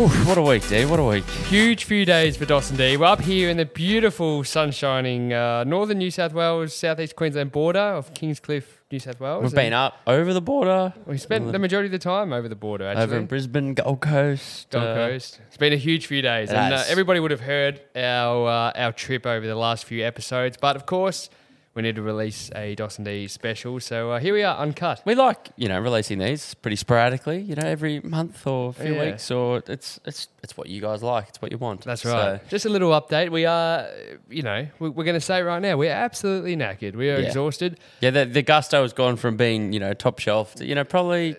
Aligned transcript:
What 0.00 0.38
a 0.38 0.42
week, 0.42 0.66
D. 0.66 0.86
What 0.86 0.98
a 0.98 1.04
week. 1.04 1.24
Huge 1.26 1.84
few 1.84 2.06
days 2.06 2.34
for 2.34 2.46
Dos 2.46 2.70
and 2.70 2.78
D. 2.78 2.96
We're 2.96 3.04
up 3.04 3.20
here 3.20 3.50
in 3.50 3.58
the 3.58 3.66
beautiful, 3.66 4.42
sunshining 4.44 5.30
uh, 5.30 5.64
northern 5.64 5.98
New 5.98 6.10
South 6.10 6.32
Wales, 6.32 6.74
southeast 6.74 7.16
Queensland 7.16 7.52
border 7.52 7.78
of 7.80 8.14
Kingscliff, 8.14 8.64
New 8.90 8.98
South 8.98 9.20
Wales. 9.20 9.42
We've 9.42 9.54
been 9.54 9.74
up 9.74 9.98
over 10.06 10.32
the 10.32 10.40
border, 10.40 10.94
We 11.04 11.18
spent 11.18 11.52
the 11.52 11.58
majority 11.58 11.88
of 11.88 11.92
the 11.92 11.98
time 11.98 12.32
over 12.32 12.48
the 12.48 12.56
border, 12.56 12.86
actually. 12.86 13.02
over 13.02 13.16
in 13.18 13.26
Brisbane, 13.26 13.74
Gold 13.74 14.00
Coast. 14.00 14.70
Gold 14.70 14.84
uh, 14.84 14.94
Coast. 14.94 15.38
It's 15.48 15.58
been 15.58 15.74
a 15.74 15.76
huge 15.76 16.06
few 16.06 16.22
days, 16.22 16.48
and 16.48 16.72
uh, 16.72 16.82
everybody 16.88 17.20
would 17.20 17.30
have 17.30 17.42
heard 17.42 17.82
our 17.94 18.48
uh, 18.48 18.72
our 18.76 18.92
trip 18.92 19.26
over 19.26 19.46
the 19.46 19.54
last 19.54 19.84
few 19.84 20.02
episodes. 20.02 20.56
But 20.58 20.76
of 20.76 20.86
course, 20.86 21.28
we 21.74 21.82
need 21.82 21.94
to 21.96 22.02
release 22.02 22.50
a 22.56 22.74
DOS 22.74 22.96
and 22.98 23.04
D 23.04 23.28
special, 23.28 23.78
so 23.78 24.10
uh, 24.12 24.18
here 24.18 24.34
we 24.34 24.42
are, 24.42 24.56
uncut. 24.58 25.02
We 25.04 25.14
like, 25.14 25.50
you 25.56 25.68
know, 25.68 25.78
releasing 25.78 26.18
these 26.18 26.54
pretty 26.54 26.74
sporadically, 26.76 27.40
you 27.40 27.54
know, 27.54 27.62
every 27.66 28.00
month 28.00 28.44
or 28.46 28.70
a 28.70 28.72
few 28.72 28.94
Yeah. 28.94 29.04
weeks, 29.12 29.30
or 29.30 29.62
it's 29.68 30.00
it's 30.04 30.26
it's 30.42 30.56
what 30.56 30.68
you 30.68 30.80
guys 30.80 31.02
like, 31.02 31.28
it's 31.28 31.40
what 31.40 31.52
you 31.52 31.58
want. 31.58 31.82
That's 31.84 32.02
So, 32.02 32.12
right. 32.12 32.48
Just 32.48 32.66
a 32.66 32.68
little 32.68 32.90
update. 32.90 33.30
We 33.30 33.46
are, 33.46 33.86
you 34.28 34.42
know, 34.42 34.66
we- 34.80 34.88
we're 34.88 35.04
going 35.04 35.14
to 35.14 35.20
say 35.20 35.42
right 35.42 35.60
now, 35.62 35.76
we're 35.76 35.92
absolutely 35.92 36.56
knackered. 36.56 36.96
We 36.96 37.08
are 37.10 37.18
Yeah. 37.20 37.26
exhausted. 37.28 37.78
yeah, 38.00 38.10
the, 38.10 38.24
the 38.24 38.42
gusto 38.42 38.82
has 38.82 38.92
gone 38.92 39.16
from 39.16 39.36
being, 39.36 39.72
you 39.72 39.78
know, 39.80 39.92
top 39.94 40.18
shelf 40.18 40.54
to, 40.56 40.64
you 40.66 40.74
know, 40.74 40.82
probably 40.84 41.36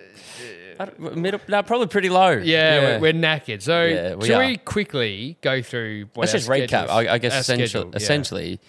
middle, 0.98 1.40
no, 1.48 1.62
probably 1.64 1.88
pretty 1.88 2.10
low. 2.10 2.32
Yeah, 2.32 2.80
We're, 2.98 3.00
we're 3.00 3.14
knackered. 3.14 3.62
So, 3.62 3.84
Yeah, 3.86 4.16
we 4.16 4.28
shall 4.28 4.42
are. 4.42 4.46
we 4.48 4.58
quickly 4.58 5.38
go 5.42 5.62
through 5.62 6.06
what 6.14 6.22
Let's 6.24 6.32
just 6.32 6.50
recap. 6.50 6.88
I, 6.90 7.14
I 7.14 7.18
guess 7.18 7.44
schedule, 7.46 7.86
yeah. 7.90 7.96
essentially, 7.98 8.60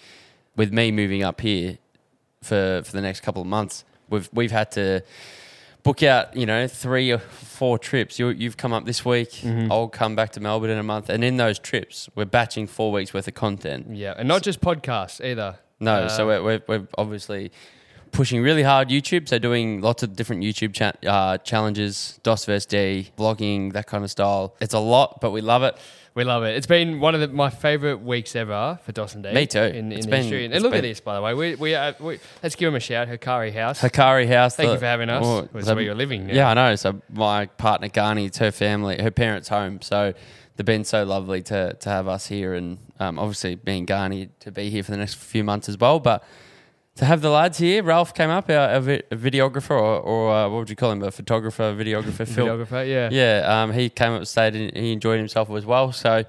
with 0.55 0.71
me 0.73 0.91
moving 0.91 1.23
up 1.23 1.41
here 1.41 1.77
for 2.41 2.81
for 2.85 2.91
the 2.91 3.01
next 3.01 3.21
couple 3.21 3.41
of 3.41 3.47
months, 3.47 3.83
we've 4.09 4.29
we've 4.33 4.51
had 4.51 4.71
to 4.71 5.01
book 5.83 6.01
out, 6.03 6.35
you 6.35 6.45
know, 6.45 6.67
three 6.67 7.11
or 7.11 7.17
four 7.19 7.77
trips. 7.77 8.17
You 8.19 8.29
you've 8.29 8.57
come 8.57 8.73
up 8.73 8.85
this 8.85 9.03
week. 9.05 9.31
Mm-hmm. 9.31 9.71
I'll 9.71 9.89
come 9.89 10.15
back 10.15 10.31
to 10.33 10.39
Melbourne 10.39 10.69
in 10.69 10.77
a 10.77 10.83
month, 10.83 11.09
and 11.09 11.23
in 11.23 11.37
those 11.37 11.59
trips, 11.59 12.09
we're 12.15 12.25
batching 12.25 12.67
four 12.67 12.91
weeks 12.91 13.13
worth 13.13 13.27
of 13.27 13.33
content. 13.33 13.87
Yeah, 13.95 14.13
and 14.17 14.27
not 14.27 14.43
just 14.43 14.61
podcasts 14.61 15.23
either. 15.23 15.57
No, 15.79 15.93
Uh, 16.03 16.09
so 16.09 16.27
we're, 16.27 16.43
we're 16.43 16.61
we're 16.67 16.87
obviously 16.97 17.51
pushing 18.11 18.41
really 18.43 18.61
hard 18.63 18.89
YouTube. 18.89 19.27
So 19.27 19.39
doing 19.39 19.81
lots 19.81 20.03
of 20.03 20.15
different 20.15 20.43
YouTube 20.43 20.73
cha- 20.73 20.93
uh, 21.09 21.37
challenges, 21.39 22.19
DOS 22.23 22.45
vs 22.45 22.65
D, 22.67 23.09
vlogging, 23.17 23.73
that 23.73 23.87
kind 23.87 24.03
of 24.03 24.11
style. 24.11 24.55
It's 24.61 24.75
a 24.75 24.79
lot, 24.79 25.19
but 25.19 25.31
we 25.31 25.41
love 25.41 25.63
it. 25.63 25.75
We 26.15 26.23
love 26.23 26.43
it. 26.43 26.55
It's 26.55 26.67
been 26.67 26.99
one 26.99 27.15
of 27.15 27.21
the, 27.21 27.27
my 27.29 27.49
favourite 27.49 28.01
weeks 28.03 28.35
ever 28.35 28.77
for 28.83 28.91
Dos 28.91 29.15
and 29.15 29.23
D. 29.23 29.33
Me 29.33 29.47
too. 29.47 29.59
In, 29.59 29.75
in 29.75 29.91
It's 29.93 30.05
the 30.05 30.11
been- 30.11 30.21
history. 30.21 30.45
And 30.45 30.53
it's 30.53 30.61
look 30.63 30.75
at 30.75 30.81
this, 30.81 30.99
by 30.99 31.15
the 31.15 31.21
way. 31.23 31.33
We, 31.33 31.55
we, 31.55 31.73
uh, 31.73 31.93
we 31.99 32.19
let's 32.43 32.55
give 32.55 32.67
him 32.67 32.75
a 32.75 32.79
shout. 32.79 33.07
Hikari 33.07 33.51
House. 33.51 33.81
Hikari 33.81 34.27
House. 34.27 34.55
Thank 34.55 34.67
the- 34.67 34.73
you 34.73 34.79
for 34.79 34.85
having 34.85 35.09
us. 35.09 35.23
oh, 35.25 35.49
That's 35.51 35.65
the- 35.65 35.73
where 35.75 35.83
you're 35.83 35.95
living 35.95 36.27
now. 36.27 36.33
Yeah, 36.33 36.49
I 36.49 36.53
know. 36.53 36.75
So 36.75 37.01
my 37.09 37.47
partner 37.47 37.89
Garni, 37.89 38.27
it's 38.27 38.37
her 38.37 38.51
family, 38.51 39.01
her 39.01 39.09
parents' 39.09 39.49
home. 39.49 39.81
So 39.81 40.13
they've 40.55 40.65
been 40.65 40.83
so 40.85 41.03
lovely 41.03 41.41
to 41.43 41.73
to 41.73 41.89
have 41.89 42.07
us 42.07 42.27
here, 42.27 42.53
and 42.53 42.77
um, 42.99 43.17
obviously 43.17 43.55
being 43.55 43.87
Garni 43.87 44.29
to 44.41 44.51
be 44.51 44.69
here 44.69 44.83
for 44.83 44.91
the 44.91 44.97
next 44.97 45.15
few 45.15 45.43
months 45.43 45.67
as 45.67 45.79
well. 45.79 45.99
But 45.99 46.23
to 46.95 47.05
have 47.05 47.21
the 47.21 47.29
lads 47.29 47.57
here, 47.57 47.83
Ralph 47.83 48.13
came 48.13 48.29
up, 48.29 48.49
our, 48.49 48.69
our 48.69 48.79
vi- 48.79 49.03
videographer, 49.11 49.71
or, 49.71 49.99
or 49.99 50.31
uh, 50.33 50.49
what 50.49 50.59
would 50.59 50.69
you 50.69 50.75
call 50.75 50.91
him, 50.91 51.01
a 51.03 51.11
photographer, 51.11 51.73
videographer, 51.73 52.27
film. 52.27 52.47
Videographer, 52.47 52.87
yeah. 52.87 53.09
Yeah, 53.11 53.63
um, 53.63 53.73
he 53.73 53.89
came 53.89 54.11
up 54.11 54.17
and 54.19 54.27
stayed, 54.27 54.55
and 54.55 54.75
he 54.75 54.91
enjoyed 54.91 55.17
himself 55.19 55.49
as 55.51 55.65
well. 55.65 55.91
So. 55.91 56.23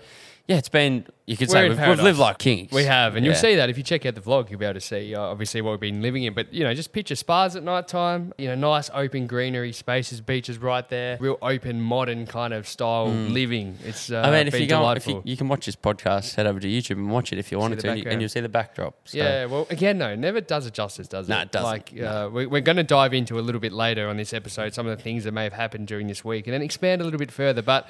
Yeah, 0.46 0.56
it's 0.56 0.68
been. 0.68 1.06
You 1.26 1.38
could 1.38 1.48
We're 1.48 1.52
say 1.52 1.60
in 1.64 1.70
we've, 1.70 1.78
we've 1.78 1.84
paradise. 1.86 2.04
lived 2.04 2.18
like 2.18 2.36
kings. 2.36 2.70
We 2.70 2.84
have, 2.84 3.16
and 3.16 3.24
Yeah. 3.24 3.32
you'll 3.32 3.40
see 3.40 3.54
that 3.56 3.70
if 3.70 3.78
you 3.78 3.82
check 3.82 4.04
out 4.04 4.14
the 4.14 4.20
vlog, 4.20 4.50
you'll 4.50 4.58
be 4.58 4.66
able 4.66 4.74
to 4.74 4.80
see 4.82 5.14
uh, 5.14 5.20
obviously 5.22 5.62
what 5.62 5.70
we've 5.70 5.80
been 5.80 6.02
living 6.02 6.24
in. 6.24 6.34
But 6.34 6.52
you 6.52 6.64
know, 6.64 6.74
just 6.74 6.92
picture 6.92 7.14
spas 7.16 7.56
at 7.56 7.62
night 7.62 7.88
time. 7.88 8.34
You 8.36 8.48
know, 8.48 8.54
nice 8.54 8.90
open 8.92 9.26
greenery 9.26 9.72
spaces, 9.72 10.20
beaches 10.20 10.58
right 10.58 10.86
there, 10.90 11.16
real 11.18 11.38
open 11.40 11.80
modern 11.80 12.26
kind 12.26 12.52
of 12.52 12.68
style 12.68 13.06
living. 13.08 13.78
It's 13.86 14.10
uh, 14.10 14.22
Mm. 14.22 14.26
I 14.26 14.30
mean, 14.32 14.46
if 14.48 14.52
been 14.52 14.60
you 14.62 14.68
go, 14.68 14.74
if 14.76 14.80
delightful. 14.80 15.12
you, 15.14 15.22
you 15.30 15.36
can 15.38 15.48
watch 15.48 15.64
this 15.64 15.76
podcast, 15.76 16.34
head 16.34 16.46
over 16.46 16.60
to 16.60 16.68
YouTube 16.68 16.96
and 16.96 17.10
watch 17.10 17.32
it 17.32 17.38
if 17.38 17.50
you 17.50 17.58
wanted 17.58 17.78
the 17.78 17.82
to, 17.84 17.88
and, 17.88 17.98
you, 17.98 18.02
background. 18.04 18.12
and 18.12 18.20
you'll 18.20 18.28
see 18.28 18.40
the 18.40 18.48
backdrop. 18.50 18.94
So. 19.06 19.16
Yeah, 19.16 19.46
well, 19.46 19.66
again, 19.70 19.96
no, 19.96 20.14
never 20.14 20.42
does 20.42 20.66
it 20.66 20.74
justice, 20.74 21.08
does 21.08 21.26
it? 21.26 21.32
No, 21.32 21.40
it 21.40 21.52
doesn't. 21.52 21.64
Like, 21.70 21.98
uh, 21.98 22.28
we, 22.30 22.44
we're 22.44 22.60
going 22.60 22.76
to 22.76 22.82
dive 22.84 23.14
into 23.14 23.38
a 23.38 23.40
little 23.40 23.62
bit 23.62 23.72
later 23.72 24.10
on 24.10 24.18
this 24.18 24.34
episode 24.34 24.74
some 24.74 24.86
of 24.86 24.94
the 24.94 25.02
things 25.02 25.24
that 25.24 25.32
may 25.32 25.44
have 25.44 25.54
happened 25.54 25.86
during 25.88 26.06
this 26.06 26.22
week, 26.22 26.46
and 26.46 26.52
then 26.52 26.60
expand 26.60 27.00
a 27.00 27.04
little 27.04 27.18
bit 27.18 27.32
further. 27.32 27.62
But 27.62 27.88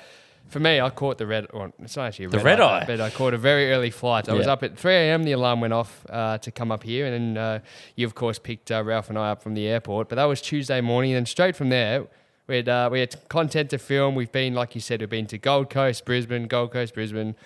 for 0.49 0.61
me, 0.61 0.81
I 0.81 0.91
caught 0.91 1.19
the 1.19 1.27
red. 1.27 1.47
Well, 1.53 1.73
it's 1.81 1.97
not 1.97 2.07
actually 2.09 2.27
a 2.27 2.29
The 2.29 2.37
red, 2.39 2.45
red 2.59 2.61
eye, 2.61 2.81
eye. 2.81 2.85
but 2.87 3.01
I 3.01 3.11
caught 3.11 3.35
a 3.35 3.39
very 3.39 3.73
early 3.73 3.91
flight. 3.91 4.29
I 4.29 4.35
was 4.35 4.47
up 4.47 4.63
at 4.63 4.77
3 4.79 4.93
a.m. 4.95 5.23
The 5.25 5.33
alarm 5.33 5.61
went 5.61 5.73
off 5.73 6.05
uh, 6.09 6.39
to 6.39 6.51
come 6.51 6.71
up 6.71 6.83
here, 6.83 7.07
and 7.07 7.37
then 7.37 7.43
uh, 7.43 7.59
you, 7.97 8.07
of 8.07 8.15
course, 8.15 8.39
picked 8.39 8.71
uh, 8.71 8.83
Ralph 8.85 9.09
and 9.09 9.19
I 9.19 9.31
up 9.31 9.43
from 9.43 9.55
the 9.55 9.67
airport. 9.67 10.09
But 10.09 10.17
that 10.17 10.25
was 10.25 10.41
Tuesday 10.41 10.81
morning, 10.81 11.13
and 11.15 11.27
straight 11.27 11.57
from 11.57 11.71
there. 11.71 12.07
We 12.47 12.57
had, 12.57 12.69
uh, 12.69 12.91
we 12.93 13.01
had 13.01 13.29
content 13.31 13.71
to 13.71 13.79
film. 13.79 14.15
We've 14.15 14.31
been, 14.31 14.53
like 14.55 14.75
you 14.75 14.81
said, 14.83 15.01
we've 15.01 15.09
been 15.09 15.27
to 15.29 15.39
Gold 15.39 15.71
Coast, 15.71 16.05
Brisbane, 16.05 16.47
Gold 16.47 16.73
Coast, 16.73 16.93
Brisbane, 16.93 17.37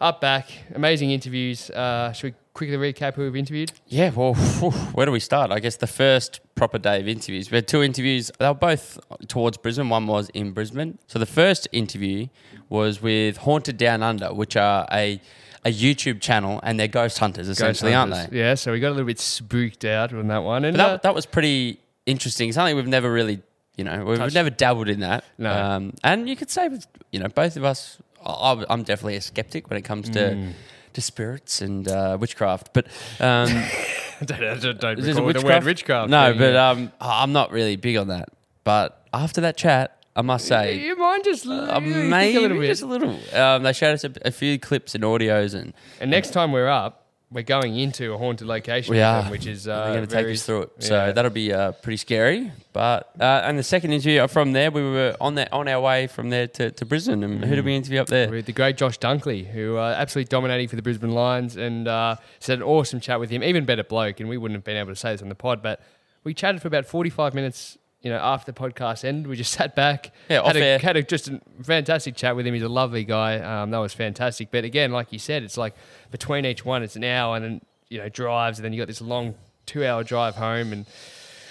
up 0.00 0.22
back. 0.22 0.48
Amazing 0.74 1.10
interviews. 1.10 1.68
Uh, 1.70 2.12
should 2.12 2.32
we 2.32 2.34
quickly 2.58 2.76
recap 2.76 3.14
who 3.14 3.22
we've 3.22 3.36
interviewed? 3.36 3.72
Yeah, 3.86 4.10
well, 4.14 4.34
phew, 4.34 4.70
where 4.96 5.06
do 5.06 5.12
we 5.12 5.20
start? 5.20 5.50
I 5.50 5.60
guess 5.60 5.76
the 5.76 5.86
first 5.86 6.40
proper 6.54 6.78
day 6.78 7.00
of 7.00 7.08
interviews. 7.08 7.50
We 7.50 7.56
had 7.56 7.68
two 7.68 7.82
interviews. 7.82 8.30
They 8.38 8.46
were 8.48 8.54
both 8.54 8.98
towards 9.28 9.56
Brisbane. 9.56 9.88
One 9.88 10.06
was 10.06 10.28
in 10.30 10.50
Brisbane. 10.52 10.98
So 11.06 11.18
the 11.18 11.26
first 11.26 11.68
interview 11.72 12.26
was 12.68 13.00
with 13.00 13.38
Haunted 13.38 13.76
Down 13.78 14.02
Under, 14.02 14.34
which 14.34 14.56
are 14.56 14.86
a 14.92 15.20
a 15.64 15.72
YouTube 15.72 16.20
channel, 16.20 16.60
and 16.62 16.78
they're 16.78 16.86
ghost 16.88 17.18
hunters 17.18 17.48
essentially, 17.48 17.92
aren't 17.94 18.12
Hunters. 18.12 18.30
they? 18.30 18.38
Yeah, 18.38 18.54
so 18.54 18.70
we 18.72 18.78
got 18.80 18.88
a 18.90 18.96
little 18.96 19.06
bit 19.06 19.18
spooked 19.18 19.84
out 19.84 20.12
on 20.14 20.28
that 20.28 20.42
one. 20.44 20.64
And 20.64 20.76
But 20.76 20.82
that, 20.86 20.92
uh, 20.94 20.96
that 21.02 21.14
was 21.14 21.26
pretty 21.26 21.80
interesting. 22.06 22.52
Something 22.52 22.76
we've 22.76 22.86
never 22.86 23.12
really, 23.12 23.42
you 23.76 23.82
know, 23.84 24.04
we've 24.04 24.18
Touched. 24.18 24.34
never 24.36 24.50
dabbled 24.50 24.88
in 24.88 25.00
that. 25.00 25.24
No. 25.36 25.52
Um, 25.52 25.94
and 26.04 26.28
you 26.28 26.36
could 26.36 26.48
say, 26.50 26.68
with 26.68 26.86
you 27.12 27.18
know, 27.18 27.28
both 27.28 27.56
of 27.56 27.64
us, 27.64 27.98
I- 28.24 28.64
I'm 28.70 28.82
definitely 28.84 29.16
a 29.16 29.20
skeptic 29.20 29.68
when 29.68 29.76
it 29.78 29.82
comes 29.82 30.08
to. 30.10 30.52
To 30.98 31.02
spirits 31.02 31.60
and 31.60 31.86
uh, 31.86 32.18
witchcraft, 32.20 32.70
but 32.72 32.86
um, 33.20 33.46
don't, 34.24 34.60
don't, 34.60 34.80
don't 34.80 34.96
recall 34.98 35.32
the 35.32 35.42
word 35.44 35.62
witchcraft. 35.62 36.10
No, 36.10 36.34
but 36.36 36.56
um, 36.56 36.90
I'm 37.00 37.30
not 37.32 37.52
really 37.52 37.76
big 37.76 37.96
on 37.96 38.08
that. 38.08 38.30
But 38.64 39.06
after 39.14 39.40
that 39.42 39.56
chat, 39.56 39.96
I 40.16 40.22
must 40.22 40.46
say, 40.48 40.76
you 40.76 40.96
mind 40.96 41.22
just 41.22 41.46
uh, 41.46 41.78
maybe 41.78 42.38
a 42.38 42.40
little 42.40 42.58
bit. 42.58 42.66
just 42.66 42.82
a 42.82 42.86
little. 42.86 43.16
Um, 43.32 43.62
they 43.62 43.72
showed 43.72 43.92
us 43.92 44.02
a, 44.02 44.12
a 44.24 44.32
few 44.32 44.58
clips 44.58 44.96
and 44.96 45.04
audios, 45.04 45.54
and 45.54 45.72
and 46.00 46.10
next 46.10 46.32
time 46.32 46.50
we're 46.50 46.66
up, 46.66 47.06
we're 47.30 47.42
going 47.42 47.76
into 47.76 48.14
a 48.14 48.18
haunted 48.18 48.46
location, 48.46 48.94
we 48.94 49.02
are, 49.02 49.24
which 49.24 49.46
is 49.46 49.68
uh, 49.68 49.92
going 49.92 50.06
to 50.06 50.12
take 50.12 50.26
us 50.26 50.44
through 50.44 50.62
it. 50.62 50.70
yeah. 50.80 50.86
So 50.86 51.12
that'll 51.12 51.30
be 51.30 51.52
uh, 51.52 51.72
pretty 51.72 51.98
scary. 51.98 52.50
But 52.72 53.10
uh, 53.20 53.42
and 53.44 53.58
the 53.58 53.62
second 53.62 53.92
interview 53.92 54.26
from 54.28 54.52
there, 54.52 54.70
we 54.70 54.82
were 54.82 55.16
on 55.20 55.34
there 55.34 55.48
on 55.52 55.68
our 55.68 55.80
way 55.80 56.06
from 56.06 56.30
there 56.30 56.46
to, 56.48 56.70
to 56.70 56.86
Brisbane, 56.86 57.22
and 57.22 57.44
who 57.44 57.54
did 57.56 57.64
we 57.64 57.74
interview 57.76 58.00
up 58.00 58.08
there? 58.08 58.30
with 58.30 58.46
the 58.46 58.52
great 58.52 58.76
Josh 58.76 58.98
Dunkley, 58.98 59.46
who 59.46 59.76
uh, 59.76 59.94
absolutely 59.96 60.28
dominating 60.28 60.68
for 60.68 60.76
the 60.76 60.82
Brisbane 60.82 61.12
Lions, 61.12 61.56
and 61.56 61.88
uh, 61.88 62.16
it's 62.36 62.48
an 62.48 62.62
awesome 62.62 63.00
chat 63.00 63.18
with 63.20 63.30
him. 63.30 63.42
Even 63.42 63.64
better 63.64 63.84
bloke, 63.84 64.20
and 64.20 64.28
we 64.28 64.36
wouldn't 64.36 64.56
have 64.56 64.64
been 64.64 64.76
able 64.76 64.92
to 64.92 64.96
say 64.96 65.12
this 65.12 65.22
on 65.22 65.28
the 65.28 65.34
pod, 65.34 65.62
but 65.62 65.80
we 66.24 66.34
chatted 66.34 66.60
for 66.60 66.68
about 66.68 66.84
forty-five 66.86 67.34
minutes. 67.34 67.77
You 68.00 68.10
know, 68.10 68.18
after 68.18 68.52
the 68.52 68.58
podcast 68.58 69.04
ended, 69.04 69.26
we 69.26 69.36
just 69.36 69.52
sat 69.58 69.74
back, 69.74 70.12
Yeah, 70.28 70.46
had, 70.46 70.56
a, 70.56 70.78
had 70.78 70.96
a, 70.96 71.02
just 71.02 71.28
a 71.28 71.40
fantastic 71.62 72.14
chat 72.14 72.36
with 72.36 72.46
him. 72.46 72.54
He's 72.54 72.62
a 72.62 72.68
lovely 72.68 73.04
guy. 73.04 73.38
Um, 73.38 73.70
that 73.70 73.78
was 73.78 73.92
fantastic. 73.92 74.50
But 74.50 74.64
again, 74.64 74.92
like 74.92 75.12
you 75.12 75.18
said, 75.18 75.42
it's 75.42 75.56
like 75.56 75.74
between 76.10 76.44
each 76.46 76.64
one, 76.64 76.82
it's 76.82 76.96
an 76.96 77.04
hour, 77.04 77.36
and 77.36 77.44
then 77.44 77.60
you 77.88 77.98
know 77.98 78.08
drives, 78.08 78.58
and 78.58 78.64
then 78.64 78.72
you 78.72 78.80
got 78.80 78.88
this 78.88 79.00
long 79.00 79.34
two-hour 79.66 80.04
drive 80.04 80.36
home, 80.36 80.72
and 80.72 80.86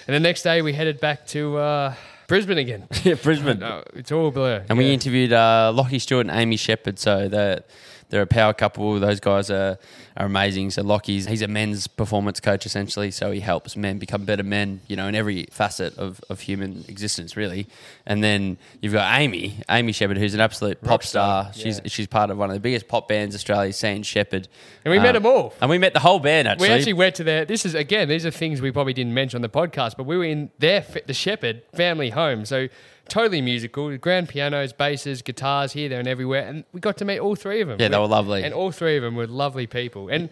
and 0.07 0.15
the 0.15 0.19
next 0.19 0.43
day 0.43 0.61
we 0.61 0.71
headed 0.73 0.99
back 1.01 1.27
to 1.27 1.57
uh, 1.57 1.93
Brisbane 2.27 2.57
again. 2.57 2.87
yeah, 3.03 3.15
Brisbane. 3.15 3.59
no, 3.59 3.83
it's 3.93 4.11
all 4.11 4.31
blur. 4.31 4.65
And 4.69 4.77
we 4.77 4.93
interviewed 4.93 5.33
uh, 5.33 5.71
Lockie 5.73 5.99
Stewart 5.99 6.27
and 6.27 6.37
Amy 6.37 6.57
Sheppard. 6.57 6.99
So 6.99 7.27
they're, 7.29 7.63
they're 8.09 8.21
a 8.21 8.27
power 8.27 8.53
couple. 8.53 8.99
Those 8.99 9.19
guys 9.19 9.49
are, 9.49 9.77
are 10.17 10.25
amazing. 10.25 10.71
So 10.71 10.81
Lockie's 10.81 11.27
he's 11.27 11.41
a 11.43 11.47
men's 11.47 11.85
performance 11.87 12.39
coach 12.39 12.65
essentially. 12.65 13.11
So 13.11 13.31
he 13.31 13.39
helps 13.39 13.77
men 13.77 13.99
become 13.99 14.25
better 14.25 14.43
men, 14.43 14.81
you 14.87 14.95
know, 14.95 15.07
in 15.07 15.13
every 15.15 15.45
facet 15.51 15.95
of, 15.97 16.19
of 16.29 16.41
human 16.41 16.83
existence 16.87 17.37
really. 17.37 17.67
And 18.05 18.23
then 18.23 18.57
you've 18.81 18.93
got 18.93 19.19
Amy, 19.19 19.59
Amy 19.69 19.91
Sheppard, 19.91 20.17
who's 20.17 20.33
an 20.33 20.39
absolute 20.39 20.81
pop 20.81 21.03
star. 21.03 21.51
She's 21.53 21.79
she's 21.85 22.07
part 22.07 22.31
of 22.31 22.37
one 22.37 22.49
of 22.49 22.55
the 22.55 22.59
biggest 22.59 22.87
pop 22.87 23.07
bands 23.07 23.35
Australia's 23.35 23.77
seen, 23.77 24.01
Sheppard. 24.03 24.47
And 24.83 24.91
we 24.91 24.97
met 24.99 25.15
Um, 25.15 25.23
them 25.23 25.25
all. 25.31 25.53
And 25.61 25.69
we 25.69 25.77
met 25.77 25.93
the 25.93 25.99
whole 25.99 26.19
band 26.19 26.47
actually. 26.47 26.69
We 26.69 26.73
actually 26.73 26.93
went 26.93 27.15
to 27.15 27.23
their. 27.23 27.45
This 27.45 27.65
is 27.65 27.75
again. 27.75 28.09
These 28.09 28.25
are 28.25 28.31
things 28.31 28.59
we 28.61 28.71
probably 28.71 28.93
didn't 28.93 29.13
mention 29.13 29.37
on 29.37 29.41
the 29.43 29.49
podcast, 29.49 29.97
but 29.97 30.05
we 30.07 30.17
were 30.17 30.25
in 30.25 30.49
their 30.57 30.83
the 31.05 31.13
Sheppard 31.13 31.61
family 31.75 32.09
home, 32.09 32.43
so 32.45 32.67
totally 33.09 33.39
musical. 33.41 33.95
Grand 33.97 34.27
pianos, 34.27 34.73
basses, 34.73 35.21
guitars 35.21 35.71
here, 35.71 35.87
there, 35.87 35.99
and 35.99 36.07
everywhere, 36.09 36.45
and 36.45 36.65
we 36.73 36.79
got 36.81 36.97
to 36.97 37.05
meet 37.05 37.19
all 37.19 37.35
three 37.35 37.61
of 37.61 37.67
them. 37.69 37.77
Yeah, 37.79 37.87
they 37.87 37.97
were 37.97 38.05
lovely. 38.07 38.43
and 38.43 38.53
all 38.53 38.71
three 38.71 38.97
of 38.97 39.03
them 39.03 39.15
were 39.15 39.27
lovely 39.27 39.65
people. 39.67 40.06
And 40.09 40.29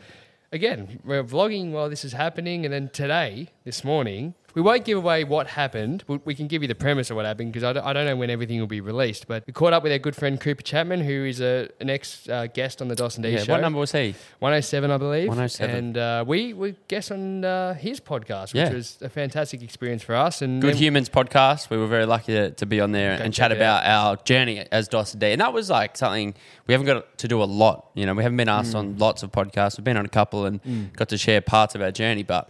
again, 0.52 1.00
we're 1.04 1.24
vlogging 1.24 1.72
while 1.72 1.90
this 1.90 2.06
is 2.06 2.14
happening, 2.14 2.66
and 2.66 2.74
then 2.74 2.90
today, 2.90 3.50
this 3.64 3.84
morning, 3.84 4.34
we 4.56 4.62
won't 4.62 4.84
give 4.86 4.98
away 4.98 5.24
what 5.24 5.48
happened. 5.48 6.04
We, 6.08 6.20
we 6.26 6.34
can 6.34 6.48
give 6.48 6.62
you 6.62 6.68
the 6.68 6.74
premise 6.76 7.10
of 7.12 7.16
what 7.18 7.26
happened 7.26 7.54
because 7.54 7.64
I 7.64 7.74
don't, 7.94 8.06
know 8.06 8.16
when 8.16 8.30
everything 8.30 8.60
will 8.60 8.68
be 8.68 8.82
released. 8.82 9.28
But 9.28 9.44
we 9.46 9.54
caught 9.54 9.74
up 9.74 9.84
with 9.84 9.92
our 9.92 10.00
good 10.00 10.16
friend 10.16 10.40
Cooper 10.40 10.64
Chapman, 10.64 11.02
who 11.02 11.26
is 11.26 11.42
a, 11.42 11.70
an 11.80 11.90
ex 11.90 12.28
uh, 12.30 12.48
guest 12.48 12.82
on 12.82 12.88
the 12.88 12.96
Dos 12.96 13.16
and 13.18 13.24
D 13.24 13.32
Yeah, 13.32 13.44
show. 13.44 13.52
what 13.54 13.62
number 13.62 13.78
was 13.80 13.92
he? 13.92 14.16
107, 14.40 14.90
I 14.90 14.98
believe. 14.98 15.28
107. 15.28 15.76
And 15.76 15.98
uh, 15.98 16.24
we 16.26 16.54
were 16.54 16.72
guests 16.88 17.12
on 17.12 17.44
uh, 17.44 17.74
his 17.74 18.00
podcast, 18.00 18.54
which 18.54 18.56
Yeah. 18.56 18.74
was 18.74 18.98
a 19.02 19.10
fantastic 19.10 19.62
experience 19.62 20.02
for 20.04 20.16
us. 20.16 20.42
And 20.42 20.62
Good 20.62 20.76
Humans 20.76 21.10
podcast. 21.10 21.70
We 21.70 21.78
were 21.78 21.88
very 21.88 22.06
lucky 22.06 22.34
to, 22.34 22.52
to 22.52 22.66
be 22.66 22.80
on 22.80 22.92
there 22.94 23.12
and 23.22 23.34
chat 23.34 23.52
about 23.52 23.86
our 23.86 24.16
journey 24.24 24.66
as 24.72 24.88
Dos 24.88 25.14
and 25.14 25.22
D. 25.22 25.32
And 25.32 25.42
that 25.42 25.52
was 25.54 25.70
like 25.70 25.98
something 25.98 26.34
we 26.68 26.74
haven't 26.74 26.88
got 26.88 27.18
to 27.18 27.28
do 27.28 27.44
a 27.44 27.46
lot. 27.46 27.90
You 27.94 28.06
know, 28.06 28.14
we 28.14 28.24
haven't 28.24 28.38
been 28.38 28.50
asked 28.50 28.74
Mm. 28.74 28.80
on 28.80 28.98
lots 28.98 29.22
of 29.22 29.32
podcasts. 29.32 29.78
We've 29.78 29.84
been 29.84 29.98
on 29.98 30.06
a 30.06 30.10
couple 30.10 30.46
and 30.46 30.94
got 30.96 31.10
to 31.10 31.18
share 31.18 31.42
parts 31.42 31.76
of 31.76 31.82
our 31.82 31.92
journey. 31.92 32.24
But 32.24 32.50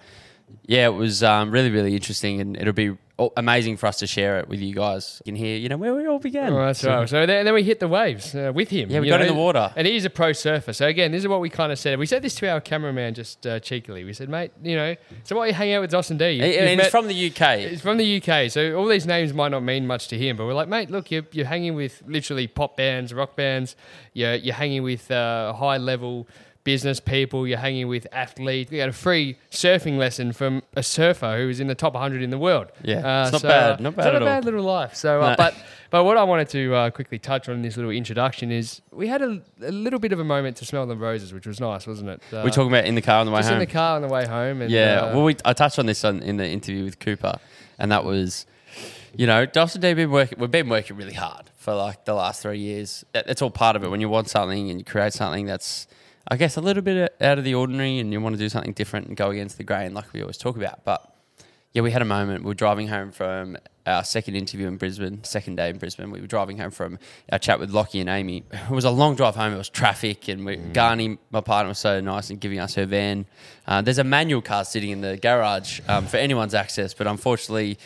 yeah, 0.65 0.85
it 0.87 0.93
was 0.93 1.23
um, 1.23 1.51
really, 1.51 1.71
really 1.71 1.93
interesting. 1.95 2.41
And 2.41 2.55
it'll 2.57 2.73
be 2.73 2.97
amazing 3.37 3.77
for 3.77 3.85
us 3.87 3.99
to 3.99 4.07
share 4.07 4.39
it 4.39 4.49
with 4.49 4.59
you 4.59 4.75
guys. 4.75 5.21
You 5.23 5.31
can 5.31 5.35
hear, 5.37 5.55
you 5.57 5.69
know, 5.69 5.77
where 5.77 5.95
we 5.95 6.05
all 6.05 6.19
began. 6.19 6.51
Oh, 6.51 6.65
that's 6.65 6.83
right. 6.83 7.07
So 7.07 7.25
then, 7.25 7.45
then 7.45 7.53
we 7.53 7.63
hit 7.63 7.79
the 7.79 7.87
waves 7.87 8.35
uh, 8.35 8.51
with 8.53 8.69
him. 8.69 8.89
Yeah, 8.91 8.99
we 8.99 9.07
got 9.07 9.21
in 9.21 9.27
the 9.27 9.33
water. 9.33 9.71
And 9.77 9.87
he's 9.87 10.03
a 10.03 10.09
pro 10.09 10.33
surfer. 10.33 10.73
So 10.73 10.85
again, 10.87 11.11
this 11.13 11.21
is 11.21 11.27
what 11.29 11.39
we 11.39 11.49
kind 11.49 11.71
of 11.71 11.79
said. 11.79 11.97
We 11.97 12.07
said 12.07 12.23
this 12.23 12.35
to 12.35 12.49
our 12.49 12.59
cameraman 12.59 13.13
just 13.13 13.47
uh, 13.47 13.59
cheekily. 13.61 14.03
We 14.03 14.11
said, 14.11 14.27
mate, 14.27 14.51
you 14.61 14.75
know, 14.75 14.95
so 15.23 15.37
why 15.37 15.47
you 15.47 15.53
hang 15.53 15.71
out 15.73 15.79
with 15.81 15.91
Dos 15.91 16.09
and 16.09 16.19
D? 16.19 16.31
You- 16.31 16.43
And 16.43 16.81
it's 16.81 16.89
from 16.89 17.07
the 17.07 17.27
UK. 17.27 17.41
It's 17.59 17.81
from 17.81 17.95
the 17.97 18.21
UK, 18.21 18.51
so 18.51 18.75
all 18.77 18.87
these 18.87 19.05
names 19.07 19.33
might 19.33 19.49
not 19.49 19.63
mean 19.63 19.87
much 19.87 20.09
to 20.09 20.17
him, 20.17 20.35
but 20.35 20.45
we're 20.45 20.53
like, 20.53 20.67
mate, 20.67 20.89
look, 20.91 21.09
you're, 21.09 21.23
you're 21.31 21.45
hanging 21.45 21.73
with 21.75 22.03
literally 22.05 22.47
pop 22.47 22.75
bands, 22.75 23.13
rock 23.13 23.37
bands, 23.37 23.77
you're, 24.13 24.35
you're 24.35 24.55
hanging 24.55 24.83
with 24.83 25.09
uh, 25.09 25.53
high 25.53 25.77
level 25.77 26.27
business 26.65 26.99
people, 26.99 27.47
you're 27.47 27.57
hanging 27.59 27.87
with 27.87 28.05
athletes. 28.11 28.69
We 28.71 28.77
got 28.77 28.89
a 28.89 28.93
free 28.93 29.37
surfing 29.51 29.97
lesson 29.97 30.33
from 30.33 30.63
a 30.75 30.83
surfer 30.83 31.37
who 31.37 31.47
was 31.47 31.61
in 31.61 31.67
the 31.67 31.75
top 31.75 31.93
100 31.93 32.21
in 32.21 32.31
the 32.31 32.37
world. 32.37 32.67
Yeah, 32.83 33.23
it's 33.23 33.31
not 33.31 33.41
bad, 33.43 33.79
not 33.79 33.89
it's 33.93 33.97
bad 33.97 34.03
not 34.05 34.15
at 34.15 34.21
a 34.21 34.25
all. 34.25 34.25
bad 34.25 34.43
little 34.45 34.63
life. 34.63 34.95
So, 34.95 35.21
uh, 35.21 35.29
No. 35.29 35.35
but 35.37 35.55
but 35.91 36.03
what 36.03 36.17
I 36.17 36.23
wanted 36.23 36.49
to 36.49 36.73
uh, 36.75 36.89
quickly 36.89 37.19
touch 37.19 37.47
on 37.47 37.55
in 37.55 37.61
this 37.61 37.77
little 37.77 37.91
introduction 37.91 38.51
is 38.51 38.81
we 38.91 39.07
had 39.07 39.21
a, 39.21 39.39
a 39.61 39.71
little 39.71 39.99
bit 39.99 40.11
of 40.11 40.19
a 40.19 40.23
moment 40.25 40.57
to 40.57 40.65
smell 40.65 40.85
the 40.87 40.97
roses, 40.97 41.31
which 41.33 41.47
was 41.47 41.61
nice, 41.61 41.87
wasn't 41.87 42.09
it? 42.09 42.21
Uh, 42.33 42.41
We're 42.43 42.49
talking 42.49 42.71
about 42.73 42.85
in 42.85 42.95
the 42.95 43.01
car 43.01 43.19
on 43.21 43.27
the 43.27 43.31
way 43.31 43.39
just 43.39 43.49
home. 43.49 43.61
in 43.61 43.67
the 43.67 43.71
car 43.71 43.95
on 43.95 44.01
the 44.01 44.07
way 44.09 44.25
home. 44.25 44.61
And, 44.61 44.69
Yeah, 44.71 45.01
uh, 45.03 45.13
well, 45.15 45.23
we, 45.23 45.37
I 45.45 45.53
touched 45.53 45.79
on 45.79 45.85
this 45.85 46.03
on, 46.03 46.21
in 46.23 46.35
the 46.37 46.45
interview 46.49 46.83
with 46.83 46.99
Cooper, 46.99 47.37
and 47.79 47.91
that 47.91 48.03
was, 48.03 48.45
you 49.15 49.27
know, 49.27 49.45
Dos 49.45 49.75
and 49.75 49.81
D 49.83 49.93
been 49.93 50.11
working. 50.11 50.39
We've 50.39 50.51
been 50.51 50.67
working 50.67 50.97
really 50.97 51.13
hard 51.13 51.45
for 51.55 51.73
like 51.75 52.03
the 52.05 52.15
last 52.15 52.41
three 52.41 52.57
years. 52.59 53.05
That- 53.13 53.27
That's 53.27 53.41
all 53.43 53.51
part 53.51 53.75
of 53.77 53.83
it. 53.83 53.89
When 53.91 54.01
you 54.01 54.09
want 54.09 54.27
something 54.29 54.69
and 54.71 54.79
you 54.79 54.83
create 54.83 55.13
something 55.13 55.45
that's, 55.45 55.87
I 56.27 56.37
guess, 56.37 56.57
a 56.57 56.61
little 56.61 56.81
bit 56.81 57.15
out 57.21 57.37
of 57.37 57.43
the 57.43 57.53
ordinary, 57.53 57.99
and 57.99 58.11
you 58.11 58.19
want 58.19 58.33
to 58.33 58.39
do 58.39 58.49
something 58.49 58.73
different 58.73 59.07
and 59.07 59.15
go 59.15 59.29
against 59.29 59.57
the 59.57 59.63
grain, 59.63 59.93
like 59.93 60.11
we 60.11 60.21
always 60.21 60.37
talk 60.37 60.57
about. 60.57 60.83
But 60.83 61.15
yeah, 61.73 61.81
we 61.81 61.91
had 61.91 62.01
a 62.01 62.05
moment. 62.05 62.43
We 62.43 62.47
were 62.47 62.55
driving 62.55 62.87
home 62.87 63.11
from 63.11 63.57
our 63.85 64.03
second 64.03 64.35
interview 64.35 64.67
in 64.67 64.77
Brisbane, 64.77 65.23
second 65.23 65.57
day 65.57 65.69
in 65.69 65.77
Brisbane. 65.77 66.09
We 66.09 66.21
were 66.21 66.27
driving 66.27 66.57
home 66.57 66.71
from 66.71 66.97
our 67.31 67.37
chat 67.37 67.59
with 67.59 67.69
Lockie 67.69 67.99
and 67.99 68.09
Amy. 68.09 68.43
It 68.51 68.71
was 68.71 68.85
a 68.85 68.89
long 68.89 69.15
drive 69.15 69.35
home. 69.35 69.53
It 69.53 69.57
was 69.57 69.69
traffic, 69.69 70.27
and 70.27 70.45
we, 70.45 70.57
Garni, 70.57 71.17
my 71.29 71.41
partner, 71.41 71.69
was 71.69 71.79
so 71.79 72.01
nice 72.01 72.29
and 72.29 72.39
giving 72.39 72.59
us 72.59 72.75
her 72.75 72.85
van. 72.85 73.25
Uh, 73.67 73.81
there's 73.81 73.99
a 73.99 74.03
manual 74.03 74.41
car 74.41 74.65
sitting 74.65 74.89
in 74.89 75.01
the 75.01 75.17
garage 75.17 75.81
um, 75.87 76.07
for 76.07 76.17
anyone's 76.17 76.55
access, 76.55 76.93
but 76.93 77.05
unfortunately, 77.05 77.77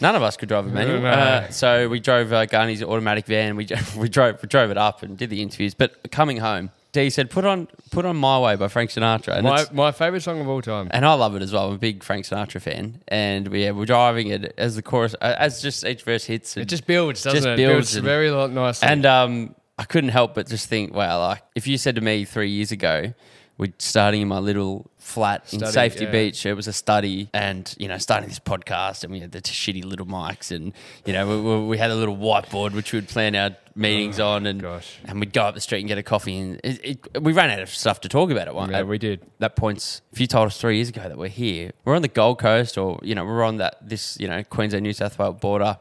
none 0.00 0.14
of 0.14 0.22
us 0.22 0.36
could 0.36 0.48
drive 0.48 0.66
a 0.66 0.68
manual. 0.68 1.00
No. 1.00 1.08
Uh, 1.08 1.48
so 1.50 1.88
we 1.88 2.00
drove 2.00 2.32
uh, 2.32 2.44
Garni's 2.46 2.82
automatic 2.82 3.24
van. 3.26 3.56
We 3.56 3.68
we 3.96 4.08
drove 4.08 4.42
we 4.42 4.48
drove 4.48 4.70
it 4.70 4.76
up 4.76 5.02
and 5.02 5.16
did 5.16 5.30
the 5.30 5.40
interviews. 5.40 5.72
But 5.72 6.10
coming 6.10 6.38
home, 6.38 6.70
D 6.92 7.08
said, 7.10 7.30
"Put 7.30 7.44
on 7.46 7.68
put 7.90 8.04
on 8.04 8.16
My 8.16 8.38
Way 8.38 8.56
by 8.56 8.68
Frank 8.68 8.90
Sinatra." 8.90 9.34
And 9.36 9.44
my, 9.44 9.54
it's- 9.62 9.72
my 9.72 9.92
favorite 9.92 10.22
song 10.22 10.40
of 10.40 10.48
all 10.48 10.60
time. 10.60 10.88
and 10.90 11.06
I 11.06 11.14
love 11.14 11.34
it 11.34 11.42
as 11.42 11.52
well. 11.52 11.68
I'm 11.68 11.74
a 11.74 11.78
big 11.78 12.02
Frank 12.02 12.26
Sinatra 12.26 12.60
fan, 12.60 13.00
and 13.08 13.48
we 13.48 13.64
yeah, 13.64 13.70
we're 13.70 13.86
driving 13.86 14.28
it 14.28 14.52
as 14.58 14.76
the 14.76 14.82
chorus, 14.82 15.14
uh, 15.22 15.34
as 15.38 15.62
just 15.62 15.84
each 15.86 16.02
verse 16.02 16.24
hits. 16.24 16.56
And, 16.56 16.62
It 16.64 16.68
just 16.68 16.86
builds, 16.86 17.22
doesn't 17.22 17.38
Just 17.38 17.46
it? 17.48 17.56
builds 17.56 17.74
builds 17.74 17.94
and- 17.96 18.04
very 18.04 18.30
lo- 18.30 18.46
nicely. 18.46 18.88
and 18.88 19.06
um, 19.06 19.54
I 19.78 19.84
couldn't 19.84 20.10
help 20.10 20.34
but 20.34 20.48
just 20.48 20.68
think, 20.68 20.94
wow, 20.94 21.18
like 21.20 21.42
if 21.54 21.66
you 21.66 21.78
said 21.78 21.94
to 21.94 22.02
me 22.02 22.24
three 22.26 22.50
years 22.50 22.72
ago, 22.72 23.14
we're 23.58 23.72
starting 23.78 24.20
in 24.22 24.28
my 24.28 24.38
little 24.38 24.90
flat 24.98 25.50
in 25.52 25.58
Study, 25.60 25.72
Safety 25.72 26.04
yeah. 26.04 26.10
Beach. 26.10 26.44
It 26.46 26.54
was 26.54 26.66
a 26.68 26.72
study, 26.72 27.30
and 27.32 27.74
you 27.78 27.88
know, 27.88 27.96
starting 27.98 28.28
this 28.28 28.38
podcast, 28.38 29.02
and 29.02 29.12
we 29.12 29.20
had 29.20 29.32
the 29.32 29.40
t- 29.40 29.52
shitty 29.54 29.84
little 29.84 30.06
mics, 30.06 30.50
and 30.54 30.72
you 31.06 31.12
know, 31.14 31.26
we, 31.26 31.40
we, 31.40 31.66
we 31.68 31.78
had 31.78 31.90
a 31.90 31.94
little 31.94 32.16
whiteboard 32.16 32.72
which 32.72 32.92
we'd 32.92 33.08
plan 33.08 33.34
our 33.34 33.50
meetings 33.74 34.20
oh, 34.20 34.28
on, 34.28 34.46
and 34.46 34.64
Oh, 34.64 34.74
gosh. 34.74 34.98
and 35.04 35.18
we'd 35.20 35.32
go 35.32 35.42
up 35.42 35.54
the 35.54 35.60
street 35.60 35.80
and 35.80 35.88
get 35.88 35.98
a 35.98 36.02
coffee, 36.02 36.38
and 36.38 36.60
it, 36.64 36.80
it, 37.14 37.22
we 37.22 37.32
ran 37.32 37.50
out 37.50 37.60
of 37.60 37.68
stuff 37.70 38.00
to 38.02 38.08
talk 38.08 38.30
about 38.30 38.48
at 38.48 38.54
one. 38.54 38.70
yeah, 38.70 38.78
at 38.78 38.86
we 38.86 38.98
did. 38.98 39.20
that 39.38 39.56
points 39.56 40.02
if 40.12 40.20
you 40.20 40.26
told 40.26 40.46
us 40.46 40.58
three 40.60 40.76
years 40.76 40.88
ago 40.88 41.02
that 41.08 41.16
we're 41.18 41.28
here 41.28 41.72
we're 41.84 41.96
on 41.96 42.02
the 42.02 42.08
gold 42.08 42.38
coast 42.38 42.76
or 42.78 42.98
you 43.02 43.14
know 43.14 43.24
we're 43.24 43.42
on 43.44 43.56
that 43.56 43.76
this 43.80 44.16
you 44.20 44.28
know 44.28 44.42
queensland 44.44 44.82
new 44.82 44.92
south 44.92 45.18
wales 45.18 45.36
border 45.40 45.78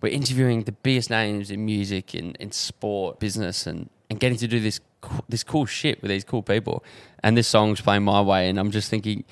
we're 0.00 0.12
interviewing 0.12 0.64
the 0.64 0.72
biggest 0.72 1.10
names 1.10 1.50
in 1.50 1.64
music 1.64 2.14
in, 2.14 2.34
in 2.40 2.50
sport 2.52 3.18
business 3.20 3.66
and 3.66 3.88
and 4.10 4.18
getting 4.20 4.36
to 4.38 4.48
do 4.48 4.60
this 4.60 4.80
this 5.28 5.42
cool 5.42 5.66
shit 5.66 6.00
with 6.02 6.08
these 6.10 6.24
cool 6.24 6.42
people 6.42 6.84
and 7.22 7.36
this 7.36 7.48
song's 7.48 7.80
playing 7.80 8.02
my 8.02 8.20
way 8.20 8.48
and 8.48 8.58
i'm 8.58 8.70
just 8.70 8.88
thinking 8.90 9.24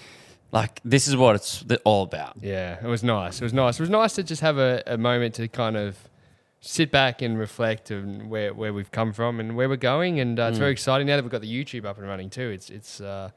like 0.53 0.81
this 0.85 1.07
is 1.07 1.17
what 1.17 1.37
it's 1.37 1.65
all 1.85 2.03
about 2.03 2.35
Yeah, 2.41 2.77
it 2.85 2.89
was 2.89 3.05
nice. 3.05 3.41
It 3.41 3.45
was 3.45 3.53
nice. 3.53 3.79
It 3.79 3.83
was 3.83 3.91
nice 3.91 4.15
to 4.15 4.25
just 4.25 4.43
have 4.43 4.59
a, 4.59 4.83
a 4.85 4.99
moment 4.99 5.35
to 5.37 5.47
kind 5.47 5.77
of 5.77 5.97
sit 6.61 6.91
back 6.91 7.23
and 7.23 7.39
reflect 7.39 7.91
on 7.91 8.29
where, 8.29 8.53
where 8.53 8.73
we've 8.73 8.91
come 8.91 9.12
from 9.12 9.41
and 9.41 9.57
where 9.57 9.69
we're 9.69 9.77
going. 9.77 10.21
And 10.21 10.39
uh, 10.39 10.45
it's 10.45 10.57
Mm. 10.57 10.61
very 10.61 10.73
exciting 10.73 11.07
now 11.07 11.17
that 11.17 11.23
we've 11.23 11.33
got 11.33 11.41
the 11.41 11.51
YouTube 11.65 11.85
up 11.87 11.99
and 11.99 12.07
running 12.07 12.29
too. 12.31 12.51
It's 12.51 12.69
it's 12.71 13.01
uh, 13.01 13.31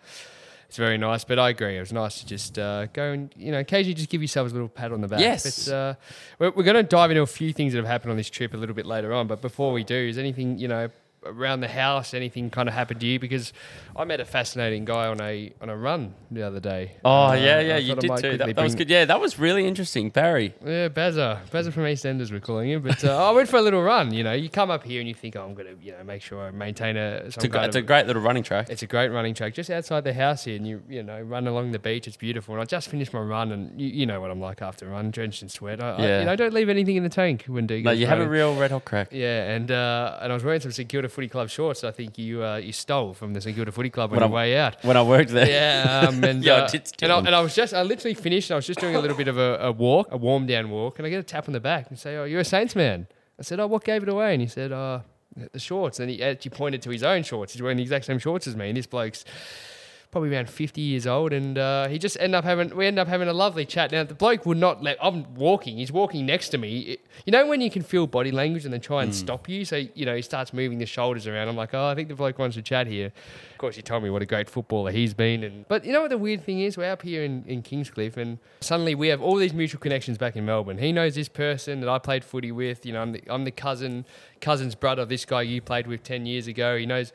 it's 0.68 0.78
very 0.78 0.98
nice. 0.98 1.24
But 1.24 1.40
I 1.40 1.50
agree, 1.50 1.78
it 1.78 1.80
was 1.80 1.94
nice 1.94 2.20
to 2.20 2.26
just 2.26 2.60
uh, 2.60 2.88
go 2.88 3.12
and 3.12 3.32
you 3.38 3.52
know 3.52 3.60
occasionally 3.60 3.94
just 3.94 4.10
give 4.10 4.22
yourselves 4.22 4.52
a 4.52 4.56
little 4.56 4.68
pat 4.70 4.92
on 4.92 5.02
the 5.02 5.08
back. 5.08 5.20
Yes. 5.22 5.68
But, 5.68 5.74
uh, 5.74 5.94
we're, 6.40 6.50
we're 6.52 6.64
going 6.64 6.76
to 6.76 6.84
dive 6.84 7.12
into 7.12 7.22
a 7.22 7.28
few 7.28 7.54
things 7.54 7.74
that 7.74 7.78
have 7.80 7.88
happened 7.88 8.12
on 8.12 8.18
this 8.18 8.30
trip 8.30 8.54
a 8.54 8.58
little 8.58 8.76
bit 8.76 8.86
later 8.86 9.14
on. 9.14 9.28
But 9.28 9.42
before 9.42 9.72
we 9.72 9.84
do, 9.84 9.96
is 9.96 10.18
anything 10.18 10.58
you 10.58 10.68
know? 10.68 10.90
Around 11.26 11.62
the 11.62 11.68
house 11.68 12.14
anything 12.14 12.50
kind 12.50 12.68
of 12.70 12.76
happened 12.76 13.00
to 13.00 13.06
you 13.08 13.20
because 13.20 13.54
I 13.96 14.04
met 14.06 14.20
a 14.20 14.26
fascinating 14.26 14.86
guy 14.86 15.08
on 15.08 15.22
a 15.22 15.54
on 15.62 15.70
a 15.70 15.78
run 15.78 16.14
the 16.32 16.44
other 16.44 16.60
day. 16.60 16.94
oh 17.06 17.28
Uh, 17.28 17.34
yeah 17.34 17.60
yeah 17.60 17.78
you 17.78 17.94
I 17.94 17.96
did 17.96 18.18
too 18.18 18.38
that, 18.38 18.56
that 18.56 18.64
was 18.64 18.76
good 18.76 18.90
yeah 18.90 19.06
that 19.06 19.20
was 19.22 19.38
really 19.40 19.66
interesting 19.68 20.10
barry 20.10 20.54
yeah, 20.66 20.90
Bazza. 20.90 21.40
Bazza 21.52 21.72
from 21.72 21.84
EastEnders, 21.84 22.32
we're 22.32 22.40
calling 22.40 22.70
him. 22.70 22.82
But 22.82 23.04
uh, 23.04 23.16
I 23.30 23.32
went 23.32 23.50
for 23.50 23.58
a 23.58 23.62
little 23.62 23.82
run. 23.84 24.14
You 24.14 24.24
know, 24.24 24.34
you 24.34 24.50
come 24.50 24.72
up 24.72 24.84
here 24.84 25.00
and 25.00 25.08
you 25.08 25.14
think, 25.14 25.36
oh, 25.36 25.44
I'm 25.46 25.54
going 25.54 25.68
to, 25.68 25.84
you 25.86 25.92
know, 25.92 26.04
make 26.04 26.22
sure 26.22 26.42
I 26.48 26.52
maintain 26.52 26.98
a. 26.98 27.20
Some 27.20 27.28
it's 27.28 27.44
a, 27.44 27.48
gr- 27.48 27.54
kind 27.58 27.68
it's 27.68 27.76
a 27.76 27.82
great 27.82 28.08
little 28.08 28.22
running 28.22 28.44
track 28.44 28.70
it's 28.70 28.82
a 28.84 28.88
great 28.88 29.10
running 29.10 29.34
track 29.34 29.54
just 29.54 29.70
outside 29.70 30.04
the 30.04 30.14
house 30.14 30.46
here, 30.46 30.56
and 30.56 30.68
you, 30.68 30.82
you 30.90 31.04
know, 31.04 31.20
run 31.22 31.48
along 31.48 31.72
the 31.72 31.80
beach. 31.80 32.08
It's 32.08 32.18
beautiful. 32.18 32.54
And 32.56 32.62
I 32.62 32.66
just 32.66 32.90
finished 32.90 33.14
my 33.14 33.20
run, 33.22 33.52
and 33.52 33.80
you, 33.80 33.88
you 33.88 34.06
know 34.06 34.20
what 34.22 34.32
I'm 34.32 34.40
like 34.42 34.62
after 34.62 34.88
a 34.88 34.90
run, 34.90 35.12
drenched 35.12 35.42
in 35.44 35.50
sweat. 35.50 35.82
I, 35.84 35.92
I, 35.92 36.02
Yeah. 36.02 36.20
you 36.20 36.26
know, 36.26 36.36
don't 36.36 36.54
leave 36.54 36.70
anything 36.70 36.96
in 36.96 37.04
the 37.04 37.10
tank 37.10 37.44
when 37.48 37.68
do 37.68 37.82
no 37.82 37.92
you 37.92 38.08
have 38.08 38.20
a 38.20 38.28
real 38.28 38.56
red 38.56 38.72
hot 38.72 38.86
crack 38.86 39.10
yeah, 39.12 39.52
and 39.52 39.70
uh, 39.72 40.20
and 40.22 40.32
I 40.32 40.36
was 40.36 40.44
wearing 40.44 40.62
some 40.62 40.72
St 40.72 40.88
Kilda 40.90 41.10
Footy 41.14 41.28
Club 41.30 41.50
shorts. 41.50 41.84
I 41.84 41.92
think 41.92 42.18
you 42.18 42.44
uh, 42.44 42.58
you 42.58 42.74
stole 42.74 43.14
from 43.14 43.34
the 43.34 43.42
St 43.42 43.56
Kilda 43.56 43.72
Footy 43.72 43.90
Club 43.90 44.10
on 44.12 44.16
When 44.18 44.20
your 44.20 44.26
I'm- 44.26 44.32
way 44.34 44.58
out. 44.58 44.84
when 44.84 44.98
i 44.98 45.04
worked 45.04 45.30
there 45.32 45.48
Yeah, 45.48 46.08
um, 46.10 46.24
and 46.30 46.44
Yeah, 46.44 46.54
I 46.54 46.60
uh, 46.62 46.68
did 46.68 46.92
and, 47.02 47.12
I, 47.12 47.18
and 47.20 47.36
I 47.36 47.42
was 47.42 47.56
just 47.56 47.74
I 47.74 47.82
literally 47.84 48.14
finished. 48.16 48.50
And 48.50 48.56
I 48.56 48.58
was 48.58 48.68
just 48.68 48.80
doing 48.80 48.96
a 48.96 49.00
little 49.00 49.18
bit 49.18 49.28
of 49.28 49.38
a, 49.38 49.58
a 49.62 49.72
walk, 49.72 50.08
a 50.12 50.18
warm 50.18 50.46
down 50.46 50.70
walk, 50.70 51.00
and 51.00 51.06
I 51.06 51.10
get 51.10 51.20
a 51.20 51.24
tap 51.24 51.48
on 51.48 51.54
the 51.54 51.60
back 51.60 51.90
and 51.90 51.98
say, 51.98 52.16
"Oh, 52.18 52.26
you're 52.26 52.42
a 52.42 52.46
Saints 52.46 52.76
man." 52.76 53.08
I 53.40 53.44
said, 53.44 53.60
"Oh, 53.60 53.68
what 53.68 53.84
gave 53.84 54.04
it 54.04 54.10
away?" 54.10 54.34
And 54.34 54.42
he 54.42 54.48
said, 54.48 54.72
"Oh, 54.72 55.02
the 55.52 55.60
shorts." 55.60 56.00
And 56.00 56.10
he 56.10 56.22
actually 56.24 56.52
pointed 56.52 56.82
to 56.84 56.90
his 56.90 57.04
own 57.04 57.24
shorts. 57.24 57.54
He's 57.54 57.62
wearing 57.62 57.78
the 57.78 57.84
exact 57.84 58.06
same 58.06 58.20
shorts 58.20 58.46
as 58.48 58.56
me. 58.56 58.68
And 58.70 58.78
this 58.78 58.86
bloke's 58.88 59.26
probably 60.14 60.34
around 60.34 60.48
50 60.48 60.80
years 60.80 61.08
old 61.08 61.34
and 61.34 61.58
uh, 61.58 61.88
he 61.88 61.98
just 61.98 62.18
ended 62.20 62.36
up 62.36 62.46
having 62.46 62.74
we 62.76 62.86
ended 62.86 63.00
up 63.02 63.08
having 63.08 63.28
a 63.28 63.34
lovely 63.34 63.66
chat. 63.66 63.92
Now 63.92 64.04
the 64.04 64.14
bloke 64.14 64.46
would 64.46 64.58
not 64.60 64.84
let 64.84 64.96
i'm 65.04 65.34
walking 65.34 65.78
he's 65.78 65.92
walking 65.92 66.26
next 66.26 66.50
to 66.50 66.58
me. 66.60 66.80
It- 66.82 67.00
you 67.26 67.32
know 67.32 67.46
when 67.48 67.62
you 67.62 67.70
can 67.70 67.82
feel 67.84 68.08
body 68.08 68.32
language 68.32 68.64
and 68.66 68.74
then 68.74 68.80
try 68.82 69.04
and 69.04 69.14
stop 69.14 69.50
you? 69.50 69.66
So 69.66 69.78
you 69.96 70.06
know 70.06 70.16
he 70.16 70.22
starts 70.22 70.54
moving 70.54 70.78
the 70.78 70.86
shoulders 70.86 71.26
around. 71.28 71.48
I'm 71.48 71.56
like 71.56 71.74
oh 71.74 71.88
i 71.88 71.96
think 71.96 72.08
the 72.10 72.16
bloke 72.16 72.38
wants 72.40 72.56
to 72.56 72.62
chat 72.62 72.86
here. 72.88 73.08
Of 73.52 73.58
course 73.58 73.76
he 73.76 73.82
told 73.82 74.04
me 74.04 74.10
what 74.12 74.22
a 74.22 74.26
great 74.28 74.50
footballer 74.50 74.92
he's 74.92 75.14
been 75.16 75.44
and 75.44 75.68
but 75.68 75.84
you 75.84 75.92
know 75.92 76.02
what 76.02 76.12
the 76.12 76.18
weird 76.20 76.44
thing 76.44 76.60
is? 76.62 76.78
We're 76.78 76.92
up 76.92 77.02
here 77.02 77.24
in, 77.24 77.44
in 77.48 77.64
kingscliff 77.64 78.16
and 78.16 78.38
suddenly 78.62 78.94
we 78.94 79.08
have 79.08 79.22
all 79.22 79.36
these 79.38 79.54
mutual 79.54 79.80
connections 79.82 80.20
back 80.20 80.36
in 80.36 80.46
melbourne. 80.46 80.78
He 80.78 80.92
knows 80.92 81.16
this 81.16 81.30
person 81.30 81.80
that 81.82 81.90
i 81.90 81.98
played 81.98 82.24
footy 82.24 82.52
with 82.52 82.86
you 82.86 82.94
know 82.94 83.02
i'm 83.02 83.14
the, 83.14 83.24
I'm 83.28 83.46
the 83.46 83.52
cousin 83.52 84.06
cousin's 84.42 84.76
brother 84.76 85.02
of 85.02 85.10
this 85.10 85.26
guy 85.26 85.42
you 85.42 85.60
played 85.62 85.88
with 85.88 86.04
10 86.04 86.28
years 86.28 86.46
ago. 86.48 86.78
He 86.78 86.86
knows 86.86 87.14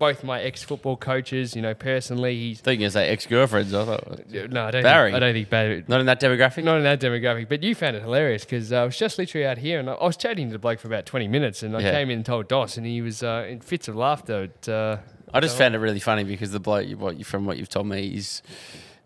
both 0.00 0.24
my 0.24 0.40
ex-football 0.40 0.96
coaches, 0.96 1.54
you 1.54 1.62
know, 1.62 1.74
personally, 1.74 2.34
he's 2.34 2.58
I 2.58 2.62
thought 2.62 2.70
you 2.72 2.76
were 2.78 2.80
going 2.80 2.88
to 2.88 2.92
say 2.92 3.08
ex-girlfriends 3.10 3.72
I 3.72 3.84
thought 3.84 4.28
no, 4.50 4.64
I 4.66 4.70
don't. 4.72 4.82
Barry? 4.82 5.10
Think, 5.12 5.16
I 5.16 5.20
don't 5.20 5.32
think 5.34 5.48
Barry. 5.50 5.84
not 5.86 6.00
in 6.00 6.06
that 6.06 6.20
demographic 6.20 6.64
Not 6.64 6.78
in 6.78 6.82
that 6.82 7.00
demographic, 7.00 7.48
but 7.48 7.62
you 7.62 7.76
found 7.76 7.94
it 7.96 8.02
hilarious 8.02 8.44
because 8.44 8.72
uh, 8.72 8.82
I 8.82 8.84
was 8.86 8.96
just 8.98 9.18
literally 9.18 9.46
out 9.46 9.58
here 9.58 9.78
and 9.78 9.88
I, 9.88 9.92
I 9.92 10.04
was 10.06 10.16
chatting 10.16 10.48
to 10.48 10.52
the 10.52 10.58
bloke 10.58 10.80
for 10.80 10.88
about 10.88 11.06
twenty 11.06 11.28
minutes, 11.28 11.62
and 11.62 11.76
I 11.76 11.80
Yeah. 11.80 11.92
came 11.92 12.10
in 12.10 12.18
and 12.18 12.26
told 12.26 12.48
Dos, 12.48 12.76
and 12.76 12.84
he 12.84 13.00
was 13.02 13.22
uh, 13.22 13.46
in 13.48 13.60
fits 13.60 13.86
of 13.86 13.94
laughter. 13.94 14.44
At, 14.44 14.68
uh, 14.68 14.96
I 15.32 15.38
just 15.38 15.56
found 15.56 15.76
it 15.76 15.78
really 15.78 16.00
funny 16.00 16.24
because 16.24 16.50
the 16.50 16.58
bloke, 16.58 16.88
you- 16.88 16.96
what 16.96 17.16
you 17.18 17.24
from 17.24 17.44
what 17.46 17.56
you've 17.58 17.68
told 17.68 17.86
me, 17.86 18.08
is 18.08 18.42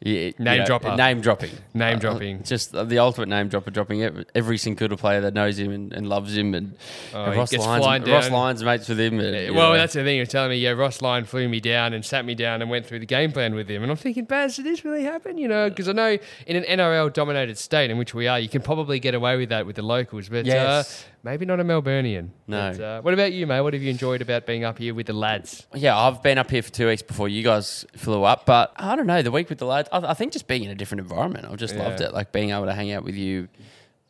Yeah, 0.05 0.33
Name 0.39 0.61
yeah, 0.61 0.65
dropper. 0.67 0.95
Name 0.97 1.21
dropping. 1.23 1.51
Name 1.73 1.97
Uh, 1.97 1.99
dropping. 1.99 2.43
Just 2.43 2.73
the 2.73 2.99
ultimate 2.99 3.29
name 3.31 3.49
dropper, 3.49 3.71
dropping 3.71 4.03
every, 4.03 4.27
every 4.35 4.59
single 4.59 4.89
player 4.99 5.23
that 5.23 5.33
knows 5.33 5.59
him 5.59 5.73
and, 5.73 5.93
and 5.95 6.07
loves 6.09 6.37
him. 6.37 6.55
And, 6.55 6.77
Oh, 7.15 7.25
and 7.25 7.37
Ross, 7.37 7.53
Lyons, 7.55 8.07
Ross. 8.09 8.31
Lyons 8.31 8.63
mates 8.63 8.87
with 8.89 9.01
him. 9.01 9.19
and, 9.19 9.35
Yeah, 9.35 9.51
well, 9.51 9.71
know. 9.73 9.79
that's 9.79 9.95
the 9.95 10.05
thing. 10.05 10.21
Was 10.21 10.29
telling 10.29 10.51
me, 10.51 10.57
yeah, 10.59 10.73
Ross 10.73 11.01
Lyon 11.01 11.25
flew 11.25 11.49
me 11.49 11.59
down 11.59 11.95
and 11.95 12.05
sat 12.05 12.27
me 12.27 12.35
down 12.35 12.61
and 12.61 12.71
went 12.71 12.85
through 12.85 12.99
the 13.01 13.07
game 13.07 13.33
plan 13.33 13.55
with 13.55 13.67
him. 13.71 13.83
And 13.83 13.91
I'm 13.91 13.97
thinking, 13.97 14.27
Baz, 14.27 14.57
did 14.57 14.67
this 14.67 14.85
really 14.85 15.05
happen? 15.05 15.39
You 15.39 15.49
know, 15.49 15.71
because 15.71 15.89
I 15.89 15.93
know 15.93 16.19
in 16.47 16.57
an 16.63 16.65
NRL 16.65 17.11
dominated 17.11 17.57
state 17.57 17.91
in 17.91 17.97
which 17.97 18.13
we 18.13 18.29
are, 18.29 18.39
you 18.39 18.51
can 18.51 18.61
probably 18.61 19.01
get 19.01 19.15
away 19.15 19.39
with 19.39 19.49
that 19.49 19.65
with 19.65 19.77
the 19.77 19.83
locals, 19.83 20.29
but 20.29 20.45
Yes. 20.45 21.07
uh, 21.07 21.14
maybe 21.25 21.47
not 21.47 21.59
a 21.59 21.65
Melburnian. 21.65 22.29
No. 22.47 22.71
But, 22.71 22.81
uh, 22.81 23.03
what 23.03 23.15
about 23.15 23.33
you, 23.33 23.47
mate? 23.47 23.63
What 23.63 23.73
have 23.73 23.83
you 23.83 23.91
enjoyed 23.91 24.23
about 24.23 24.47
being 24.47 24.63
up 24.63 24.79
here 24.79 24.95
with 24.95 25.07
the 25.07 25.13
lads? 25.15 25.67
Yeah, 25.75 25.99
I've 25.99 26.23
been 26.23 26.39
up 26.39 26.51
here 26.51 26.63
for 26.63 26.71
two 26.71 26.87
weeks 26.87 27.03
before 27.03 27.29
you 27.29 27.43
guys 27.43 27.85
flew 27.97 28.23
up, 28.23 28.47
but 28.47 28.73
I 28.77 28.95
don't 28.95 29.07
know. 29.07 29.23
The 29.23 29.33
week 29.33 29.49
with 29.49 29.59
the 29.59 29.67
lads, 29.67 29.89
I, 29.91 30.11
I 30.11 30.15
think 30.15 30.33
just 30.33 30.47
being 30.47 30.63
in 30.63 30.71
a 30.71 30.75
different 30.75 31.01
environment, 31.01 31.47
I've 31.51 31.57
just 31.57 31.75
loved 31.75 32.01
it. 32.01 32.13
Like 32.13 32.31
being 32.31 32.51
able 32.51 32.67
to 32.67 32.75
hang 32.75 32.93
out 32.93 33.03
with 33.03 33.17
you, 33.17 33.49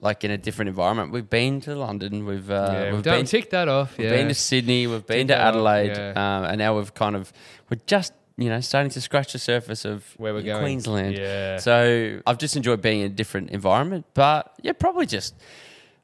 like 0.01 0.25
in 0.25 0.31
a 0.31 0.37
different 0.37 0.69
environment. 0.69 1.13
We've 1.13 1.29
been 1.29 1.61
to 1.63 1.75
London, 1.77 2.27
we've 2.27 2.51
uh, 2.51 2.71
yeah, 2.73 2.93
we've 2.93 3.03
don't 3.03 3.21
been, 3.21 3.27
tick 3.27 3.51
that 3.51 3.69
off. 3.69 3.97
we've 3.97 4.09
yeah. 4.09 4.17
been 4.17 4.29
to 4.29 4.35
Sydney, 4.35 4.87
we've 4.87 5.07
been 5.07 5.29
Tick 5.29 5.29
to 5.29 5.35
that 5.35 5.41
off, 5.41 5.55
Adelaide, 5.55 5.97
yeah. 5.97 6.39
um, 6.39 6.45
and 6.45 6.59
now 6.59 6.77
we've 6.77 6.93
kind 6.93 7.17
of 7.17 7.33
we're 7.71 7.81
just 7.87 8.13
you 8.37 8.49
know 8.49 8.61
starting 8.61 8.91
to 8.91 9.01
scratch 9.01 9.33
the 9.33 9.39
surface 9.39 9.85
of 9.85 10.05
Where 10.17 10.35
we're 10.35 10.43
going. 10.43 10.61
Queensland. 10.61 11.17
Yeah. 11.17 11.59
So 11.59 12.21
I've 12.27 12.39
just 12.39 12.57
enjoyed 12.57 12.83
being 12.83 13.01
in 13.01 13.07
a 13.07 13.15
different 13.15 13.51
environment, 13.51 14.05
but 14.15 14.53
yeah, 14.63 14.73
probably 14.73 15.07
just. 15.07 15.35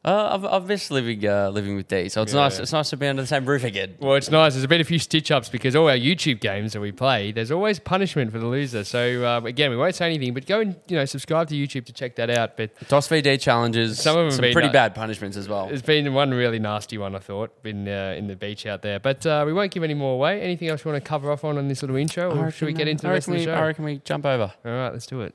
Uh, 0.03 0.31
I've, 0.33 0.45
I've 0.47 0.67
missed 0.67 0.91
living 0.91 1.27
uh, 1.27 1.51
living 1.51 1.77
with 1.77 1.89
D, 1.89 2.09
so 2.09 2.23
it's 2.23 2.33
Yeah. 2.33 2.41
nice. 2.41 2.59
It's 2.59 2.73
nice 2.73 2.89
to 2.89 2.97
be 2.97 3.07
under 3.07 3.21
the 3.23 3.27
same 3.29 3.45
roof 3.45 3.65
again. 3.65 3.97
Well, 4.01 4.15
it's 4.15 4.31
nice. 4.31 4.55
There's 4.55 4.67
been 4.67 4.81
a 4.81 4.85
few 4.85 4.99
stitch 4.99 5.31
ups 5.31 5.51
because 5.51 5.77
all 5.77 5.91
our 5.91 5.97
YouTube 5.97 6.41
games 6.41 6.73
that 6.73 6.81
we 6.81 6.91
play, 6.91 7.33
there's 7.33 7.51
always 7.51 7.79
punishment 7.79 8.33
for 8.33 8.39
the 8.39 8.47
loser. 8.47 8.83
So 8.85 9.27
um, 9.27 9.45
again, 9.45 9.71
we 9.71 9.77
won't 9.77 9.95
say 9.95 10.07
anything, 10.07 10.33
but 10.33 10.47
go 10.47 10.61
and 10.61 10.75
you 10.89 10.97
know 10.97 11.05
subscribe 11.05 11.49
to 11.49 11.55
YouTube 11.55 11.85
to 11.85 11.93
check 11.93 12.17
that 12.17 12.31
out. 12.31 12.57
But 12.57 12.71
DOS 12.89 13.09
VD 13.09 13.39
challenges, 13.43 14.01
Some 14.01 14.17
of 14.17 14.23
them 14.25 14.31
some 14.31 14.37
have 14.39 14.43
been, 14.49 14.53
pretty 14.55 14.69
uh, 14.69 14.73
bad 14.73 14.95
punishments 14.95 15.37
as 15.37 15.51
well. 15.51 15.67
There's 15.67 15.83
been 15.83 16.15
one 16.15 16.31
really 16.31 16.59
nasty 16.59 16.97
one, 16.97 17.15
I 17.15 17.19
thought, 17.19 17.63
been 17.63 17.87
uh, 17.87 18.15
in 18.17 18.27
the 18.27 18.37
beach 18.37 18.65
out 18.65 18.81
there. 18.81 19.01
But 19.01 19.27
uh, 19.27 19.43
we 19.47 19.53
won't 19.53 19.71
give 19.71 19.83
any 19.83 19.93
more 19.93 20.15
away. 20.15 20.41
Anything 20.41 20.69
else 20.69 20.83
you 20.83 20.91
want 20.91 21.05
to 21.05 21.07
cover 21.07 21.31
off 21.31 21.45
on 21.45 21.59
on 21.59 21.69
this 21.69 21.83
little 21.83 21.97
intro, 21.97 22.35
or 22.39 22.51
should 22.51 22.65
we 22.65 22.73
get 22.73 22.89
into 22.89 23.03
the 23.03 23.11
rest 23.11 23.29
of 23.29 23.35
the 23.35 23.45
show? 23.45 23.53
I 23.53 23.67
reckon 23.67 23.85
we 23.85 23.99
jump 23.99 24.25
over. 24.25 24.51
All 24.65 24.73
right, 24.73 24.93
let's 24.95 25.07
do 25.07 25.21
it. 25.21 25.35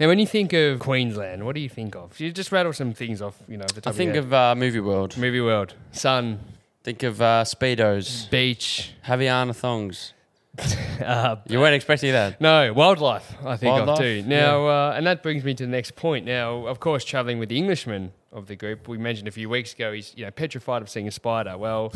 Now, 0.00 0.06
when 0.06 0.18
you 0.20 0.26
think 0.26 0.52
of 0.52 0.78
Queensland, 0.78 1.44
what 1.44 1.54
do 1.56 1.60
you 1.60 1.68
think 1.68 1.96
of? 1.96 2.18
You 2.20 2.30
just 2.30 2.52
rattle 2.52 2.72
some 2.72 2.94
things 2.94 3.20
off, 3.20 3.36
you 3.48 3.56
know. 3.56 3.66
Top 3.66 3.88
I 3.88 3.92
think 3.92 4.14
of, 4.14 4.26
of 4.26 4.32
uh, 4.32 4.54
movie 4.54 4.80
world. 4.80 5.16
movie 5.16 5.40
world, 5.40 5.74
sun, 5.92 6.38
Think 6.84 7.02
of 7.02 7.20
uh, 7.20 7.44
speedos, 7.44 8.30
beach. 8.30 8.92
Haviana 9.06 9.54
thongs. 9.54 10.12
Uh, 10.98 11.36
You 11.46 11.60
weren't 11.60 11.76
expecting 11.76 12.10
that. 12.10 12.40
no, 12.40 12.72
wildlife. 12.72 13.32
I 13.44 13.56
think 13.56 13.70
of 13.78 13.86
Wildlife, 13.86 13.98
too. 13.98 14.22
Now, 14.26 14.66
uh, 14.66 14.94
and 14.96 15.06
that 15.06 15.22
brings 15.22 15.44
me 15.44 15.54
to 15.54 15.64
the 15.64 15.70
next 15.70 15.94
point. 15.94 16.26
Now, 16.26 16.66
of 16.66 16.80
course, 16.80 17.04
traveling 17.04 17.38
with 17.38 17.48
the 17.48 17.56
Englishman 17.56 18.10
of 18.32 18.48
the 18.48 18.56
group, 18.56 18.88
we 18.88 18.98
mentioned 18.98 19.28
a 19.28 19.30
few 19.30 19.48
weeks 19.48 19.72
ago, 19.74 19.92
he's 19.92 20.12
you 20.16 20.24
know 20.24 20.32
petrified 20.32 20.82
of 20.82 20.88
seeing 20.88 21.06
a 21.06 21.12
spider. 21.12 21.56
Well. 21.56 21.92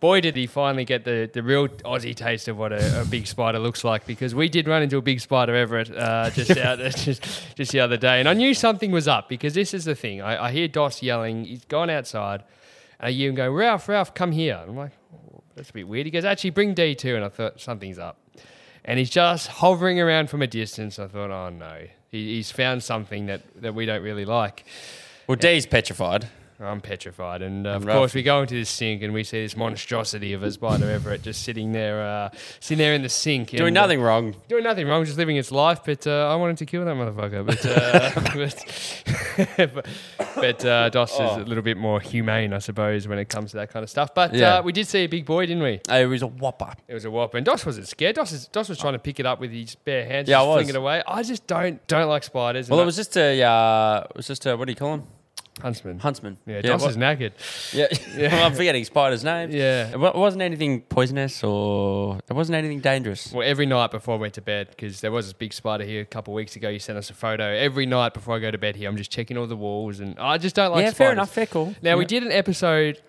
Boy, 0.00 0.20
did 0.20 0.36
he 0.36 0.46
finally 0.46 0.84
get 0.84 1.04
the, 1.04 1.28
the 1.32 1.42
real 1.42 1.66
Aussie 1.66 2.14
taste 2.14 2.46
of 2.46 2.56
what 2.56 2.72
a, 2.72 3.02
a 3.02 3.04
big 3.04 3.26
spider 3.26 3.58
looks 3.58 3.82
like 3.82 4.06
because 4.06 4.32
we 4.32 4.48
did 4.48 4.68
run 4.68 4.80
into 4.80 4.96
a 4.96 5.02
big 5.02 5.18
spider 5.18 5.56
Everett 5.56 5.90
uh, 5.90 6.30
just 6.30 6.50
out 6.56 6.78
just 6.96 7.56
just 7.56 7.72
the 7.72 7.80
other 7.80 7.96
day, 7.96 8.20
and 8.20 8.28
I 8.28 8.34
knew 8.34 8.54
something 8.54 8.92
was 8.92 9.08
up 9.08 9.28
because 9.28 9.54
this 9.54 9.74
is 9.74 9.84
the 9.84 9.96
thing. 9.96 10.22
I, 10.22 10.46
I 10.46 10.52
hear 10.52 10.68
Dos 10.68 11.02
yelling. 11.02 11.44
He's 11.46 11.64
gone 11.64 11.90
outside, 11.90 12.44
and 13.00 13.12
hear 13.12 13.28
him 13.28 13.34
go, 13.34 13.50
"Ralph, 13.50 13.88
Ralph, 13.88 14.14
come 14.14 14.30
here." 14.30 14.62
I'm 14.62 14.76
like, 14.76 14.92
oh, 15.12 15.42
"That's 15.56 15.70
a 15.70 15.72
bit 15.72 15.88
weird." 15.88 16.06
He 16.06 16.12
goes, 16.12 16.24
"Actually, 16.24 16.50
bring 16.50 16.74
D 16.74 16.94
two, 16.94 17.16
and 17.16 17.24
I 17.24 17.28
thought 17.28 17.60
something's 17.60 17.98
up, 17.98 18.18
and 18.84 19.00
he's 19.00 19.10
just 19.10 19.48
hovering 19.48 20.00
around 20.00 20.30
from 20.30 20.42
a 20.42 20.46
distance. 20.46 21.00
I 21.00 21.08
thought, 21.08 21.32
"Oh 21.32 21.48
no, 21.48 21.76
he, 22.12 22.36
he's 22.36 22.52
found 22.52 22.84
something 22.84 23.26
that 23.26 23.42
that 23.60 23.74
we 23.74 23.84
don't 23.84 24.02
really 24.02 24.24
like." 24.24 24.64
Well, 25.26 25.36
D's 25.36 25.66
petrified. 25.66 26.28
I'm 26.60 26.80
petrified. 26.80 27.40
And 27.42 27.66
uh, 27.66 27.70
of 27.70 27.84
Ralph- 27.84 27.98
course, 27.98 28.14
we 28.14 28.22
go 28.24 28.40
into 28.40 28.54
this 28.54 28.68
sink 28.68 29.02
and 29.02 29.14
we 29.14 29.22
see 29.22 29.42
this 29.42 29.56
monstrosity 29.56 30.32
of 30.32 30.42
a 30.42 30.50
spider 30.50 30.90
Everett 30.90 31.22
just 31.22 31.42
sitting 31.42 31.70
there, 31.72 32.02
uh, 32.02 32.30
sitting 32.58 32.78
there 32.78 32.94
in 32.94 33.02
the 33.02 33.08
sink. 33.08 33.50
Doing 33.50 33.68
and, 33.68 33.78
uh, 33.78 33.82
nothing 33.82 34.00
wrong. 34.00 34.34
doing 34.48 34.64
nothing 34.64 34.88
wrong, 34.88 35.04
just 35.04 35.18
living 35.18 35.36
its 35.36 35.52
life. 35.52 35.80
But 35.86 36.04
uh, 36.06 36.32
I 36.32 36.34
wanted 36.34 36.56
to 36.58 36.66
kill 36.66 36.84
that 36.84 36.96
motherfucker. 36.96 37.46
But 37.46 37.64
uh, 37.64 38.10
but, 39.56 39.86
but 40.34 40.64
uh, 40.64 40.88
Dos 40.90 41.12
is 41.12 41.18
Oh. 41.20 41.42
a 41.42 41.44
little 41.44 41.62
bit 41.62 41.76
more 41.76 42.00
humane, 42.00 42.52
I 42.52 42.58
suppose, 42.58 43.06
when 43.06 43.18
it 43.18 43.28
comes 43.28 43.50
to 43.52 43.58
that 43.58 43.70
kind 43.70 43.82
of 43.82 43.90
stuff. 43.90 44.14
But 44.14 44.34
Yeah. 44.34 44.56
uh, 44.56 44.62
we 44.62 44.72
did 44.72 44.86
see 44.86 45.00
a 45.00 45.06
big 45.06 45.26
boy, 45.26 45.46
didn't 45.46 45.62
we? 45.62 45.80
It 45.88 46.06
was 46.08 46.22
a 46.22 46.26
whopper. 46.26 46.72
It 46.88 46.94
was 46.94 47.04
a 47.04 47.10
whopper, 47.10 47.36
and 47.36 47.46
Dos 47.46 47.64
wasn't 47.66 47.86
scared. 47.88 48.16
Dos, 48.16 48.32
is, 48.32 48.48
Dos 48.48 48.68
was 48.68 48.78
trying 48.78 48.94
to 48.94 48.98
pick 48.98 49.20
it 49.20 49.26
up 49.26 49.40
with 49.40 49.52
his 49.52 49.74
bare 49.76 50.06
hands, 50.06 50.28
Yeah, 50.28 50.36
just 50.38 50.44
I 50.44 50.48
was. 50.48 50.56
fling 50.62 50.68
it 50.70 50.76
away. 50.76 51.02
I 51.06 51.22
just 51.22 51.46
don't 51.46 51.86
don't 51.86 52.08
like 52.08 52.24
spiders. 52.24 52.68
Well, 52.68 52.80
it 52.80 52.84
was 52.84 52.96
just 52.96 53.16
a, 53.16 53.42
uh, 53.42 54.06
it 54.10 54.16
was 54.16 54.26
just 54.26 54.46
a, 54.46 54.56
what 54.56 54.66
do 54.66 54.72
you 54.72 54.76
call 54.76 54.94
him? 54.94 55.04
Huntsman. 55.60 55.98
Huntsman. 55.98 56.38
Yeah, 56.46 56.60
Dos 56.62 56.82
what- 56.82 56.90
is 56.90 56.96
knackered. 56.96 57.32
Yeah, 58.18 58.34
well, 58.34 58.46
I'm 58.46 58.54
forgetting 58.54 58.84
spider's 58.84 59.22
name. 59.24 59.50
Yeah. 59.50 59.90
It 59.90 59.98
wasn't 59.98 60.42
anything 60.42 60.82
poisonous 60.82 61.42
or 61.44 62.18
it 62.28 62.32
wasn't 62.32 62.56
anything 62.56 62.80
dangerous. 62.80 63.32
Well, 63.32 63.46
every 63.46 63.66
night 63.66 63.90
before 63.90 64.14
I 64.16 64.18
went 64.18 64.34
to 64.34 64.40
bed, 64.42 64.68
because 64.70 65.00
there 65.00 65.12
was 65.12 65.26
this 65.26 65.32
big 65.32 65.52
spider 65.52 65.84
here 65.84 66.00
a 66.02 66.04
couple 66.06 66.34
of 66.34 66.36
weeks 66.36 66.56
ago. 66.56 66.68
You 66.68 66.78
sent 66.78 66.98
us 66.98 67.10
a 67.10 67.14
photo. 67.14 67.44
Every 67.44 67.86
night 67.86 68.14
before 68.14 68.36
I 68.36 68.38
go 68.38 68.50
to 68.50 68.58
bed 68.58 68.76
here, 68.76 68.88
I'm 68.88 68.96
just 68.96 69.10
checking 69.10 69.36
all 69.36 69.46
the 69.46 69.56
walls, 69.56 70.00
and 70.00 70.18
I 70.18 70.38
just 70.38 70.56
don't 70.56 70.72
like 70.72 70.82
yeah, 70.82 70.90
spiders. 70.90 70.96
fair 70.98 71.12
enough, 71.12 71.30
fair 71.30 71.46
call. 71.46 71.74
Now 71.82 71.96
we 71.96 72.04
did 72.04 72.22
an 72.22 72.32
episode, 72.32 73.00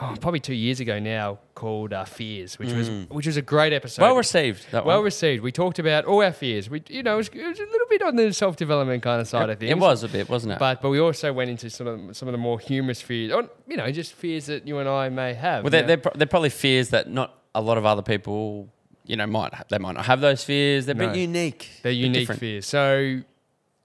oh, 0.00 0.14
probably 0.20 0.40
two 0.40 0.54
years 0.54 0.80
ago 0.80 0.98
now, 0.98 1.38
called 1.54 1.92
uh, 1.92 2.04
Fears, 2.04 2.58
which 2.58 2.72
was 2.72 2.88
which 3.10 3.26
was 3.26 3.36
a 3.36 3.42
great 3.42 3.72
episode. 3.72 4.02
Mm. 4.02 4.06
well 4.06 4.16
received. 4.16 4.70
That 4.72 4.84
Well 4.86 4.98
one. 4.98 5.04
received. 5.04 5.42
We 5.42 5.52
talked 5.52 5.78
about 5.78 6.04
all 6.04 6.22
our 6.22 6.32
fears. 6.32 6.68
We, 6.70 6.82
you 6.88 7.02
know, 7.02 7.14
it 7.14 7.16
was, 7.18 7.28
it 7.28 7.46
was 7.46 7.58
a 7.58 7.62
little 7.62 7.86
bit 7.90 8.02
on 8.02 8.16
the 8.16 8.32
self 8.32 8.56
development 8.56 9.02
kind 9.02 9.20
of 9.20 9.28
side 9.28 9.50
of 9.50 9.58
things. 9.58 9.70
It 9.70 9.78
was 9.78 10.02
a 10.02 10.08
bit, 10.08 10.28
wasn't 10.28 10.54
it? 10.54 10.58
But 10.58 10.80
but 10.82 10.90
we 10.90 10.98
also 11.00 11.32
went 11.32 11.50
into 11.50 11.68
some 11.70 11.86
of 11.86 12.06
the, 12.08 12.14
some 12.14 12.28
of 12.28 12.32
the 12.32 12.38
more 12.38 12.58
humorous 12.58 13.00
fears, 13.02 13.32
or 13.32 13.48
you 13.66 13.76
know, 13.76 13.90
just 13.92 14.12
fears 14.14 14.46
that 14.46 14.66
you 14.66 14.78
and 14.78 14.88
I 14.88 15.08
may 15.08 15.34
have. 15.34 15.64
well, 15.64 15.70
they're, 15.70 15.82
they're, 15.86 15.96
pro- 15.98 16.12
they're 16.14 16.26
probably 16.26 16.50
fears 16.50 16.88
that 16.90 17.10
not 17.10 17.38
a 17.54 17.60
lot 17.60 17.76
of 17.78 17.84
other 17.84 18.02
people, 18.02 18.68
you 19.04 19.16
know, 19.16 19.26
might 19.26 19.52
ha- 19.52 19.64
they 19.68 19.78
might 19.78 19.92
not 19.94 20.06
have 20.06 20.20
those 20.20 20.42
fears. 20.42 20.86
They're 20.86 20.94
a 20.94 20.98
No. 20.98 21.08
bit 21.08 21.16
unique. 21.18 21.68
They're 21.82 21.92
unique 21.92 22.20
different. 22.22 22.40
fears. 22.40 22.66
So 22.66 23.20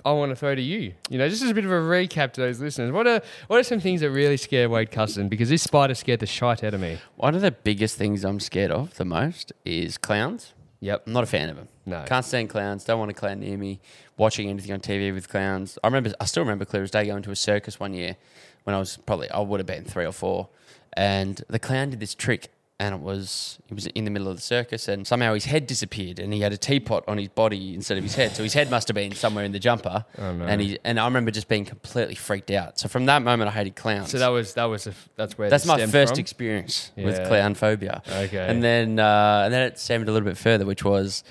I 0.08 0.14
want 0.14 0.30
to 0.30 0.38
throw 0.38 0.56
to 0.56 0.62
you. 0.62 0.94
You 1.10 1.18
know, 1.18 1.28
just 1.28 1.44
as 1.44 1.50
a 1.50 1.54
bit 1.54 1.66
of 1.66 1.72
a 1.72 1.74
recap 1.74 2.32
to 2.34 2.42
those 2.42 2.62
listeners. 2.62 2.94
What 2.94 3.08
are 3.08 3.22
what 3.48 3.60
are 3.60 3.64
some 3.64 3.82
things 3.82 4.00
that 4.00 4.10
really 4.10 4.38
scare 4.38 4.70
Wade 4.70 4.90
Custon? 4.90 5.28
Because 5.28 5.50
this 5.50 5.64
spider 5.64 5.96
scared 5.96 6.22
the 6.22 6.26
shite 6.26 6.64
out 6.64 6.74
of 6.74 6.80
me. 6.80 6.98
One 7.18 7.36
of 7.36 7.42
the 7.42 7.52
biggest 7.52 7.98
things 7.98 8.24
I'm 8.24 8.40
scared 8.40 8.72
of 8.72 8.96
the 8.96 9.04
most 9.04 9.52
is 9.66 9.98
clowns. 9.98 10.54
Yep. 10.80 11.04
I'm 11.08 11.14
not 11.14 11.24
a 11.24 11.28
fan 11.28 11.50
of 11.50 11.58
them. 11.58 11.68
No. 11.86 12.04
Can't 12.06 12.24
stand 12.24 12.50
clowns. 12.50 12.86
Don't 12.86 13.00
want 13.00 13.12
a 13.12 13.14
clown 13.14 13.42
near 13.42 13.58
me. 13.58 13.82
Watching 14.16 14.50
anything 14.50 14.72
on 14.72 14.80
TV 14.80 15.14
with 15.14 15.28
clowns. 15.28 15.78
I 15.84 15.88
remember. 15.88 16.14
I 16.22 16.26
still 16.26 16.44
remember 16.44 16.64
clear 16.64 16.84
as 16.84 16.92
day 16.92 17.06
going 17.06 17.24
to 17.24 17.32
a 17.32 17.36
circus 17.36 17.78
one 17.78 17.94
year 17.94 18.16
when 18.64 18.76
I 18.76 18.80
was 18.80 18.96
probably 18.96 19.30
I 19.30 19.40
would 19.40 19.60
have 19.60 19.68
been 19.68 19.84
three 19.84 20.06
or 20.06 20.12
four, 20.14 20.50
and 20.94 21.42
the 21.50 21.60
clown 21.60 21.90
did 21.90 22.00
this 22.00 22.16
trick, 22.16 22.50
and 22.79 22.93
it 22.93 23.01
was 23.01 23.57
he 23.65 23.74
was 23.74 23.88
in 23.88 24.05
the 24.05 24.12
middle 24.12 24.27
of 24.27 24.36
the 24.36 24.41
circus, 24.41 24.88
and 24.88 25.07
somehow 25.07 25.34
his 25.34 25.46
head 25.46 25.65
disappeared, 25.65 26.19
and 26.19 26.31
he 26.34 26.41
had 26.41 26.53
a 26.53 26.57
teapot 26.57 27.03
on 27.07 27.17
his 27.17 27.27
body 27.29 27.74
instead 27.74 27.98
of 27.98 28.03
his 28.03 28.13
head. 28.15 28.36
So 28.36 28.43
his 28.43 28.53
head 28.53 28.69
must 28.69 28.88
have 28.88 28.96
been 28.96 29.13
somewhere 29.13 29.43
in 29.46 29.51
the 29.51 29.60
jumper. 29.60 30.05
Oh, 30.17 30.34
no. 30.34 30.46
And 30.46 30.62
he 30.62 30.77
and 30.84 31.00
I 31.00 31.05
remember 31.05 31.31
just 31.31 31.48
being 31.48 31.65
completely 31.65 32.15
freaked 32.15 32.51
out. 32.51 32.77
So 32.77 32.88
from 32.88 33.05
that 33.07 33.24
moment, 33.24 33.50
I 33.50 33.53
hated 33.53 33.75
clowns. 33.75 34.12
So 34.12 34.19
that 34.19 34.27
was 34.27 34.53
that 34.53 34.65
was 34.65 34.86
a, 34.88 34.93
that's 35.15 35.38
where 35.38 35.50
That's 35.50 35.65
my 35.65 35.86
first 35.88 36.13
from? 36.13 36.19
experience 36.19 36.91
Yeah. 36.96 37.05
with 37.05 37.27
clown 37.27 37.55
phobia. 37.55 38.03
Okay. 38.07 38.48
And 38.48 38.63
then 38.63 39.00
uh, 39.00 39.41
and 39.46 39.53
then 39.53 39.63
it 39.63 39.79
stemmed 39.79 40.07
a 40.07 40.12
little 40.12 40.27
bit 40.27 40.38
further, 40.38 40.65
which 40.65 40.84
was 40.84 41.24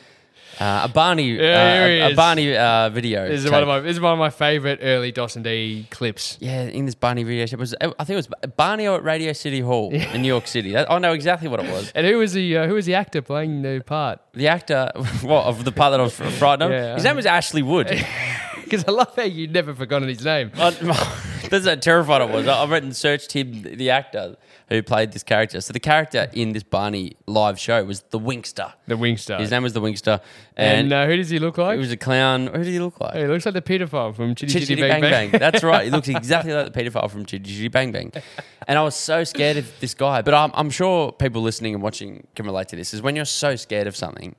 uh, 0.61 0.83
a 0.85 0.89
Barney 0.89 1.33
Yeah, 1.37 2.03
uh, 2.03 2.09
a, 2.09 2.13
a. 2.13 2.15
Barney 2.15 2.57
uh, 2.57 2.89
video. 2.91 3.29
This 3.29 3.45
is 3.45 3.51
one 3.51 3.63
of 3.63 3.69
my 3.69 3.81
this 3.81 3.93
is 3.97 4.01
one 4.01 4.13
of 4.13 4.19
my 4.19 4.31
favorite 4.31 4.79
early 4.83 5.13
Dos 5.13 5.37
and 5.37 5.45
D 5.45 5.87
clips. 5.91 6.39
yeah, 6.41 6.63
in 6.63 6.87
this 6.87 6.95
Barney 6.95 7.25
video, 7.25 7.45
it 7.45 7.59
was 7.59 7.75
I 7.81 7.89
think 8.05 8.11
it 8.11 8.17
was 8.17 8.29
Barney 8.57 8.87
at 8.87 9.03
Radio 9.05 9.33
City 9.33 9.61
Hall 9.61 9.91
in 9.93 10.23
New 10.23 10.29
York 10.29 10.47
City. 10.47 10.73
That, 10.73 10.91
I 10.91 10.99
know 10.99 11.13
exactly 11.13 11.49
what 11.49 11.61
it 11.61 11.71
was. 11.71 11.93
And 11.95 12.07
who 12.07 12.19
was 12.19 12.33
the 12.33 12.57
uh, 12.59 12.67
who 12.67 12.75
was 12.75 12.87
the 12.87 12.95
actor 12.95 13.23
playing 13.23 13.63
the 13.63 13.83
part? 13.85 14.21
The 14.35 14.49
actor, 14.49 14.91
what 15.23 15.45
of 15.47 15.65
the 15.65 15.73
part 15.73 15.93
that 15.93 16.01
I 16.01 16.03
was 16.05 16.15
frightened 16.15 16.63
of, 16.65 16.71
Yeah. 16.71 16.95
his 16.95 17.05
name 17.05 17.17
was 17.17 17.27
Ashley 17.27 17.63
Wood. 17.63 17.89
Because 18.67 18.85
I 18.89 18.91
love 18.91 19.15
how 19.15 19.23
you'd 19.23 19.53
never 19.53 19.73
forgotten 19.77 20.09
his 20.09 20.25
name. 20.25 20.51
I- 20.57 20.75
That's 21.51 21.67
how 21.67 21.75
terrified 21.77 22.23
I 22.23 22.25
was. 22.25 22.47
I 22.47 22.63
I 22.63 22.65
went 22.65 22.85
and 22.85 22.97
searched 22.97 23.33
him, 23.33 23.63
the 23.63 23.91
actor 23.91 24.37
who 24.69 24.83
played 24.83 25.13
this 25.13 25.23
character. 25.23 25.61
So 25.61 25.73
the 25.73 25.81
character 25.81 26.29
in 26.33 26.53
this 26.53 26.63
Barney 26.63 27.17
live 27.27 27.59
show 27.59 27.85
was 27.85 28.01
the 28.11 28.19
Winkster. 28.19 28.73
The 28.87 28.97
Wingster. 28.97 29.39
His 29.39 29.51
name 29.51 29.63
was 29.63 29.73
the 29.73 29.81
Winkster, 29.81 30.21
and 30.57 30.79
and, 30.81 30.93
uh, 30.93 31.07
who 31.07 31.17
does 31.17 31.31
he 31.31 31.39
look 31.39 31.59
like? 31.59 31.75
he 31.75 31.81
was 31.81 31.93
a 31.93 31.97
clown. 31.97 32.49
Who 32.49 32.59
did 32.59 32.67
he 32.67 32.81
look 32.81 33.01
like? 33.01 33.15
He 33.17 33.27
looks 33.27 33.47
like 33.47 33.55
the 33.55 33.63
pedophile 33.63 34.15
from 34.15 34.35
Chitty 34.35 34.53
Chitty 34.53 34.67
Chitty, 34.67 34.83
Chitty 34.83 35.01
Bang 35.01 35.31
Bang. 35.31 35.31
That's 35.31 35.63
right. 35.63 35.85
He 35.85 35.91
looks 35.91 36.09
exactly 36.09 36.53
like 36.53 36.73
the 36.73 36.79
paedophile 36.79 37.11
from 37.11 37.27
Chitty 37.27 37.45
Chitty 37.45 37.69
Bang 37.69 37.93
Bang. 37.93 38.13
And 38.67 38.79
I 38.79 38.83
was 38.83 38.97
so 38.97 39.23
scared 39.25 39.57
of 39.57 39.73
this 39.81 39.95
guy. 39.95 40.23
But 40.23 40.35
I'm, 40.35 40.51
I'm 40.55 40.71
sure 40.71 41.13
people 41.13 41.43
listening 41.43 41.75
and 41.75 41.83
watching 41.83 42.27
can 42.35 42.47
relate 42.47 42.69
to 42.69 42.77
this. 42.77 42.93
Is 42.93 43.03
when 43.03 43.15
you're 43.15 43.25
so 43.25 43.55
scared 43.57 43.87
of 43.87 43.95
something 43.95 44.35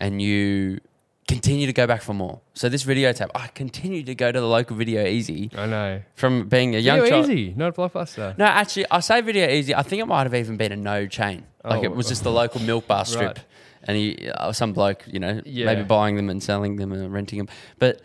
and 0.00 0.20
you 0.20 0.80
continue 1.28 1.66
to 1.66 1.72
go 1.72 1.86
back 1.86 2.02
for 2.02 2.14
more. 2.14 2.40
So 2.54 2.68
this 2.68 2.82
video 2.82 3.12
tape, 3.12 3.28
I 3.34 3.46
continued 3.48 4.06
to 4.06 4.14
go 4.14 4.32
to 4.32 4.40
the 4.40 4.46
local 4.46 4.76
Video 4.76 5.04
Easy 5.06 5.50
I 5.56 5.66
know. 5.66 6.02
from 6.14 6.48
being 6.48 6.74
a 6.74 6.78
young 6.78 7.00
Video 7.02 7.20
child. 7.22 7.30
easy, 7.30 7.54
not 7.56 7.76
blockbuster. 7.76 8.36
No, 8.38 8.46
actually, 8.46 8.86
I 8.90 9.00
say 9.00 9.20
Video 9.20 9.48
Easy. 9.48 9.74
I 9.74 9.82
think 9.82 10.00
it 10.02 10.06
might 10.06 10.22
have 10.24 10.34
even 10.34 10.56
been 10.56 10.72
a 10.72 10.76
no 10.76 11.06
chain. 11.06 11.44
Like 11.64 11.80
Oh, 11.80 11.84
it 11.84 11.94
was 11.94 12.08
just 12.08 12.24
the 12.24 12.32
local 12.32 12.60
milk 12.62 12.86
bar 12.86 13.04
strip. 13.04 13.36
Right. 13.36 13.44
and 13.84 13.96
he 13.96 14.30
uh, 14.30 14.52
some 14.52 14.72
bloke, 14.72 15.04
you 15.06 15.20
know, 15.20 15.40
Yeah. 15.44 15.66
maybe 15.66 15.82
buying 15.82 16.16
them 16.16 16.30
and 16.30 16.42
selling 16.42 16.76
them 16.76 16.92
and 16.92 17.12
renting 17.12 17.38
them. 17.38 17.48
But 17.78 18.00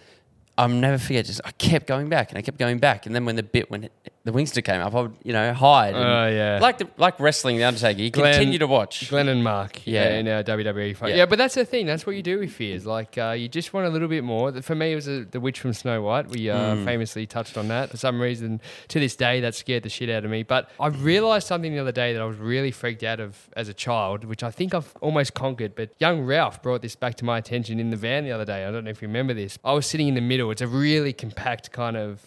I'll 0.58 0.68
never 0.70 0.98
forget. 1.00 1.25
Just 1.25 1.42
I 1.46 1.51
kept 1.51 1.88
going 1.88 2.10
back 2.10 2.30
and 2.30 2.38
I 2.38 2.42
kept 2.42 2.60
going 2.60 2.77
back, 2.80 3.06
and 3.08 3.15
then 3.15 3.25
when 3.25 3.36
the 3.38 3.44
bit 3.44 3.72
when 3.72 3.89
the 4.25 4.32
Winkster 4.32 4.63
came 4.63 4.80
up, 4.80 4.96
I 4.96 5.01
would 5.01 5.15
you 5.24 5.34
know 5.34 5.53
hide. 5.53 5.94
Oh, 5.96 6.27
yeah. 6.30 6.60
like 6.62 6.77
the, 6.77 6.88
like 6.98 7.20
wrestling, 7.20 7.58
the 7.58 7.63
Undertaker. 7.65 8.01
You 8.01 8.10
Glenn- 8.10 8.34
continue 8.34 8.58
to 8.60 8.68
watch. 8.68 9.10
Glenn 9.10 9.27
and 9.27 9.44
Mark, 9.44 9.86
yeah, 9.86 10.10
Yeah. 10.10 10.15
in 10.20 10.27
our 10.30 10.44
WWE 10.44 10.96
fight. 10.96 11.10
Yeah. 11.10 11.15
Yeah. 11.18 11.25
but 11.25 11.38
that's 11.38 11.56
the 11.56 11.65
thing. 11.65 11.86
That's 11.86 12.06
what 12.06 12.15
you 12.15 12.24
do 12.24 12.39
with 12.39 12.51
fears. 12.53 12.86
Like, 12.86 13.18
uh, 13.18 13.32
you 13.38 13.50
just 13.50 13.74
want 13.74 13.86
a 13.88 13.89
little 13.89 14.08
bit 14.08 14.24
more. 14.24 14.51
For 14.62 14.75
me, 14.75 14.94
it 14.94 14.96
was 14.96 15.08
uh 15.10 15.25
the 15.30 15.39
witch 15.42 15.60
from 15.60 15.74
Snow 15.74 16.01
White. 16.01 16.30
We 16.30 16.50
uh, 16.50 16.58
Mm. 16.75 16.86
famously 16.86 17.25
touched 17.27 17.58
on 17.58 17.68
that. 17.68 17.89
For 17.89 17.98
some 17.98 18.22
reason, 18.22 18.62
to 18.88 19.00
this 19.00 19.15
day, 19.15 19.42
that 19.42 19.56
scared 19.56 19.84
the 19.84 19.89
shit 19.89 20.10
out 20.10 20.24
of 20.24 20.32
me. 20.32 20.44
But 20.44 20.70
I 20.80 20.88
realized 20.88 21.48
something 21.48 21.74
the 21.74 21.80
other 21.80 21.92
day 21.92 22.13
that 22.13 22.22
I 22.22 22.25
was 22.25 22.38
really 22.38 22.72
freaked 22.72 23.03
out 23.03 23.20
of 23.20 23.50
as 23.58 23.68
a 23.68 23.74
child, 23.74 24.24
which 24.24 24.42
I 24.44 24.51
think 24.51 24.74
I've 24.74 24.96
almost 25.01 25.34
conquered. 25.34 25.75
But 25.75 25.89
young 26.00 26.22
Ralph 26.22 26.62
brought 26.62 26.82
this 26.82 26.96
back 26.96 27.15
to 27.15 27.25
my 27.25 27.38
attention 27.39 27.80
in 27.80 27.89
the 27.89 27.98
van 27.98 28.24
the 28.24 28.32
other 28.32 28.46
day. 28.46 28.65
I 28.65 28.72
don't 28.72 28.86
know 28.86 28.92
if 28.92 29.01
you 29.01 29.08
remember 29.10 29.34
this. 29.34 29.60
I 29.65 29.74
was 29.74 29.86
sitting 29.86 30.08
in 30.08 30.15
the 30.15 30.22
middle. 30.22 30.50
It's 30.51 30.62
a 30.62 30.68
really 30.68 31.12
compact 31.13 31.72
kind 31.74 31.98
of 31.98 32.22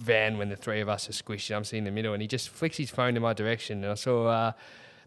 van 0.00 0.38
when 0.38 0.48
the 0.48 0.56
three 0.56 0.80
of 0.80 0.88
us 0.88 1.08
are 1.08 1.12
squished. 1.12 1.54
I'm 1.54 1.64
sitting 1.64 1.78
in 1.80 1.84
the 1.84 1.90
middle, 1.92 2.12
and 2.12 2.20
he 2.22 2.26
just 2.28 2.48
flicks 2.48 2.76
his 2.76 2.90
phone 2.90 3.16
in 3.16 3.22
my 3.22 3.32
direction, 3.34 3.82
and 3.84 3.92
I 3.92 3.94
saw 3.94 4.26
uh, 4.26 4.52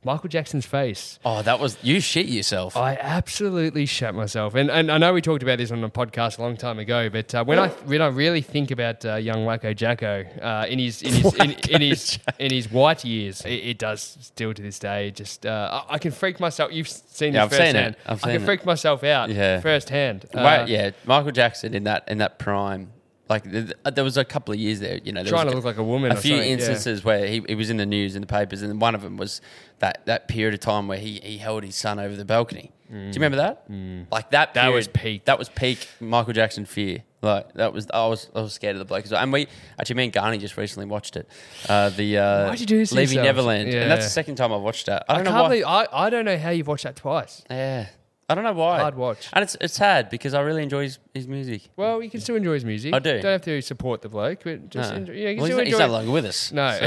Michael 0.05 0.27
Jackson's 0.29 0.65
face. 0.65 1.17
Oh, 1.23 1.41
that 1.43 1.59
was 1.61 1.77
you 1.81 1.99
shit 2.01 2.25
yourself. 2.27 2.75
I 2.75 2.95
absolutely 2.99 3.85
shat 3.85 4.13
myself, 4.13 4.53
and 4.53 4.69
and 4.69 4.91
I 4.91 4.97
know 4.97 5.13
we 5.13 5.21
talked 5.21 5.41
about 5.43 5.57
this 5.59 5.71
on 5.71 5.81
a 5.83 5.89
podcast 5.89 6.37
a 6.39 6.41
long 6.41 6.57
time 6.57 6.77
ago, 6.77 7.09
but 7.09 7.33
uh, 7.33 7.43
when 7.45 7.57
I 7.57 7.67
when 7.85 8.01
I 8.01 8.07
really 8.07 8.41
think 8.41 8.69
about 8.69 9.05
uh, 9.05 9.15
young 9.15 9.45
Wacko 9.45 9.73
Jacko 9.75 10.25
uh, 10.41 10.65
in 10.67 10.77
his 10.79 11.01
in 11.01 11.13
his 11.13 11.33
in, 11.35 11.51
in 11.69 11.81
his 11.81 12.19
in 12.37 12.51
his 12.51 12.69
white 12.69 13.05
years, 13.05 13.41
it, 13.45 13.49
it 13.53 13.77
does 13.79 14.17
still 14.21 14.53
to 14.53 14.61
this 14.61 14.77
day. 14.77 15.09
Just 15.11 15.45
uh, 15.45 15.83
I, 15.89 15.93
I 15.95 15.97
can 15.99 16.11
freak 16.11 16.39
myself. 16.39 16.71
You've 16.73 16.89
seen 16.89 17.33
Yeah, 17.33 17.45
this 17.45 17.59
I've 17.59 17.67
seen 17.67 17.75
it. 17.77 17.97
I've 18.05 18.23
I 18.25 18.33
can 18.33 18.41
it. 18.41 18.45
freak 18.45 18.65
myself 18.65 19.03
out 19.05 19.29
Yeah. 19.29 19.61
firsthand. 19.61 20.25
Uh, 20.33 20.43
Wait, 20.65 20.69
yeah, 20.71 20.91
Michael 21.05 21.31
Jackson 21.31 21.73
in 21.73 21.85
that 21.85 22.03
in 22.09 22.17
that 22.17 22.37
prime. 22.39 22.91
Like 23.29 23.43
th- 23.49 23.67
th- 23.67 23.95
there 23.95 24.03
was 24.03 24.17
a 24.17 24.25
couple 24.25 24.53
of 24.53 24.59
years 24.59 24.81
there, 24.81 24.99
you 25.03 25.11
know, 25.13 25.23
there 25.23 25.31
Trying 25.31 25.45
was 25.45 25.53
to 25.53 25.55
look 25.57 25.65
like 25.65 25.77
a 25.77 25.83
woman 25.83 26.11
A 26.11 26.15
or 26.15 26.17
few 26.17 26.31
something, 26.35 26.47
yeah. 26.47 26.53
instances 26.55 27.03
where 27.05 27.25
he, 27.25 27.41
he 27.47 27.55
was 27.55 27.69
in 27.69 27.77
the 27.77 27.85
news 27.85 28.15
in 28.15 28.21
the 28.21 28.27
papers, 28.27 28.61
and 28.61 28.81
one 28.81 28.95
of 28.95 29.01
them 29.01 29.15
was 29.17 29.39
that 29.79 30.05
that 30.05 30.27
period 30.27 30.53
of 30.53 30.59
time 30.59 30.87
where 30.89 30.97
he, 30.97 31.19
he 31.23 31.37
held 31.37 31.63
his 31.63 31.75
son 31.75 31.99
over 31.99 32.15
the 32.15 32.25
balcony. 32.25 32.71
Do 32.89 32.97
you 32.99 33.11
remember 33.13 33.37
that? 33.37 33.65
Like 34.11 34.29
that. 34.31 34.49
Mm. 34.51 34.53
That 34.55 34.67
was 34.73 34.87
period- 34.87 34.93
peak. 35.21 35.25
That 35.25 35.39
was 35.39 35.49
peak 35.49 35.87
Michael 35.99 36.33
Jackson 36.33 36.65
fear. 36.65 37.03
Like 37.23 37.53
that 37.53 37.71
was 37.73 37.87
I 37.93 38.05
was 38.07 38.29
I 38.35 38.41
was 38.41 38.51
scared 38.53 38.75
of 38.75 38.79
the 38.79 38.85
bloke 38.85 39.05
as 39.05 39.11
well. 39.11 39.23
And 39.23 39.31
we 39.31 39.47
actually 39.79 39.95
me 39.95 40.03
and 40.03 40.13
Garney 40.13 40.37
just 40.37 40.57
recently 40.57 40.85
watched 40.85 41.15
it. 41.15 41.27
Uh, 41.69 41.89
the 41.89 42.17
uh, 42.17 42.47
Why'd 42.49 42.59
you 42.59 42.65
do 42.65 42.77
this 42.77 42.89
to 42.89 42.95
Leaving 42.95 43.15
yourselves? 43.15 43.37
Neverland, 43.37 43.69
and 43.69 43.89
that's 43.89 44.01
Yeah. 44.01 44.05
the 44.07 44.09
second 44.09 44.35
time 44.35 44.51
I've 44.51 44.61
watched 44.61 44.87
that. 44.87 45.05
I 45.07 45.13
I 45.13 45.15
don't 45.15 45.25
can't 45.27 45.35
know 45.37 45.41
why. 45.43 45.47
believe 45.49 45.65
I, 45.65 45.87
I 46.05 46.09
don't 46.09 46.25
know 46.25 46.37
how 46.37 46.49
you've 46.49 46.67
watched 46.67 46.83
that 46.83 46.97
twice. 46.97 47.41
yeah, 47.49 47.87
I 48.33 48.35
don't 48.35 48.43
know 48.43 48.53
why. 48.53 48.79
Hard 48.79 48.95
watch. 48.95 49.29
And 49.31 49.43
it's 49.43 49.55
it's 49.61 49.75
sad 49.75 50.09
because 50.09 50.33
I 50.33 50.41
really 50.41 50.63
enjoy 50.63 50.83
his, 50.83 50.99
his 51.13 51.27
music. 51.27 51.69
Well, 51.75 52.01
you 52.03 52.09
can 52.09 52.19
still 52.19 52.35
enjoy 52.35 52.55
his 52.55 52.65
music. 52.65 52.93
I 52.93 52.99
do. 52.99 53.21
Don't 53.21 53.31
have 53.31 53.41
to 53.43 53.61
support 53.61 54.01
the 54.01 54.09
bloke, 54.09 54.39
but 54.43 54.69
just 54.69 54.91
No. 54.91 54.97
enjoy. 54.97 55.13
Yeah, 55.13 55.29
you 55.29 55.35
can 55.35 55.37
Well, 55.37 55.45
he's, 55.45 55.53
still 55.53 55.57
not, 55.57 55.65
he's 55.67 55.73
enjoy. 55.75 55.85
no 55.87 55.91
longer 55.93 56.11
with 56.11 56.25
us. 56.25 56.51
no, 56.51 56.77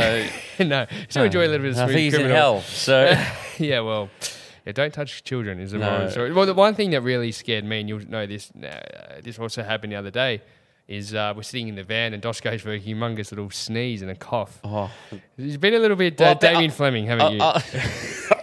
So, 0.58 0.64
no, 0.64 0.86
still 1.08 1.24
enjoy 1.24 1.46
a 1.46 1.48
little 1.48 1.58
bit 1.66 1.70
of 1.72 1.78
I 1.78 1.84
smooth 1.84 1.94
think 1.94 2.00
he's 2.00 2.14
in 2.14 2.20
criminal. 2.20 2.36
hell. 2.36 2.60
So 2.62 3.14
yeah, 3.58 3.80
well, 3.80 4.10
yeah, 4.66 4.72
don't 4.72 4.92
touch 4.92 5.22
children 5.22 5.60
is 5.60 5.70
the 5.70 5.78
No. 5.78 5.90
moral 5.90 6.10
story. 6.10 6.32
Well, 6.32 6.46
the 6.46 6.54
one 6.54 6.74
thing 6.74 6.90
that 6.90 7.02
really 7.02 7.30
scared 7.32 7.64
me, 7.64 7.78
and 7.80 7.88
you'll 7.88 8.08
know 8.08 8.26
this, 8.26 8.50
uh, 8.56 9.20
this 9.22 9.38
also 9.38 9.62
happened 9.62 9.92
the 9.92 9.96
other 9.96 10.10
day, 10.10 10.42
is 10.88 11.14
uh, 11.14 11.32
we're 11.36 11.42
sitting 11.42 11.68
in 11.68 11.74
the 11.74 11.82
van 11.84 12.12
and 12.12 12.22
Dos 12.22 12.40
goes 12.40 12.62
for 12.62 12.72
a 12.72 12.78
humongous 12.80 13.30
little 13.32 13.50
sneeze 13.50 14.02
and 14.02 14.10
a 14.10 14.14
cough. 14.14 14.60
oh, 14.62 14.90
He's 15.36 15.56
been 15.56 15.74
a 15.74 15.78
little 15.80 15.96
bit 15.96 16.18
Well, 16.18 16.28
uh, 16.28 16.30
I 16.32 16.34
bet- 16.34 16.52
Damien 16.52 16.70
Fleming, 16.70 17.06
haven't 17.06 17.32
you? 17.34 17.40
I, 17.42 17.60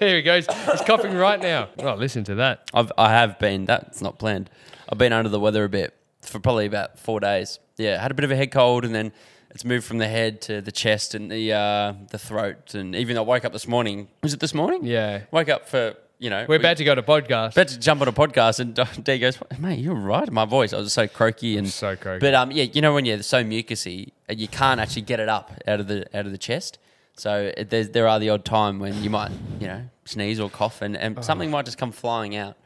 Here 0.00 0.16
he 0.16 0.22
goes. 0.22 0.46
He's 0.46 0.80
coughing 0.82 1.14
right 1.14 1.40
now. 1.40 1.68
Oh, 1.78 1.94
listen 1.94 2.24
to 2.24 2.34
that. 2.36 2.68
I've, 2.74 2.90
I 2.98 3.10
have 3.10 3.38
been. 3.38 3.66
That's 3.66 4.00
not 4.02 4.18
planned. 4.18 4.50
I've 4.88 4.98
been 4.98 5.12
under 5.12 5.28
the 5.28 5.38
weather 5.38 5.62
a 5.64 5.68
bit 5.68 5.94
for 6.22 6.40
probably 6.40 6.66
about 6.66 6.98
four 6.98 7.20
days. 7.20 7.58
Yeah, 7.76 8.00
had 8.00 8.10
a 8.10 8.14
bit 8.14 8.24
of 8.24 8.30
a 8.30 8.36
head 8.36 8.50
cold, 8.50 8.84
and 8.84 8.94
then 8.94 9.12
it's 9.50 9.64
moved 9.64 9.84
from 9.86 9.98
the 9.98 10.08
head 10.08 10.40
to 10.42 10.60
the 10.60 10.72
chest 10.72 11.14
and 11.14 11.30
the 11.30 11.52
uh, 11.52 11.92
the 12.10 12.18
throat. 12.18 12.74
And 12.74 12.96
even 12.96 13.14
though 13.14 13.22
I 13.22 13.26
woke 13.26 13.44
up 13.44 13.52
this 13.52 13.68
morning, 13.68 14.08
was 14.22 14.32
it 14.34 14.40
this 14.40 14.54
morning? 14.54 14.84
Yeah. 14.84 15.22
Woke 15.30 15.48
up 15.50 15.68
for 15.68 15.94
you 16.18 16.28
know 16.30 16.44
We're 16.48 16.56
we- 16.58 16.62
about 16.62 16.78
to 16.78 16.84
go 16.84 16.94
to 16.94 17.02
podcast. 17.02 17.52
about 17.52 17.68
to 17.68 17.78
jump 17.78 18.00
on 18.00 18.08
a 18.08 18.12
podcast, 18.12 18.58
and 18.60 18.74
D 19.04 19.18
goes, 19.18 19.38
"Mate, 19.58 19.78
you're 19.80 19.94
right." 19.94 20.30
My 20.30 20.44
voice, 20.46 20.72
I 20.72 20.78
was 20.78 20.92
so 20.92 21.06
croaky 21.08 21.56
and 21.58 21.68
So 21.68 21.94
croaky. 21.96 22.20
But 22.20 22.34
um, 22.34 22.50
yeah, 22.52 22.64
you 22.64 22.80
know 22.80 22.94
when 22.94 23.04
you're 23.04 23.22
so 23.22 23.44
mucusy, 23.44 24.12
uh, 24.28 24.32
you 24.34 24.48
can't 24.48 24.80
actually 24.80 25.02
get 25.02 25.20
it 25.20 25.28
up 25.28 25.52
out 25.66 25.78
of 25.80 25.88
the 25.88 26.06
out 26.18 26.24
of 26.26 26.32
the 26.32 26.38
chest. 26.38 26.78
So 27.20 27.52
there's, 27.68 27.90
there 27.90 28.08
are 28.08 28.18
the 28.18 28.30
odd 28.30 28.46
time 28.46 28.78
when 28.78 29.02
you 29.02 29.10
might, 29.10 29.30
you 29.60 29.66
know, 29.66 29.82
sneeze 30.06 30.40
or 30.40 30.48
cough, 30.48 30.80
and, 30.80 30.96
and 30.96 31.22
something 31.22 31.50
might 31.50 31.66
just 31.66 31.76
come 31.76 31.92
flying 31.92 32.34
out. 32.34 32.56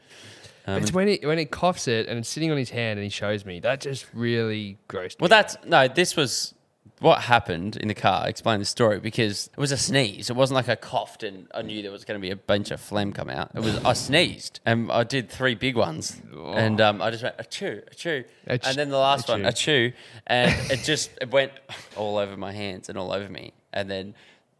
Um, 0.65 0.81
it's 0.81 0.93
when 0.93 1.09
he 1.09 1.19
when 1.23 1.37
it 1.37 1.51
coughs 1.51 1.87
it 1.87 2.07
and 2.07 2.17
it's 2.19 2.29
sitting 2.29 2.51
on 2.51 2.57
his 2.57 2.69
hand 2.69 2.97
and 2.97 3.03
he 3.03 3.09
shows 3.09 3.45
me. 3.45 3.59
That 3.59 3.81
just 3.81 4.07
really 4.13 4.77
grossed 4.87 5.19
well, 5.19 5.27
me. 5.27 5.29
that's 5.29 5.57
no. 5.65 5.89
This 5.89 6.15
was 6.15 6.55
what 6.99 7.19
happened 7.19 7.75
in 7.75 7.89
the 7.89 7.93
car. 7.93 8.27
Explain 8.29 8.59
the 8.59 8.65
story 8.65 8.99
because 8.99 9.47
it 9.47 9.59
was 9.59 9.73
a 9.73 9.77
sneeze. 9.77 10.29
It 10.29 10.37
wasn't 10.37 10.55
like 10.55 10.69
I 10.69 10.75
coughed 10.75 11.21
and 11.21 11.47
I 11.53 11.61
knew 11.61 11.81
there 11.81 11.91
was 11.91 12.05
going 12.05 12.19
to 12.19 12.21
be 12.21 12.31
a 12.31 12.35
bunch 12.37 12.71
of 12.71 12.79
phlegm 12.79 13.11
come 13.11 13.29
out. 13.29 13.51
It 13.53 13.59
was 13.59 13.77
I 13.83 13.91
sneezed 13.93 14.61
and 14.65 14.89
I 14.89 15.03
did 15.03 15.29
three 15.29 15.53
big 15.53 15.75
ones, 15.75 16.19
and 16.33 16.79
um, 16.79 17.01
I 17.01 17.11
just 17.11 17.23
went 17.23 17.35
a 17.37 17.43
chew, 17.43 17.81
a 17.91 17.93
chew, 17.93 18.23
Ach- 18.47 18.65
and 18.65 18.77
then 18.77 18.89
the 18.89 18.97
last 18.97 19.27
one 19.27 19.41
achoo. 19.41 19.47
a 19.47 19.53
chew, 19.53 19.93
and 20.25 20.71
it 20.71 20.79
just 20.83 21.11
it 21.21 21.29
went 21.29 21.51
all 21.97 22.17
over 22.17 22.37
my 22.37 22.53
hands 22.53 22.87
and 22.87 22.97
all 22.97 23.11
over 23.11 23.29
me, 23.29 23.53
and 23.73 23.91
then 23.91 24.15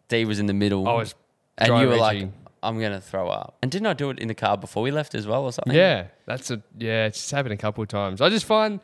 D 0.08 0.26
was 0.26 0.40
in 0.40 0.46
the 0.46 0.54
middle. 0.54 0.88
I 0.88 0.94
was 0.94 1.16
and 1.58 1.68
dry 1.68 1.82
you 1.82 1.88
were 1.90 1.98
like. 1.98 2.28
I'm 2.64 2.80
gonna 2.80 3.00
throw 3.00 3.30
up. 3.30 3.58
And 3.62 3.72
didn't 3.72 3.86
I 3.86 3.94
do 3.94 4.10
it 4.10 4.18
in 4.18 4.28
the 4.28 4.34
car 4.34 4.58
before 4.58 4.82
we 4.82 4.90
left 4.90 5.14
as 5.14 5.28
well, 5.28 5.44
or 5.44 5.52
something? 5.52 5.76
Yeah, 5.76 6.08
that's 6.26 6.50
a 6.50 6.64
yeah. 6.78 7.06
It's 7.06 7.30
happened 7.30 7.54
a 7.54 7.58
couple 7.58 7.84
of 7.84 7.90
times. 7.90 8.22
I 8.22 8.30
just 8.30 8.46
find 8.46 8.80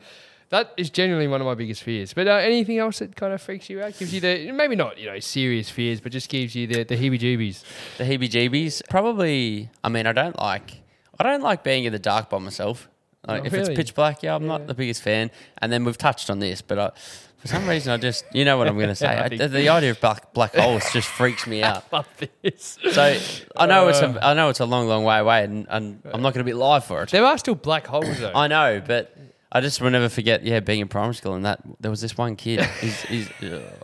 that 0.50 0.72
is 0.76 0.88
genuinely 0.88 1.26
one 1.26 1.40
of 1.40 1.46
my 1.46 1.54
biggest 1.54 1.82
fears. 1.82 2.12
But 2.12 2.28
uh, 2.28 2.34
anything 2.34 2.78
else 2.78 3.00
that 3.00 3.16
kind 3.16 3.32
of 3.32 3.42
freaks 3.42 3.68
you 3.68 3.82
out, 3.82 3.98
gives 3.98 4.14
you 4.14 4.20
the 4.20 4.52
maybe 4.52 4.76
not 4.76 4.98
you 4.98 5.06
know 5.06 5.18
serious 5.18 5.68
fears, 5.68 6.00
but 6.00 6.12
just 6.12 6.28
gives 6.28 6.54
you 6.54 6.68
the 6.68 6.84
the 6.84 6.96
heebie-jeebies. 6.96 7.64
The 7.98 8.04
heebie-jeebies. 8.04 8.82
Probably. 8.88 9.68
I 9.82 9.88
mean, 9.88 10.06
I 10.06 10.12
don't 10.12 10.38
like. 10.38 10.82
I 11.18 11.24
don't 11.24 11.42
like 11.42 11.64
being 11.64 11.84
in 11.84 11.92
the 11.92 11.98
dark 11.98 12.30
by 12.30 12.38
myself. 12.38 12.88
Like, 13.26 13.44
if 13.44 13.52
really? 13.52 13.70
it's 13.72 13.76
pitch 13.76 13.94
black, 13.94 14.22
yeah, 14.22 14.34
I'm 14.34 14.46
not 14.46 14.66
the 14.66 14.74
biggest 14.74 15.02
fan. 15.02 15.30
And 15.58 15.72
then 15.72 15.84
we've 15.84 15.96
touched 15.98 16.28
on 16.28 16.38
this, 16.40 16.60
but 16.60 16.78
I, 16.78 16.90
for 17.38 17.48
some 17.48 17.68
reason, 17.68 17.92
I 17.92 17.96
just, 17.96 18.24
you 18.32 18.44
know 18.44 18.56
what 18.58 18.66
I'm 18.68 18.74
going 18.76 18.88
to 18.96 18.96
say. 18.96 19.06
I 19.08 19.28
the, 19.28 19.68
idea 19.68 19.90
of 19.92 20.00
black 20.00 20.32
black 20.32 20.54
holes 20.56 20.84
just 20.92 21.08
freaks 21.08 21.46
me 21.46 21.62
out. 21.62 21.84
This. 22.42 22.78
So 22.92 23.18
I 23.56 23.66
know 23.66 23.88
it's 23.88 24.00
Uh. 24.02 24.14
a, 24.20 24.26
I 24.26 24.34
know 24.34 24.48
it's 24.48 24.60
a 24.60 24.66
long, 24.66 24.88
long 24.88 25.04
way 25.04 25.18
away, 25.18 25.44
and, 25.44 25.66
and 25.70 26.00
I'm 26.04 26.22
not 26.22 26.34
going 26.34 26.44
to 26.44 26.48
be 26.50 26.52
live 26.54 26.84
for 26.84 27.02
it. 27.02 27.10
There 27.10 27.24
are 27.24 27.38
still 27.38 27.54
black 27.54 27.86
holes 27.86 28.18
though. 28.18 28.32
I 28.34 28.48
know, 28.48 28.82
but 28.84 29.16
I 29.52 29.60
just 29.60 29.80
will 29.80 29.90
never 29.90 30.08
forget. 30.08 30.42
Yeah, 30.44 30.60
being 30.60 30.80
in 30.80 30.88
primary 30.88 31.14
school, 31.14 31.34
and 31.34 31.44
that 31.44 31.60
there 31.80 31.90
was 31.90 32.00
this 32.00 32.16
one 32.18 32.34
kid. 32.36 32.60
His, 32.60 33.00
his, 33.02 33.30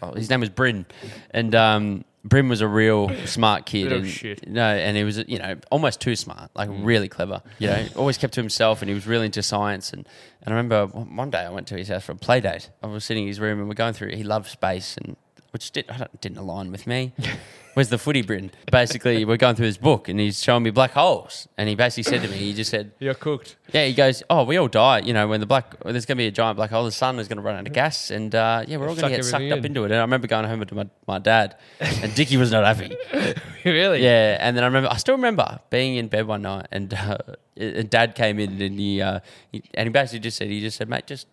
uh, 0.03 0.13
his 0.15 0.31
name 0.31 0.41
was 0.41 0.49
Bryn, 0.49 0.87
and 1.31 1.55
um, 1.55 2.05
Bryn 2.25 2.49
was 2.49 2.61
a 2.61 2.69
real 2.69 3.11
smart 3.27 3.65
kid. 3.65 3.85
Little 3.85 3.99
and, 3.99 4.09
shit. 4.09 4.49
No, 4.49 4.65
and 4.65 4.97
he 4.97 5.05
was 5.05 5.19
you 5.29 5.39
know 5.39 5.57
almost 5.71 6.01
too 6.01 6.17
smart, 6.17 6.51
like 6.55 6.69
mm. 6.69 6.85
really 6.85 7.09
clever. 7.09 7.43
You 7.59 7.69
know, 7.69 7.87
always 7.97 8.19
kept 8.19 8.35
to 8.35 8.41
himself, 8.41 8.83
and 8.83 8.89
he 8.89 8.95
was 8.95 9.07
really 9.07 9.27
into 9.27 9.43
science. 9.43 9.93
And, 9.93 10.07
and 10.43 10.55
I 10.55 10.57
remember 10.57 10.87
one 10.87 11.31
day 11.31 11.41
I 11.41 11.51
went 11.51 11.67
to 11.69 11.77
his 11.77 11.89
house 11.89 12.05
for 12.05 12.13
a 12.13 12.17
play 12.17 12.41
date. 12.41 12.71
I 12.83 12.87
was 12.87 13.05
sitting 13.05 13.25
in 13.25 13.29
his 13.29 13.41
room, 13.41 13.59
and 13.61 13.69
we're 13.69 13.75
going 13.75 13.95
through. 13.95 14.17
He 14.17 14.25
loved 14.25 14.49
space, 14.49 14.97
and 14.97 15.17
which 15.51 15.71
did, 15.71 15.91
didn't 16.21 16.39
align 16.39 16.71
with 16.71 16.87
me. 16.87 17.13
Where's 17.79 17.91
the 17.91 17.99
footy, 17.99 18.23
Bryn? 18.23 18.51
Basically, 18.73 19.25
we're 19.25 19.37
going 19.37 19.55
through 19.55 19.67
his 19.67 19.79
book, 19.79 20.09
and 20.09 20.19
he's 20.19 20.43
showing 20.43 20.65
me 20.65 20.71
black 20.71 20.91
holes. 20.91 21.47
And 21.57 21.69
he 21.69 21.77
basically 21.77 22.03
said 22.03 22.23
to 22.23 22.29
me, 22.29 22.37
he 22.37 22.53
just 22.53 22.73
said, 22.73 22.91
You're 22.99 23.15
cooked. 23.15 23.55
yeah, 23.73 23.85
he 23.85 23.93
goes, 23.93 24.21
oh, 24.29 24.43
we 24.43 24.57
all 24.57 24.67
die. 24.67 24.99
You 24.99 25.13
know, 25.13 25.29
when 25.29 25.39
the 25.39 25.47
black, 25.47 25.77
when 25.85 25.95
there's 25.95 26.05
going 26.05 26.17
to 26.17 26.23
be 26.23 26.27
a 26.27 26.33
giant 26.33 26.57
black 26.57 26.71
hole, 26.71 26.85
the 26.85 26.91
sun 26.91 27.21
is 27.21 27.29
going 27.29 27.37
to 27.37 27.43
run 27.43 27.55
out 27.55 27.69
of 27.69 27.73
gas, 27.73 28.11
and 28.11 28.35
uh, 28.35 28.65
yeah, 28.67 28.79
we're 28.79 28.89
all 28.89 28.97
going 28.97 29.13
to 29.13 29.17
get 29.19 29.25
sucked 29.25 29.43
everything 29.43 29.61
up 29.61 29.65
into 29.65 29.85
it. 29.85 29.93
And 29.93 29.95
I 29.95 30.01
remember 30.01 30.27
going 30.27 30.45
home 30.45 30.67
to 30.67 30.75
my, 30.75 30.89
my 31.07 31.21
dad, 31.21 31.55
and 31.79 32.13
Dickie 32.17 32.37
was 32.37 32.51
not 32.51 32.65
happy. 32.65 32.97
really? 33.65 34.03
Yeah, 34.03 34.39
and 34.41 34.57
then 34.57 34.65
I 34.65 34.67
remember, 34.67 34.89
I 34.91 34.97
still 34.97 35.15
remember 35.15 35.61
being 35.71 35.95
in 35.99 36.09
bed 36.09 36.27
one 36.27 36.43
night, 36.43 36.67
and, 36.73 36.93
uh, 36.93 37.19
and 37.57 37.89
Dad 37.89 38.17
came 38.17 38.41
in, 38.41 38.61
and 38.61 38.77
he, 38.77 39.01
uh, 39.01 39.21
he, 39.53 39.63
and 39.75 39.87
he 39.87 39.93
basically 39.93 40.19
just 40.19 40.37
said, 40.37 40.49
he 40.49 40.61
just 40.61 40.79
said, 40.79 40.89
mate, 40.89 41.07
just 41.07 41.29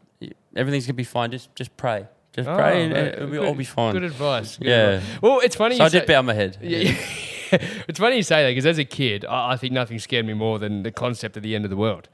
everything's 0.55 0.85
going 0.85 0.93
to 0.93 0.93
be 0.93 1.03
fine. 1.03 1.31
Just, 1.31 1.55
just 1.55 1.75
pray, 1.75 2.05
just 2.35 2.49
Oh, 2.49 2.55
pray, 2.55 2.83
and 2.83 2.93
very 2.93 3.07
it'll 3.09 3.25
be, 3.27 3.31
good- 3.37 3.45
all 3.47 3.53
be 3.55 3.63
fine. 3.63 3.93
Good 3.93 4.03
advice. 4.03 4.57
Good 4.57 4.67
Yeah. 4.67 4.87
advice. 4.97 5.21
Well, 5.21 5.39
it's 5.39 5.55
funny. 5.55 5.77
so 5.77 5.83
I 5.85 5.89
did 5.89 6.01
say- 6.01 6.13
bow 6.13 6.21
my 6.21 6.33
head. 6.33 6.57
Yeah, 6.61 6.95
it's 7.87 7.99
funny 7.99 8.17
you 8.17 8.23
say 8.23 8.43
that 8.43 8.49
because 8.51 8.65
as 8.65 8.77
a 8.77 8.85
kid, 8.85 9.23
I, 9.25 9.53
I 9.53 9.57
think 9.57 9.73
nothing 9.73 9.99
scared 9.99 10.25
me 10.25 10.33
more 10.33 10.59
than 10.59 10.83
the 10.83 10.91
concept 10.91 11.37
of 11.37 11.43
the 11.43 11.55
end 11.55 11.63
of 11.65 11.69
the 11.71 11.77
world. 11.77 12.09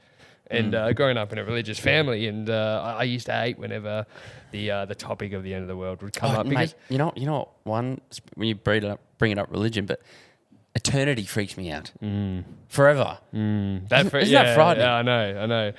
And 0.50 0.74
Mm. 0.74 0.76
uh, 0.88 0.92
growing 0.92 1.16
up 1.16 1.32
in 1.32 1.38
a 1.38 1.44
religious 1.44 1.78
family, 1.78 2.26
and 2.26 2.50
uh, 2.50 2.82
I, 2.84 2.90
I 3.00 3.02
used 3.04 3.24
to 3.26 3.32
hate 3.32 3.58
whenever 3.58 4.04
the 4.50 4.70
uh, 4.70 4.84
the 4.84 4.94
topic 4.94 5.32
of 5.32 5.42
the 5.42 5.54
end 5.54 5.62
of 5.62 5.68
the 5.68 5.76
world 5.76 6.02
would 6.02 6.12
come 6.12 6.36
Oh, 6.36 6.40
up 6.40 6.48
because 6.48 6.74
mate, 6.74 6.90
you 6.90 6.98
know, 6.98 7.12
you 7.16 7.24
know, 7.26 7.48
one 7.64 8.00
when 8.34 8.48
you 8.48 8.54
bring 8.54 8.82
it 8.82 8.88
up, 8.90 9.00
bring 9.16 9.32
it 9.32 9.38
up 9.38 9.50
religion, 9.50 9.86
but 9.86 10.02
eternity 10.74 11.24
freaks 11.24 11.56
me 11.56 11.70
out. 11.70 11.90
Forever. 12.68 13.18
that 13.32 13.38
Isn't- 14.00 14.10
fr- 14.10 14.16
isn't 14.18 14.32
yeah, 14.32 14.42
that 14.44 14.54
frightening? 14.54 14.84
Yeah, 14.86 14.94
I 14.94 15.02
know, 15.02 15.40
I 15.42 15.46
know. 15.46 15.72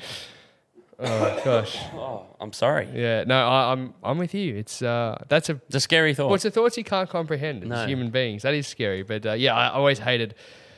Oh 0.99 1.41
gosh, 1.43 1.77
Oh, 1.93 2.25
I'm 2.39 2.53
sorry. 2.53 2.87
yeah. 2.93 3.23
No, 3.25 3.47
I, 3.47 3.71
I'm 3.71 3.93
I'm 4.03 4.17
with 4.17 4.33
you. 4.33 4.55
It's 4.55 4.81
uh, 4.81 5.17
that's 5.27 5.49
a 5.49 5.53
It's 5.67 5.75
a 5.75 5.79
scary 5.79 6.13
thought. 6.13 6.27
Well, 6.27 6.35
it's 6.35 6.43
the 6.43 6.51
thoughts 6.51 6.77
you 6.77 6.83
can't 6.83 7.09
comprehend 7.09 7.63
as 7.63 7.69
No. 7.69 7.85
human 7.87 8.09
beings. 8.11 8.43
That 8.43 8.53
is 8.53 8.67
scary. 8.67 9.03
But 9.03 9.25
uh, 9.25 9.33
yeah, 9.33 9.55
I 9.55 9.69
always 9.69 9.99
hated 9.99 10.35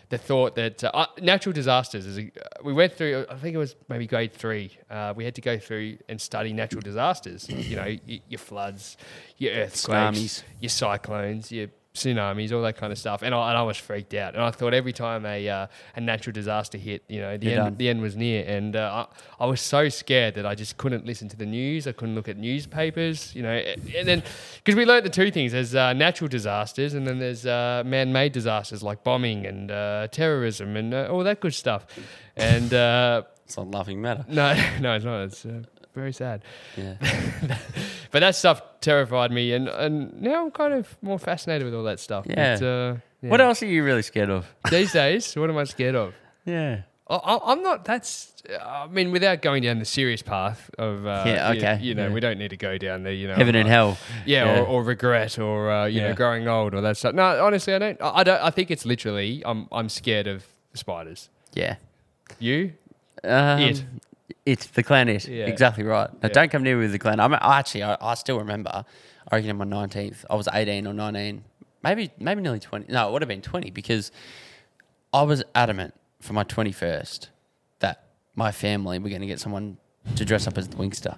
the 0.09 0.17
thought 0.19 0.55
that 0.55 0.83
uh, 0.83 1.07
natural 1.19 1.51
disasters 1.51 2.05
is 2.05 2.17
a, 2.19 2.31
we 2.63 2.73
went 2.73 2.93
through. 2.93 3.25
I 3.29 3.35
think 3.35 3.55
it 3.55 3.57
was 3.57 3.75
maybe 3.89 4.05
grade 4.07 4.33
three. 4.33 4.77
Uh, 4.89 5.13
we 5.15 5.25
had 5.25 5.33
to 5.35 5.41
go 5.41 5.57
through 5.57 5.97
and 6.07 6.21
study 6.21 6.53
natural 6.53 6.81
disasters. 6.81 7.49
you 7.49 7.75
know, 7.75 7.95
your 8.05 8.37
floods, 8.39 8.97
your 9.37 9.53
earthquakes, 9.53 9.87
Tsunamis. 10.19 10.43
your 10.61 10.69
cyclones, 10.69 11.51
your 11.51 11.67
tsunamis, 11.95 12.51
all 12.51 12.61
that 12.61 12.77
kind 12.77 12.91
of 12.93 12.99
stuff. 12.99 13.23
And 13.23 13.33
I, 13.33 13.49
and 13.49 13.57
I 13.57 13.63
was 13.63 13.77
freaked 13.77 14.13
out. 14.13 14.35
And 14.35 14.43
I 14.43 14.51
thought 14.51 14.73
every 14.73 14.93
time 14.93 15.25
a 15.25 15.49
uh, 15.49 15.67
a 15.95 16.01
natural 16.01 16.33
disaster 16.33 16.77
hit, 16.77 17.03
you 17.07 17.19
know, 17.21 17.37
the 17.37 17.45
You're 17.47 17.55
end 17.55 17.63
done. 17.65 17.77
the 17.77 17.89
end 17.89 18.01
was 18.01 18.15
near. 18.15 18.45
And 18.45 18.75
uh, 18.75 19.07
I, 19.39 19.43
I 19.43 19.47
was 19.47 19.61
so 19.61 19.89
scared 19.89 20.35
that 20.35 20.45
I 20.45 20.53
just 20.55 20.77
couldn't 20.77 21.05
listen 21.05 21.27
to 21.29 21.37
the 21.37 21.45
news. 21.45 21.87
I 21.87 21.91
couldn't 21.93 22.15
look 22.15 22.29
at 22.29 22.37
newspapers. 22.37 23.33
You 23.35 23.43
know, 23.43 23.51
and 23.53 24.07
then 24.07 24.23
because 24.57 24.75
we 24.75 24.85
learned 24.85 25.05
the 25.05 25.09
two 25.09 25.31
things: 25.31 25.51
there's 25.53 25.73
uh, 25.75 25.93
natural 25.93 26.27
disasters, 26.27 26.93
and 26.93 27.07
then 27.07 27.19
there's 27.19 27.45
uh, 27.45 27.83
man-made 27.85 28.31
disasters 28.33 28.83
like 28.83 29.03
bombing 29.03 29.45
and 29.45 29.71
uh, 29.71 30.07
terrorism 30.11 30.75
and 30.75 30.93
uh, 30.93 31.07
all 31.11 31.23
that 31.23 31.39
good 31.39 31.53
stuff. 31.53 31.85
And 32.37 32.73
uh, 32.73 33.23
It's 33.45 33.55
not 33.57 33.71
laughing 33.71 34.01
matter. 34.01 34.25
no, 34.27 34.53
no, 34.81 34.95
it's 34.95 35.05
not. 35.05 35.21
It's 35.23 35.45
uh, 35.45 35.61
very 35.95 36.13
sad. 36.13 36.43
Yeah. 36.77 36.95
But 38.11 38.19
that 38.21 38.35
stuff 38.35 38.61
terrified 38.79 39.31
me, 39.31 39.51
and, 39.51 39.67
and 39.67 40.21
now 40.21 40.45
I'm 40.45 40.51
kind 40.51 40.73
of 40.73 40.95
more 41.01 41.19
fascinated 41.19 41.65
with 41.65 41.73
all 41.75 41.83
that 41.83 41.99
stuff. 41.99 42.25
Yeah. 42.29 42.57
But, 42.57 42.65
uh, 42.65 42.95
yeah. 43.21 43.29
What 43.29 43.41
else 43.41 43.61
are 43.61 43.65
you 43.65 43.83
really 43.83 44.03
scared 44.03 44.29
of? 44.29 44.45
These 44.71 44.93
days, 44.93 45.35
what 45.35 45.49
am 45.49 45.57
I 45.57 45.65
scared 45.65 45.95
of? 45.95 46.13
Yeah. 46.45 46.83
I- 47.09 47.15
I, 47.15 47.51
I'm 47.51 47.61
not. 47.61 47.83
That's. 47.83 48.31
I 48.63 48.87
mean, 48.87 49.11
without 49.11 49.41
going 49.41 49.63
down 49.63 49.79
the 49.79 49.85
serious 49.85 50.21
path 50.21 50.69
of. 50.77 51.05
Uh, 51.05 51.23
Yeah, 51.25 51.51
okay, 51.51 51.79
You, 51.81 51.93
know, 51.93 52.07
yeah. 52.07 52.13
we 52.13 52.19
don't 52.21 52.37
need 52.39 52.51
to 52.51 52.57
go 52.57 52.77
down 52.77 53.03
the. 53.03 53.13
You 53.13 53.27
know. 53.27 53.35
Heaven 53.35 53.55
and 53.55 53.67
uh, 53.67 53.71
hell. 53.71 53.97
Yeah, 54.25 54.45
Yeah. 54.45 54.59
Or, 54.61 54.65
or 54.67 54.83
regret, 54.83 55.37
or 55.37 55.69
uh, 55.71 55.85
you 55.85 55.99
know, 56.01 56.13
growing 56.13 56.47
old, 56.47 56.73
or 56.73 56.81
that 56.81 56.95
stuff. 56.97 57.13
No, 57.15 57.43
honestly, 57.45 57.73
I 57.73 57.79
don't. 57.79 58.01
I 58.01 58.19
I 58.19 58.23
don't. 58.23 58.41
I 58.41 58.49
think 58.49 58.71
it's 58.71 58.85
literally. 58.85 59.41
I'm. 59.45 59.67
I'm 59.73 59.89
scared 59.89 60.27
of 60.27 60.45
spiders. 60.73 61.29
Yeah. 61.53 61.75
You? 62.39 62.73
Um, 63.25 63.59
It. 63.59 63.83
It's 64.45 64.65
the 64.67 64.83
clan 64.83 65.09
it. 65.09 65.27
Yeah. 65.27 65.45
Exactly 65.45 65.83
right. 65.83 66.11
Now, 66.13 66.19
Yeah. 66.29 66.33
don't 66.33 66.51
come 66.51 66.63
near 66.63 66.75
me 66.75 66.83
with 66.83 66.91
the 66.91 66.99
clan. 66.99 67.19
I, 67.19 67.27
mean, 67.27 67.39
I 67.41 67.59
actually, 67.59 67.83
I, 67.83 67.97
I 68.01 68.13
still 68.15 68.37
remember. 68.39 68.83
I 69.31 69.35
reckon 69.35 69.49
on 69.51 69.57
my 69.57 69.65
nineteenth, 69.65 70.25
I 70.29 70.35
was 70.35 70.47
eighteen 70.53 70.85
or 70.87 70.93
nineteen, 70.93 71.43
maybe 71.83 72.11
maybe 72.19 72.41
nearly 72.41 72.59
twenty. 72.59 72.91
No, 72.91 73.07
it 73.07 73.11
would 73.11 73.21
have 73.21 73.29
been 73.29 73.41
twenty 73.41 73.71
because 73.71 74.11
I 75.13 75.23
was 75.23 75.43
adamant 75.53 75.93
for 76.21 76.33
my 76.33 76.43
twenty 76.43 76.71
first 76.71 77.29
that 77.79 78.03
my 78.35 78.51
family 78.51 78.99
were 78.99 79.09
going 79.09 79.21
to 79.21 79.27
get 79.27 79.39
someone 79.39 79.77
to 80.15 80.25
dress 80.25 80.47
up 80.47 80.57
as 80.57 80.67
the 80.67 80.77
Winkster. 80.77 81.17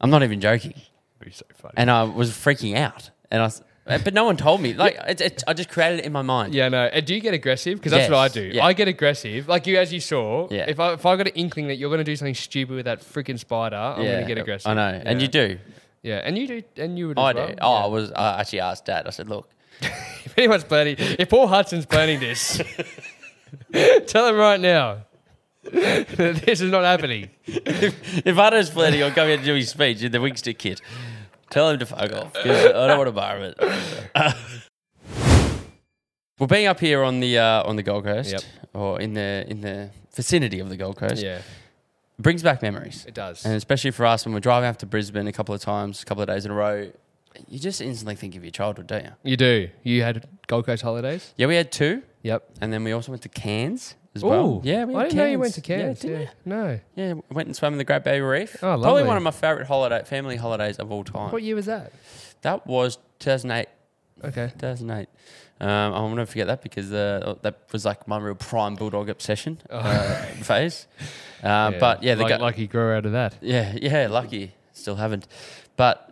I'm 0.00 0.10
not 0.10 0.22
even 0.24 0.40
joking, 0.40 0.74
Be 1.20 1.30
so 1.30 1.44
funny. 1.54 1.74
and 1.76 1.90
I 1.90 2.02
was 2.04 2.30
freaking 2.32 2.76
out. 2.76 3.10
And 3.30 3.40
I, 3.42 3.50
but 3.84 4.14
no 4.14 4.24
one 4.24 4.36
told 4.36 4.60
me. 4.60 4.74
Like, 4.74 4.96
it's 5.08 5.20
it's 5.20 5.44
I 5.46 5.52
just 5.54 5.68
created 5.68 6.00
it 6.00 6.04
in 6.04 6.12
my 6.12 6.22
mind. 6.22 6.54
Yeah, 6.54 6.68
no. 6.68 6.84
Uh, 6.86 7.00
do 7.00 7.14
you 7.14 7.20
get 7.20 7.34
aggressive? 7.34 7.78
Because 7.78 7.92
that's 7.92 8.10
what 8.10 8.18
I 8.18 8.28
do. 8.28 8.42
yeah. 8.42 8.64
I 8.64 8.72
get 8.72 8.88
aggressive, 8.88 9.48
like 9.48 9.66
you, 9.66 9.76
as 9.76 9.92
you 9.92 10.00
saw. 10.00 10.48
Yeah. 10.50 10.66
If 10.68 10.78
I 10.80 10.92
if 10.94 11.04
I 11.06 11.16
got 11.16 11.26
an 11.26 11.34
inkling 11.34 11.68
that 11.68 11.76
you're 11.76 11.90
going 11.90 11.98
to 11.98 12.04
do 12.04 12.14
something 12.16 12.34
stupid 12.34 12.76
with 12.76 12.84
that 12.84 13.00
freaking 13.00 13.38
spider, 13.38 13.76
I'm 13.76 14.02
going 14.04 14.20
to 14.20 14.26
get 14.26 14.38
aggressive. 14.38 14.70
I 14.70 14.74
know, 14.74 15.00
and 15.04 15.20
Yeah. 15.20 15.24
you 15.24 15.28
do. 15.28 15.58
Yeah, 16.02 16.16
and 16.24 16.36
you 16.36 16.46
do, 16.48 16.62
and 16.76 16.98
you 16.98 17.08
would. 17.08 17.18
As 17.18 17.22
I 17.24 17.32
well. 17.32 17.48
do. 17.48 17.54
Oh. 17.60 17.72
I 17.74 17.86
was. 17.86 18.12
I 18.12 18.40
actually 18.40 18.60
asked 18.60 18.86
Dad. 18.86 19.06
I 19.06 19.10
said, 19.10 19.28
"Look, 19.28 19.48
If 19.80 20.36
anyone's 20.38 20.64
planning, 20.64 20.96
if 20.98 21.28
Paul 21.28 21.46
Hudson's 21.48 21.86
planning 21.86 22.18
this, 22.20 22.60
tell 24.06 24.26
him 24.28 24.36
right 24.36 24.60
now. 24.60 24.98
that 25.64 26.42
this 26.44 26.60
is 26.60 26.72
not 26.72 26.82
happening. 26.82 27.30
if 27.46 28.26
I 28.26 28.30
do 28.30 28.40
Ardo's 28.40 28.70
planning 28.70 29.00
on 29.04 29.12
coming 29.12 29.34
out 29.34 29.38
to 29.40 29.44
do 29.44 29.54
his 29.54 29.68
speech 29.68 30.02
in 30.02 30.10
the 30.10 30.18
Wingstick 30.18 30.58
kit, 30.58 30.80
tell 31.52 31.70
him 31.70 31.78
to 31.78 31.86
fuck 31.86 32.12
off. 32.12 32.36
I 32.36 32.88
don't 32.88 32.98
want 32.98 33.08
to 33.08 33.12
borrow 33.12 33.52
it. 33.56 33.58
well, 36.38 36.48
being 36.48 36.66
up 36.66 36.80
here 36.80 37.02
on 37.02 37.20
the 37.20 37.38
uh, 37.38 37.62
on 37.64 37.76
the 37.76 37.82
Gold 37.82 38.04
Coast, 38.04 38.32
Yep. 38.32 38.42
or 38.74 39.00
in 39.00 39.14
the 39.14 39.44
in 39.48 39.60
the 39.60 39.90
vicinity 40.14 40.58
of 40.60 40.68
the 40.68 40.76
Gold 40.76 40.96
Coast, 40.96 41.22
Yeah, 41.22 41.42
brings 42.18 42.42
back 42.42 42.62
memories. 42.62 43.04
it 43.06 43.14
does. 43.14 43.44
And 43.44 43.54
especially 43.54 43.90
for 43.92 44.06
us 44.06 44.24
when 44.24 44.34
we're 44.34 44.40
driving 44.40 44.68
up 44.68 44.78
to 44.78 44.86
Brisbane 44.86 45.26
a 45.26 45.32
couple 45.32 45.54
of 45.54 45.60
times, 45.60 46.02
a 46.02 46.04
couple 46.04 46.22
of 46.22 46.28
days 46.28 46.44
in 46.44 46.50
a 46.50 46.54
row, 46.54 46.90
you 47.48 47.58
just 47.58 47.80
instantly 47.80 48.14
think 48.16 48.34
of 48.36 48.44
your 48.44 48.50
childhood, 48.50 48.86
don't 48.88 49.04
you? 49.04 49.12
You 49.22 49.36
do. 49.36 49.68
You 49.82 50.02
had 50.02 50.26
Gold 50.48 50.66
Coast 50.66 50.82
holidays. 50.82 51.32
Yeah, 51.36 51.46
we 51.46 51.54
had 51.56 51.70
two, 51.72 52.02
Yep. 52.22 52.48
and 52.60 52.72
then 52.72 52.84
we 52.84 52.92
also 52.92 53.12
went 53.12 53.22
to 53.22 53.28
Cairns 53.28 53.94
as 54.14 54.22
well. 54.22 54.46
Ooh. 54.46 54.60
Yeah, 54.64 54.84
we 54.84 54.94
I 54.94 54.98
had 55.00 55.04
didn't 55.10 55.18
know 55.18 55.30
you 55.30 55.38
went 55.38 55.54
to 55.54 55.60
Yeah, 55.60 55.66
Cairns. 55.66 56.00
didn't 56.00 56.20
Yeah, 56.22 56.28
no. 56.44 56.80
Yeah, 56.96 57.12
we 57.14 57.22
went 57.30 57.46
and 57.48 57.56
swam 57.56 57.72
in 57.74 57.78
the 57.78 57.84
Great 57.84 58.04
Barrier 58.04 58.28
Reef. 58.28 58.56
Oh, 58.62 58.80
Probably 58.80 59.04
one 59.04 59.16
of 59.16 59.22
my 59.22 59.30
favourite 59.30 59.66
holiday 59.66 60.02
family 60.04 60.36
holidays 60.36 60.76
of 60.78 60.90
all 60.92 61.04
time. 61.04 61.30
What 61.32 61.42
year 61.42 61.54
was 61.56 61.66
that? 61.66 61.92
That 62.42 62.66
was 62.66 62.98
2008. 63.20 63.68
Okay. 64.24 64.52
2008. 64.58 65.08
Um, 65.60 65.68
I'll 65.68 66.08
never 66.08 66.26
forget 66.26 66.48
that 66.48 66.60
because 66.62 66.92
uh, 66.92 67.36
that 67.42 67.60
was 67.72 67.84
like 67.84 68.06
my 68.08 68.18
real 68.18 68.34
prime 68.34 68.74
bulldog 68.74 69.08
obsession 69.08 69.58
uh, 69.70 69.82
phase. 70.42 70.86
Uh, 71.42 71.70
But 71.78 72.02
yeah, 72.02 72.14
the 72.16 72.24
Oh. 72.24 72.38
like, 72.42 72.58
you 72.58 72.66
grew 72.66 72.92
out 72.92 73.06
of 73.06 73.12
that. 73.12 73.34
yeah, 73.40 73.74
yeah, 73.80 74.08
lucky, 74.08 74.54
still 74.72 74.96
haven't. 74.96 75.26
But 75.76 76.11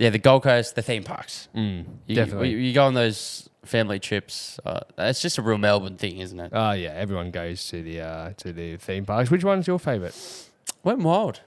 yeah, 0.00 0.10
the 0.10 0.18
Gold 0.18 0.42
Coast, 0.42 0.74
the 0.74 0.82
theme 0.82 1.04
parks. 1.04 1.48
Mm, 1.54 1.84
You, 2.08 2.16
definitely. 2.16 2.50
You, 2.50 2.56
you 2.56 2.72
go 2.74 2.84
on 2.86 2.94
those 2.94 3.48
family 3.64 3.98
trips. 4.00 4.58
Uh, 4.66 4.80
it's 4.98 5.22
just 5.22 5.38
a 5.38 5.42
real 5.42 5.58
Melbourne 5.58 5.96
thing, 5.96 6.18
isn't 6.18 6.40
it? 6.40 6.50
Oh 6.52 6.72
yeah, 6.72 6.90
everyone 6.94 7.30
goes 7.30 7.68
to 7.68 7.82
the 7.82 8.00
uh, 8.00 8.32
to 8.38 8.52
the 8.52 8.76
theme 8.78 9.04
parks. 9.06 9.30
Which 9.30 9.44
one's 9.44 9.66
your 9.68 9.78
favourite? 9.78 10.14
Wet'n'Wild. 10.84 11.40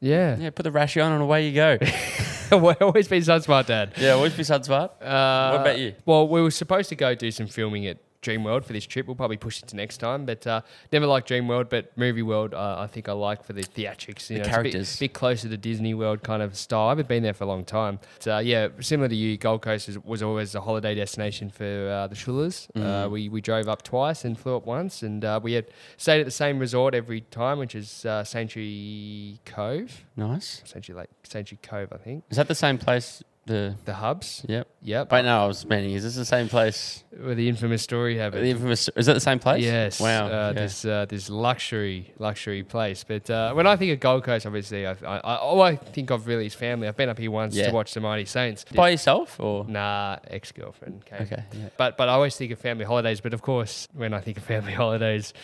Yeah, 0.00 0.36
Yeah, 0.36 0.50
put 0.50 0.64
the 0.64 0.70
rashy 0.70 1.02
on 1.02 1.12
and 1.12 1.22
away 1.22 1.48
you 1.48 1.54
go. 1.54 1.78
Always 2.52 3.08
been 3.08 3.22
Sunsmart, 3.22 3.66
Dad. 3.66 3.94
yeah, 3.96 4.10
always 4.12 4.34
be 4.34 4.42
Sunsmart. 4.42 4.90
Uh, 5.00 5.50
What 5.52 5.60
about 5.62 5.78
you? 5.78 5.94
Well, 6.04 6.28
we 6.28 6.42
were 6.42 6.50
supposed 6.50 6.90
to 6.90 6.94
go 6.96 7.14
do 7.14 7.30
some 7.30 7.46
filming 7.46 7.86
at 7.86 7.96
Dreamworld 8.24 8.64
for 8.64 8.72
this 8.72 8.86
trip. 8.86 9.06
We'll 9.06 9.14
probably 9.16 9.36
push 9.36 9.62
it 9.62 9.68
to 9.68 9.76
next 9.76 9.98
time, 9.98 10.24
but 10.26 10.46
uh, 10.46 10.62
never 10.92 11.06
liked 11.06 11.28
Dream 11.28 11.46
World, 11.46 11.68
But 11.68 11.92
Movie 11.96 12.22
World, 12.22 12.54
uh, 12.54 12.76
I 12.78 12.86
think 12.86 13.08
I 13.08 13.12
like 13.12 13.44
for 13.44 13.52
the 13.52 13.62
theatrics. 13.62 14.30
You 14.30 14.38
The 14.38 14.44
know, 14.44 14.48
characters. 14.50 14.82
It's 14.82 14.96
a 14.96 15.00
bit, 15.00 15.12
bit 15.12 15.18
closer 15.18 15.48
to 15.48 15.56
Disney 15.56 15.94
World 15.94 16.22
kind 16.22 16.42
of 16.42 16.56
style. 16.56 16.86
I 16.86 16.88
haven't 16.90 17.08
been 17.08 17.22
there 17.22 17.34
for 17.34 17.44
a 17.44 17.46
long 17.46 17.64
time. 17.64 18.00
But, 18.18 18.28
uh, 18.36 18.38
yeah, 18.38 18.68
similar 18.80 19.08
to 19.08 19.14
you, 19.14 19.36
Gold 19.36 19.62
Coast 19.62 19.88
is, 19.88 19.98
was 19.98 20.22
always 20.22 20.54
a 20.54 20.60
holiday 20.60 20.94
destination 20.94 21.50
for 21.50 21.64
uh, 21.64 22.06
the 22.08 22.14
Schulers. 22.14 22.68
Uh, 22.74 22.80
Mhm. 23.06 23.10
we, 23.10 23.28
we 23.28 23.40
drove 23.40 23.68
up 23.68 23.82
twice 23.82 24.24
and 24.24 24.38
flew 24.38 24.56
up 24.56 24.66
once, 24.66 25.02
and 25.02 25.24
uh, 25.24 25.38
we 25.42 25.52
had 25.52 25.66
stayed 25.96 26.20
at 26.20 26.24
the 26.26 26.30
same 26.30 26.58
resort 26.58 26.94
every 26.94 27.20
time, 27.20 27.58
which 27.58 27.74
is 27.74 28.04
uh, 28.06 28.24
Sanctuary 28.24 29.38
Cove. 29.44 30.04
Nice. 30.16 30.62
Sanctuary 30.64 31.00
Lake, 31.02 31.10
Sanctuary 31.24 31.58
Cove, 31.62 31.92
I 31.92 31.98
think. 31.98 32.24
Is 32.30 32.36
that 32.36 32.48
the 32.48 32.54
same 32.54 32.78
place? 32.78 33.22
The 33.46 33.74
The 33.84 33.92
hubs. 33.94 34.42
yep. 34.48 34.68
Yep. 34.80 35.12
Wait, 35.12 35.24
no, 35.24 35.44
I 35.44 35.46
was 35.46 35.66
meaning. 35.66 35.92
Is 35.92 36.02
this 36.02 36.14
the 36.16 36.24
same 36.24 36.48
place? 36.48 37.04
Where 37.18 37.34
the 37.34 37.48
infamous 37.48 37.82
story 37.82 38.14
The 38.14 38.22
happened. 38.22 38.46
infamous. 38.46 38.88
Is 38.96 39.06
that 39.06 39.12
the 39.14 39.20
same 39.20 39.38
place? 39.38 39.62
Yes. 39.62 40.00
Wow. 40.00 40.26
Uh, 40.26 40.28
yeah. 40.30 40.52
This 40.52 40.84
uh, 40.84 41.06
this 41.08 41.28
luxury 41.30 42.12
luxury 42.18 42.62
place. 42.62 43.04
But 43.04 43.28
uh, 43.28 43.52
when 43.52 43.66
I 43.66 43.76
think 43.76 43.92
of 43.92 44.00
Gold 44.00 44.24
Coast, 44.24 44.46
obviously, 44.46 44.86
I, 44.86 44.92
I, 44.92 45.16
I, 45.18 45.36
all 45.36 45.60
I 45.60 45.76
think 45.76 46.10
of 46.10 46.26
really 46.26 46.46
is 46.46 46.54
family. 46.54 46.88
I've 46.88 46.96
been 46.96 47.08
up 47.10 47.18
here 47.18 47.30
once 47.30 47.54
Yeah. 47.54 47.68
to 47.68 47.74
watch 47.74 47.92
the 47.92 48.00
Mighty 48.00 48.24
Saints. 48.24 48.64
By 48.74 48.88
yourself 48.90 49.38
or? 49.38 49.64
Nah, 49.66 50.16
ex 50.28 50.50
girlfriend. 50.52 51.02
Okay. 51.06 51.24
Okay. 51.24 51.44
Yeah. 51.52 51.68
But 51.76 51.96
but 51.98 52.08
I 52.08 52.12
always 52.12 52.36
think 52.36 52.50
of 52.50 52.58
family 52.58 52.84
holidays. 52.86 53.20
But 53.20 53.34
of 53.34 53.42
course, 53.42 53.88
when 53.92 54.14
I 54.14 54.20
think 54.20 54.38
of 54.38 54.44
family 54.44 54.72
holidays, 54.84 55.34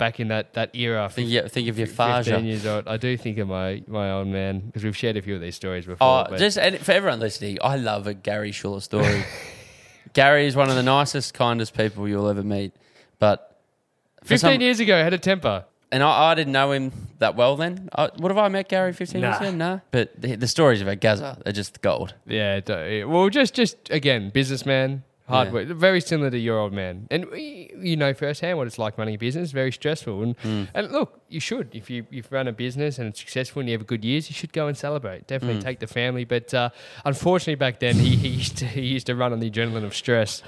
back 0.00 0.18
in 0.18 0.26
that 0.28 0.54
that 0.54 0.74
era, 0.74 1.08
Think, 1.08 1.30
yeah, 1.30 1.46
think 1.46 1.68
of 1.68 1.78
your 1.78 1.86
15 1.86 1.96
Faja. 1.96 2.40
years 2.40 2.66
old, 2.66 2.88
I 2.88 2.96
do 2.96 3.16
think 3.16 3.38
of 3.38 3.46
my 3.46 3.82
my 3.86 4.10
old 4.10 4.26
man 4.26 4.60
because 4.60 4.82
we've 4.82 4.96
shared 4.96 5.16
a 5.16 5.22
few 5.22 5.36
of 5.36 5.40
these 5.40 5.54
stories 5.54 5.86
before. 5.86 6.26
Oh, 6.28 6.36
just 6.36 6.58
and 6.58 6.78
for 6.78 6.92
everyone 6.92 7.20
listening, 7.20 7.58
I 7.62 7.76
love 7.76 8.06
a 8.08 8.14
Gary 8.14 8.50
Schuller 8.50 8.82
story. 8.82 9.22
Gary 10.12 10.46
is 10.46 10.56
one 10.56 10.68
of 10.70 10.74
the 10.76 10.82
nicest, 10.82 11.34
kindest 11.34 11.76
people 11.76 12.08
you'll 12.08 12.28
ever 12.28 12.42
meet. 12.42 12.72
But 13.20 13.56
15 14.24 14.38
some- 14.38 14.60
years 14.60 14.80
ago, 14.80 14.96
I 14.96 15.04
had 15.04 15.14
a 15.14 15.18
temper. 15.18 15.64
and 15.92 16.02
I, 16.02 16.30
I 16.30 16.34
didn't 16.34 16.52
know 16.52 16.72
him 16.72 16.90
that 17.18 17.36
well 17.36 17.54
then. 17.56 17.88
I, 17.94 18.10
what 18.16 18.30
have 18.30 18.38
I 18.38 18.48
met 18.48 18.68
Gary 18.68 18.92
15 18.92 19.20
years 19.20 19.40
Nah. 19.40 19.48
ago? 19.48 19.56
Nah. 19.56 19.78
But 19.90 20.20
the, 20.20 20.36
the 20.36 20.48
stories 20.48 20.80
about 20.82 21.00
Gaza 21.00 21.38
are 21.46 21.52
just 21.52 21.80
gold. 21.82 22.14
Yeah, 22.26 22.60
yeah, 22.66 23.04
well, 23.04 23.28
just 23.28 23.54
just 23.54 23.76
again, 23.90 24.30
businessman, 24.30 25.04
hard 25.30 25.48
Yeah. 25.48 25.54
work, 25.54 25.66
very 25.68 26.00
similar 26.00 26.30
to 26.30 26.38
your 26.38 26.58
old 26.58 26.72
man, 26.72 27.06
and 27.10 27.26
you 27.90 27.96
know 27.96 28.12
firsthand 28.14 28.58
what 28.58 28.66
it's 28.66 28.78
like 28.78 28.98
running 28.98 29.14
a 29.14 29.18
business. 29.18 29.52
Very 29.52 29.72
stressful, 29.72 30.22
and 30.24 30.36
Mm. 30.38 30.68
and 30.74 30.92
look, 30.92 31.10
you 31.28 31.40
should 31.40 31.68
if 31.80 31.88
you 31.90 32.06
you've 32.10 32.30
run 32.30 32.46
a 32.48 32.52
business 32.52 32.98
and 32.98 33.08
it's 33.08 33.20
successful 33.20 33.60
and 33.60 33.68
you 33.70 33.76
have 33.78 33.86
good 33.86 34.04
years, 34.04 34.28
you 34.30 34.34
should 34.34 34.52
go 34.52 34.66
and 34.66 34.76
celebrate. 34.76 35.26
Definitely 35.26 35.60
Mm. 35.62 35.64
take 35.64 35.78
the 35.80 35.86
family, 35.86 36.24
but 36.24 36.52
uh, 36.54 36.70
unfortunately 37.04 37.54
back 37.66 37.80
then 37.80 37.96
he, 37.96 38.16
he 38.16 38.28
used 38.42 38.56
to 38.58 38.66
he 38.66 38.82
used 38.96 39.06
to 39.06 39.14
run 39.14 39.32
on 39.32 39.40
the 39.40 39.50
adrenaline 39.50 39.84
of 39.84 39.94
stress, 39.94 40.42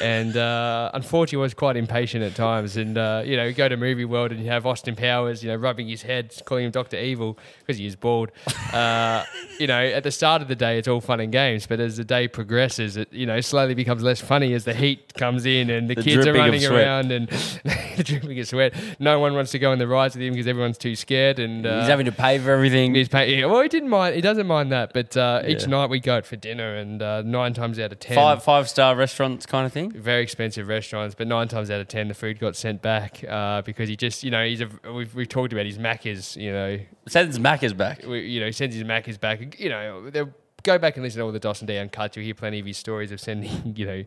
and 0.00 0.36
uh, 0.36 0.90
unfortunately 0.94 1.42
was 1.42 1.54
quite 1.54 1.76
impatient 1.76 2.22
at 2.24 2.34
times. 2.34 2.76
And 2.76 2.96
uh, 2.96 3.22
you 3.24 3.36
know, 3.36 3.44
you 3.44 3.52
go 3.52 3.68
to 3.68 3.76
movie 3.76 4.04
world 4.04 4.30
and 4.32 4.40
you 4.40 4.48
have 4.50 4.66
Austin 4.66 4.96
Powers, 4.96 5.42
you 5.42 5.48
know, 5.50 5.56
rubbing 5.56 5.88
his 5.88 6.02
head, 6.02 6.32
calling 6.44 6.64
him 6.66 6.70
Doctor 6.70 6.96
Evil 6.98 7.38
because 7.60 7.78
he 7.78 7.86
is 7.86 7.96
bald. 7.96 8.30
Uh, 8.72 9.24
you 9.58 9.66
know, 9.66 9.80
at 9.82 10.02
the 10.04 10.10
start 10.10 10.42
of 10.42 10.48
the 10.48 10.54
day, 10.54 10.78
it's 10.78 10.86
all 10.86 11.00
fun 11.00 11.20
and 11.20 11.32
games, 11.32 11.66
but 11.66 11.80
as 11.80 11.96
the 11.96 12.04
day 12.04 12.28
progresses, 12.28 12.96
it 12.98 13.10
you 13.12 13.24
know 13.24 13.40
slowly 13.40 13.74
becomes 13.74 14.02
less 14.02 14.20
funny 14.28 14.52
as 14.54 14.64
the 14.64 14.74
heat 14.74 15.14
comes 15.14 15.44
in 15.46 15.70
and 15.70 15.88
the, 15.90 15.96
The 15.96 16.02
kids 16.02 16.26
are 16.26 16.32
running 16.32 16.64
around 16.64 17.10
and 17.10 17.28
dripping 18.04 18.38
of 18.38 18.46
sweat. 18.46 18.74
No 19.00 19.18
one 19.18 19.34
wants 19.34 19.50
to 19.52 19.58
go 19.58 19.72
on 19.72 19.78
the 19.78 19.88
rides 19.88 20.14
with 20.14 20.22
him 20.22 20.34
because 20.34 20.46
everyone's 20.46 20.78
too 20.78 20.94
scared. 20.94 21.38
And 21.38 21.66
uh, 21.66 21.80
He's 21.80 21.88
having 21.88 22.06
to 22.06 22.12
pay 22.12 22.38
for 22.38 22.50
everything. 22.52 22.94
He's 22.94 23.08
pay- 23.08 23.40
yeah, 23.40 23.46
well, 23.46 23.62
he 23.62 23.68
didn't 23.68 23.88
mind. 23.88 24.14
He 24.14 24.20
doesn't 24.20 24.46
mind 24.46 24.70
that. 24.70 24.92
But 24.92 25.16
uh, 25.16 25.42
each 25.46 25.62
Yeah. 25.62 25.68
night 25.70 25.90
we 25.90 25.98
go 26.00 26.16
out 26.18 26.26
for 26.26 26.36
dinner, 26.36 26.76
and 26.76 27.02
uh, 27.02 27.22
nine 27.22 27.54
times 27.54 27.78
out 27.80 27.90
of 27.92 27.98
ten, 27.98 28.14
Five 28.14 28.42
five 28.44 28.68
star 28.68 28.94
restaurants 28.94 29.46
kind 29.46 29.66
of 29.66 29.72
thing. 29.72 29.90
very 29.90 30.22
expensive 30.22 30.68
restaurants, 30.68 31.14
but 31.16 31.26
nine 31.26 31.48
times 31.48 31.70
out 31.70 31.80
of 31.80 31.88
ten, 31.88 32.08
the 32.08 32.14
food 32.14 32.38
got 32.38 32.54
sent 32.54 32.82
back 32.82 33.24
uh, 33.28 33.62
because 33.62 33.88
he 33.88 33.96
just, 33.96 34.22
you 34.22 34.30
know, 34.30 34.44
he's 34.44 34.60
a. 34.60 34.68
We've, 34.92 35.14
we've 35.14 35.28
talked 35.28 35.52
about 35.52 35.66
his 35.66 35.78
Macca's, 35.78 36.36
you 36.36 36.52
know, 36.52 36.78
Sends 37.08 37.38
Macca's 37.38 37.72
back. 37.72 38.04
we, 38.06 38.20
you 38.20 38.40
know, 38.40 38.46
he 38.46 38.52
sends 38.52 38.74
his 38.74 38.84
Macca's 38.84 39.16
back. 39.18 39.58
You 39.58 39.70
know, 39.70 40.10
they'll 40.10 40.30
go 40.68 40.78
back 40.78 40.96
and 40.96 41.02
listen 41.04 41.18
to 41.20 41.24
all 41.24 41.32
the 41.32 41.38
Dos 41.38 41.60
and 41.60 41.68
D 41.68 41.76
Uncut. 41.78 42.14
You'll 42.16 42.24
hear 42.24 42.34
plenty 42.34 42.58
of 42.60 42.66
his 42.66 42.76
stories 42.76 43.10
of 43.12 43.20
sending, 43.20 43.72
you 43.76 43.86
know, 43.86 44.04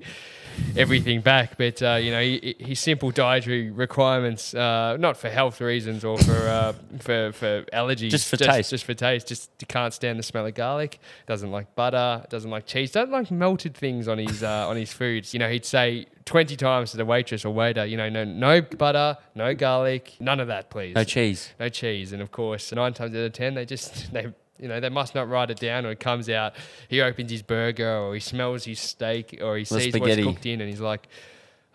everything 0.77 1.21
back. 1.21 1.57
But 1.57 1.81
uh, 1.81 1.95
you 2.01 2.11
know, 2.11 2.21
he, 2.21 2.55
his 2.59 2.79
simple 2.79 3.11
dietary 3.11 3.69
requirements, 3.71 4.53
uh, 4.53 4.97
not 4.97 5.17
for 5.17 5.29
health 5.29 5.61
reasons 5.61 6.03
or 6.03 6.17
for 6.17 6.31
uh, 6.33 6.73
for 6.99 7.31
for 7.33 7.63
allergies, 7.73 8.09
Just 8.11 8.29
for 8.29 8.37
taste. 8.37 8.69
just 8.69 8.85
for 8.85 8.93
taste. 8.93 9.27
Just 9.27 9.49
can't 9.67 9.93
stand 9.93 10.19
the 10.19 10.23
smell 10.23 10.45
of 10.45 10.53
garlic. 10.53 10.99
Doesn't 11.27 11.51
like 11.51 11.75
butter. 11.75 12.23
Doesn't 12.29 12.51
like 12.51 12.65
cheese. 12.65 12.91
Doesn't 12.91 13.11
like 13.11 13.31
melted 13.31 13.75
things 13.75 14.07
on 14.07 14.17
his 14.17 14.43
uh, 14.43 14.67
on 14.67 14.75
his 14.77 14.93
foods. 14.93 15.33
You 15.33 15.39
know, 15.39 15.49
he'd 15.49 15.65
say. 15.65 16.05
20 16.25 16.55
times 16.55 16.91
to 16.91 16.97
the 16.97 17.03
waitress 17.03 17.43
or 17.43 17.49
waiter, 17.53 17.83
you 17.83 17.97
know, 17.97 18.07
no, 18.07 18.23
no 18.23 18.61
butter, 18.61 19.17
no 19.33 19.55
garlic, 19.55 20.13
none 20.19 20.39
of 20.39 20.47
that, 20.49 20.69
please 20.69 20.93
No 20.95 21.03
cheese. 21.03 21.51
no 21.59 21.67
cheese. 21.67 22.13
And 22.13 22.21
of 22.21 22.31
course, 22.31 22.71
nine 22.71 22.93
times 22.93 23.15
out 23.15 23.21
of 23.23 23.33
ten, 23.33 23.55
they 23.55 23.65
just 23.65 24.13
they 24.13 24.31
you 24.61 24.67
know 24.67 24.79
they 24.79 24.89
must 24.89 25.15
not 25.15 25.27
write 25.27 25.49
it 25.49 25.59
down, 25.59 25.85
or 25.85 25.91
it 25.91 25.99
comes 25.99 26.29
out. 26.29 26.53
He 26.87 27.01
opens 27.01 27.31
his 27.31 27.41
burger, 27.41 27.97
or 27.97 28.13
he 28.13 28.19
smells 28.19 28.63
his 28.63 28.79
steak, 28.79 29.39
or 29.41 29.57
he 29.57 29.65
sees 29.65 29.89
spaghetti. 29.89 30.23
what's 30.23 30.35
cooked 30.35 30.45
in, 30.45 30.61
and 30.61 30.69
he's 30.69 30.79
like, 30.79 31.07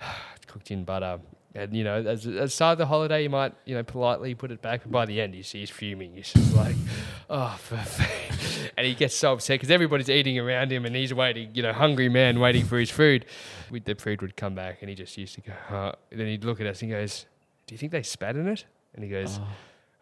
it's 0.36 0.46
cooked 0.46 0.70
in 0.70 0.84
butter. 0.84 1.18
And 1.54 1.74
you 1.74 1.84
know, 1.84 1.96
as 1.96 2.26
as 2.26 2.54
start 2.54 2.72
of 2.72 2.78
the 2.78 2.86
holiday, 2.86 3.24
you 3.24 3.30
might 3.30 3.54
you 3.64 3.74
know 3.74 3.82
politely 3.82 4.34
put 4.34 4.50
it 4.50 4.62
back, 4.62 4.82
but 4.84 4.92
by 4.92 5.04
the 5.04 5.20
end, 5.20 5.34
you 5.34 5.42
see 5.42 5.60
he's 5.60 5.70
fuming. 5.70 6.14
He's 6.14 6.32
just 6.32 6.54
like, 6.54 6.76
oh, 7.30 7.56
for, 7.60 7.74
and 8.76 8.86
he 8.86 8.94
gets 8.94 9.16
so 9.16 9.32
upset 9.32 9.54
because 9.54 9.70
everybody's 9.70 10.10
eating 10.10 10.38
around 10.38 10.70
him, 10.70 10.84
and 10.86 10.94
he's 10.94 11.12
waiting, 11.12 11.50
you 11.54 11.62
know, 11.62 11.72
hungry 11.72 12.08
man 12.08 12.38
waiting 12.38 12.64
for 12.64 12.78
his 12.78 12.90
food. 12.90 13.26
The 13.70 13.94
food 13.96 14.22
would 14.22 14.36
come 14.36 14.54
back, 14.54 14.78
and 14.80 14.88
he 14.88 14.94
just 14.94 15.18
used 15.18 15.34
to 15.34 15.40
go. 15.40 15.52
Uh, 15.74 15.92
then 16.10 16.28
he'd 16.28 16.44
look 16.44 16.60
at 16.60 16.66
us 16.66 16.82
and 16.82 16.90
he 16.92 16.96
goes, 16.96 17.26
"Do 17.66 17.74
you 17.74 17.78
think 17.78 17.90
they 17.90 18.02
spat 18.02 18.36
in 18.36 18.46
it?" 18.46 18.64
And 18.94 19.04
he 19.04 19.10
goes, 19.10 19.38
Oh. 19.42 19.46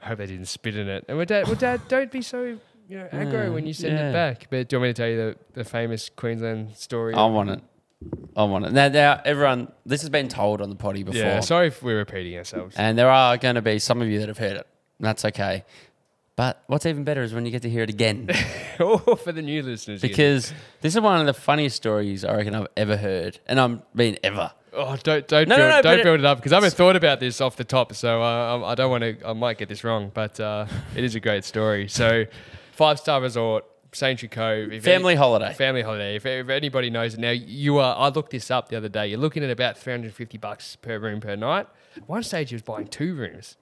I 0.04 0.08
hope 0.08 0.18
they 0.18 0.26
didn't 0.26 0.46
spit 0.46 0.76
in 0.76 0.88
it. 0.88 1.04
And 1.08 1.16
we're 1.16 1.24
dad, 1.24 1.46
well, 1.46 1.54
dad, 1.54 1.80
don't 1.88 2.12
be 2.12 2.20
so 2.20 2.58
you 2.88 2.98
know 2.98 3.08
aggro 3.12 3.44
Yeah, 3.44 3.48
when 3.50 3.66
you 3.66 3.72
send 3.72 3.94
yeah. 3.96 4.10
it 4.10 4.12
back. 4.12 4.46
But 4.50 4.68
do 4.68 4.76
you 4.76 4.80
want 4.80 4.88
me 4.88 4.92
to 4.94 5.02
tell 5.02 5.08
you 5.08 5.16
the, 5.16 5.36
the 5.54 5.64
famous 5.64 6.08
Queensland 6.08 6.76
story? 6.76 7.14
I 7.14 7.24
want 7.26 7.50
it. 7.50 7.60
I 8.36 8.44
want 8.44 8.66
it. 8.66 8.72
Now, 8.72 8.88
now, 8.88 9.20
everyone, 9.24 9.72
this 9.86 10.02
has 10.02 10.10
been 10.10 10.28
told 10.28 10.60
on 10.60 10.68
the 10.68 10.76
potty 10.76 11.02
before. 11.02 11.20
yeah. 11.20 11.40
Sorry 11.40 11.68
if 11.68 11.82
we're 11.82 11.96
repeating 11.96 12.36
ourselves. 12.36 12.74
And 12.76 12.98
there 12.98 13.08
are 13.08 13.36
going 13.38 13.54
to 13.54 13.62
be 13.62 13.78
some 13.78 14.02
of 14.02 14.08
you 14.08 14.18
that 14.18 14.28
have 14.28 14.36
heard 14.38 14.56
it. 14.58 14.66
And 14.98 15.06
that's 15.06 15.24
okay. 15.24 15.64
But 16.36 16.62
what's 16.66 16.84
even 16.84 17.04
better 17.04 17.22
is 17.22 17.32
when 17.32 17.46
you 17.46 17.52
get 17.52 17.62
to 17.62 17.70
hear 17.70 17.84
it 17.84 17.90
again. 17.90 18.28
oh, 18.80 18.98
for 19.16 19.30
the 19.32 19.40
new 19.40 19.62
listeners, 19.62 20.02
here. 20.02 20.10
because 20.10 20.52
this 20.80 20.94
is 20.94 21.00
one 21.00 21.20
of 21.20 21.26
the 21.26 21.32
funniest 21.32 21.76
stories 21.76 22.24
I 22.24 22.34
reckon 22.34 22.54
I've 22.54 22.66
ever 22.76 22.96
heard. 22.96 23.38
And 23.46 23.58
I'm 23.60 23.82
being 23.94 24.18
ever. 24.24 24.50
oh, 24.72 24.96
don't 25.02 25.26
don't 25.28 25.48
No, 25.48 25.56
no, 25.56 25.62
build, 25.62 25.70
no, 25.70 25.76
but 25.76 25.82
don't 25.82 26.00
it- 26.00 26.02
build 26.02 26.18
it 26.20 26.26
up 26.26 26.38
because 26.38 26.52
I 26.52 26.56
haven't 26.56 26.74
thought 26.74 26.96
about 26.96 27.20
this 27.20 27.40
off 27.40 27.54
the 27.56 27.62
top, 27.64 27.94
so 27.94 28.20
uh, 28.20 28.58
I, 28.64 28.72
I 28.72 28.74
don't 28.74 28.90
want 28.90 29.02
to. 29.04 29.16
I 29.28 29.32
might 29.32 29.58
get 29.58 29.68
this 29.68 29.84
wrong, 29.84 30.10
but 30.12 30.38
uh, 30.40 30.66
it 30.96 31.04
is 31.04 31.14
a 31.14 31.20
great 31.20 31.44
story. 31.44 31.86
So, 31.86 32.24
five 32.74 32.98
star 32.98 33.20
resort, 33.20 33.64
Sanctuary 33.92 34.28
Cove, 34.30 34.72
if 34.72 34.86
any- 34.86 34.96
Family 34.96 35.14
holiday. 35.14 35.52
Family 35.54 35.82
holiday. 35.82 36.16
If, 36.16 36.26
if 36.26 36.48
anybody 36.48 36.90
knows 36.90 37.14
it 37.14 37.20
now, 37.20 37.30
you 37.30 37.78
are. 37.78 37.96
I 37.96 38.08
looked 38.08 38.30
this 38.30 38.50
up 38.50 38.68
the 38.68 38.76
other 38.76 38.88
day. 38.88 39.06
You're 39.06 39.20
looking 39.20 39.44
at 39.44 39.50
about 39.50 39.78
350 39.78 40.36
bucks 40.38 40.76
per 40.76 40.98
room 40.98 41.20
per 41.20 41.36
night. 41.36 41.66
At 41.96 42.08
one 42.08 42.22
stage, 42.24 42.50
he 42.50 42.56
was 42.56 42.62
buying 42.62 42.88
two 42.88 43.14
rooms, 43.14 43.56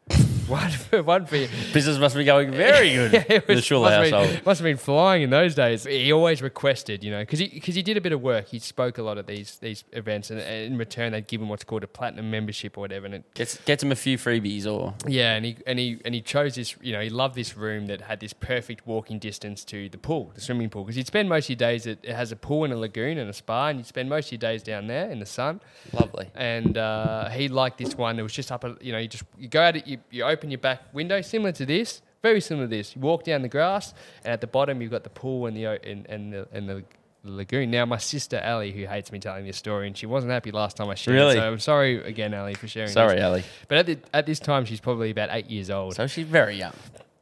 one 0.52 0.70
for 0.70 1.02
one 1.02 1.26
for. 1.26 1.36
Business 1.72 1.98
must 1.98 2.14
be 2.14 2.24
going 2.24 2.50
very 2.52 2.90
good. 2.94 3.12
Yeah, 3.12 3.24
it 3.28 3.46
the 3.46 3.54
was- 3.54 3.64
Schuller 3.64 3.82
must, 3.82 3.92
have 3.94 4.02
been, 4.04 4.12
household. 4.12 4.46
must 4.46 4.60
have 4.60 4.64
been 4.64 4.76
flying 4.76 5.22
in 5.22 5.30
those 5.30 5.54
days. 5.54 5.84
He 5.84 6.12
always 6.12 6.42
requested, 6.42 7.02
you 7.02 7.10
know, 7.10 7.20
because 7.20 7.38
he 7.38 7.48
because 7.48 7.74
he 7.74 7.82
did 7.82 7.96
a 7.96 8.00
bit 8.00 8.12
of 8.12 8.20
work. 8.22 8.48
He 8.48 8.58
spoke 8.58 8.98
a 8.98 9.02
lot 9.02 9.18
at 9.18 9.26
these 9.26 9.58
these 9.58 9.84
events, 9.92 10.30
and, 10.30 10.38
and 10.40 10.72
in 10.72 10.78
return, 10.78 11.12
they'd 11.12 11.26
give 11.26 11.40
him 11.40 11.48
what's 11.48 11.64
called 11.64 11.82
a 11.82 11.86
platinum 11.88 12.30
membership 12.30 12.76
or 12.76 12.82
whatever. 12.82 13.06
And 13.06 13.14
it, 13.16 13.34
Gets, 13.34 13.56
gets 13.64 13.82
him 13.82 13.90
a 13.92 13.96
few 13.96 14.18
freebies 14.18 14.66
or. 14.66 14.94
yeah, 15.06 15.34
and 15.34 15.44
he 15.44 15.56
and 15.66 15.78
he 15.78 16.00
and 16.04 16.14
he 16.14 16.20
chose 16.20 16.54
this. 16.54 16.76
You 16.82 16.92
know, 16.92 17.00
he 17.00 17.10
loved 17.10 17.34
this 17.34 17.56
room 17.56 17.86
that 17.86 18.02
had 18.02 18.20
this 18.20 18.32
perfect 18.32 18.86
walking 18.86 19.18
distance 19.18 19.64
to 19.66 19.88
the 19.88 19.98
pool, 19.98 20.32
the 20.34 20.40
swimming 20.40 20.68
pool, 20.70 20.84
because 20.84 20.96
he'd 20.96 21.06
spend 21.06 21.28
most 21.28 21.46
of 21.46 21.50
your 21.50 21.56
days. 21.56 21.86
At, 21.86 21.98
it 22.02 22.14
has 22.14 22.30
a 22.32 22.36
pool 22.36 22.64
and 22.64 22.72
a 22.72 22.76
lagoon 22.76 23.18
and 23.18 23.28
a 23.30 23.32
spa, 23.32 23.68
and 23.68 23.78
you'd 23.78 23.86
spend 23.86 24.08
most 24.08 24.26
of 24.26 24.32
your 24.32 24.38
days 24.38 24.62
down 24.62 24.86
there 24.86 25.10
in 25.10 25.18
the 25.18 25.26
sun. 25.26 25.60
Lovely. 25.92 26.28
And 26.34 26.76
uh, 26.76 27.28
he 27.30 27.48
liked 27.48 27.78
this 27.78 27.94
one. 27.96 28.18
It 28.18 28.22
was 28.22 28.32
just 28.32 28.52
up, 28.52 28.64
a, 28.64 28.76
you 28.80 28.92
know, 28.92 28.98
you 28.98 29.08
just 29.08 29.24
you 29.38 29.48
go 29.48 29.62
out, 29.62 29.86
you, 29.86 29.98
you 30.10 30.24
open 30.24 30.41
your 30.50 30.58
back 30.58 30.82
window, 30.92 31.20
similar 31.20 31.52
to 31.52 31.66
this, 31.66 32.02
very 32.22 32.40
similar 32.40 32.66
to 32.66 32.70
this. 32.70 32.94
You 32.94 33.02
walk 33.02 33.24
down 33.24 33.42
the 33.42 33.48
grass, 33.48 33.94
and 34.24 34.32
at 34.32 34.40
the 34.40 34.46
bottom 34.46 34.80
you've 34.80 34.90
got 34.90 35.04
the 35.04 35.10
pool 35.10 35.46
and 35.46 35.56
the 35.56 35.64
and, 35.66 36.06
and 36.06 36.32
the 36.32 36.48
and 36.52 36.68
the 36.68 36.84
lagoon. 37.24 37.70
Now, 37.70 37.86
my 37.86 37.98
sister 37.98 38.40
Ali, 38.44 38.72
who 38.72 38.86
hates 38.86 39.12
me 39.12 39.18
telling 39.18 39.46
this 39.46 39.56
story, 39.56 39.86
and 39.86 39.96
she 39.96 40.06
wasn't 40.06 40.32
happy 40.32 40.50
last 40.50 40.76
time 40.76 40.88
I 40.88 40.94
shared. 40.94 41.16
it, 41.16 41.20
Really? 41.20 41.34
So 41.36 41.52
I'm 41.52 41.58
sorry 41.58 42.02
again, 42.04 42.34
Ali, 42.34 42.54
for 42.54 42.68
sharing. 42.68 42.90
Sorry, 42.90 43.16
this. 43.16 43.24
Ali. 43.24 43.44
But 43.68 43.78
at, 43.78 43.86
the, 43.86 43.98
at 44.12 44.26
this 44.26 44.40
time, 44.40 44.64
she's 44.64 44.80
probably 44.80 45.10
about 45.10 45.28
eight 45.32 45.50
years 45.50 45.70
old. 45.70 45.94
So 45.94 46.06
she's 46.06 46.26
very 46.26 46.56
young. 46.56 46.74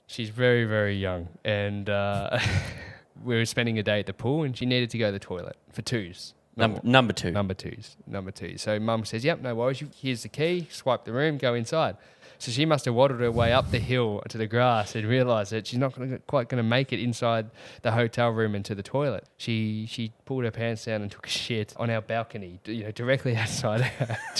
She's 0.06 0.30
very, 0.30 0.64
very 0.64 0.96
young. 0.96 1.28
And 1.44 1.88
uh, 1.88 2.38
we 3.24 3.37
were 3.37 3.44
spending 3.44 3.78
a 3.78 3.83
day 3.83 4.00
at 4.00 4.06
the 4.06 4.12
pool 4.12 4.42
and 4.42 4.56
she 4.56 4.66
needed 4.66 4.90
to 4.90 4.98
go 4.98 5.06
to 5.06 5.12
the 5.12 5.18
toilet 5.18 5.56
for 5.72 5.83
twos. 5.83 6.35
Number, 6.56 6.80
number 6.83 7.12
two. 7.12 7.30
Number 7.30 7.54
twos. 7.54 7.96
Number 8.06 8.33
two. 8.33 8.59
So 8.59 8.80
mum 8.80 9.04
says, 9.04 9.24
Yep, 9.24 9.40
no 9.40 9.54
worries. 9.54 9.83
Here's 9.96 10.24
the 10.24 10.28
key. 10.28 10.66
Swipe 10.70 11.04
the 11.04 11.12
room, 11.12 11.38
go 11.38 11.54
inside. 11.54 11.96
So 12.40 12.50
she 12.50 12.64
must 12.64 12.87
have 12.87 12.94
waddled 12.94 13.20
her 13.20 13.31
way 13.31 13.53
up 13.53 13.70
the 13.70 13.79
hill 13.79 14.22
to 14.31 14.38
the 14.38 14.46
grass 14.46 14.94
and 14.94 15.07
realised 15.07 15.53
that 15.53 15.66
she's 15.66 15.79
not 15.79 15.94
gonna, 15.94 16.18
quite 16.20 16.48
going 16.48 16.57
to 16.57 16.68
make 16.68 16.90
it 16.90 16.98
inside 16.98 17.50
the 17.83 17.92
hotel 17.92 18.31
room 18.31 18.55
and 18.55 18.64
to 18.64 18.74
the 18.74 18.83
toilet. 18.83 19.26
She 19.37 19.87
she 19.87 20.12
pulled 20.24 20.44
her 20.44 20.50
pants 20.50 20.87
down 20.87 21.03
and 21.03 21.11
took 21.11 21.26
a 21.26 21.31
shit 21.31 21.74
on 21.76 21.90
our 21.90 22.00
balcony, 22.00 22.59
you 22.64 22.85
know, 22.85 22.92
directly 22.92 23.37
outside. 23.42 23.90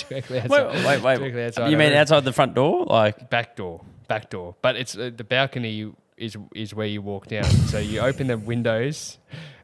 directly 0.09 0.39
outside. 0.39 0.49
Wait, 0.49 0.85
wait, 0.85 1.03
wait. 1.03 1.17
directly 1.19 1.43
outside 1.43 1.69
You 1.69 1.77
mean 1.77 1.89
room 1.89 1.97
outside 1.97 2.25
the 2.25 2.33
front 2.33 2.55
door? 2.55 2.85
Like, 2.85 3.29
back 3.29 3.55
door, 3.55 3.81
back 4.07 4.31
door. 4.31 4.55
But 4.63 4.77
it's 4.77 4.97
uh, 4.97 5.11
the 5.15 5.23
balcony 5.23 5.93
is 6.17 6.37
is 6.55 6.73
where 6.73 6.87
you 6.87 7.03
walk 7.03 7.27
down. 7.27 7.43
so 7.43 7.77
you 7.77 7.99
open 7.99 8.25
the 8.27 8.37
windows, 8.37 9.19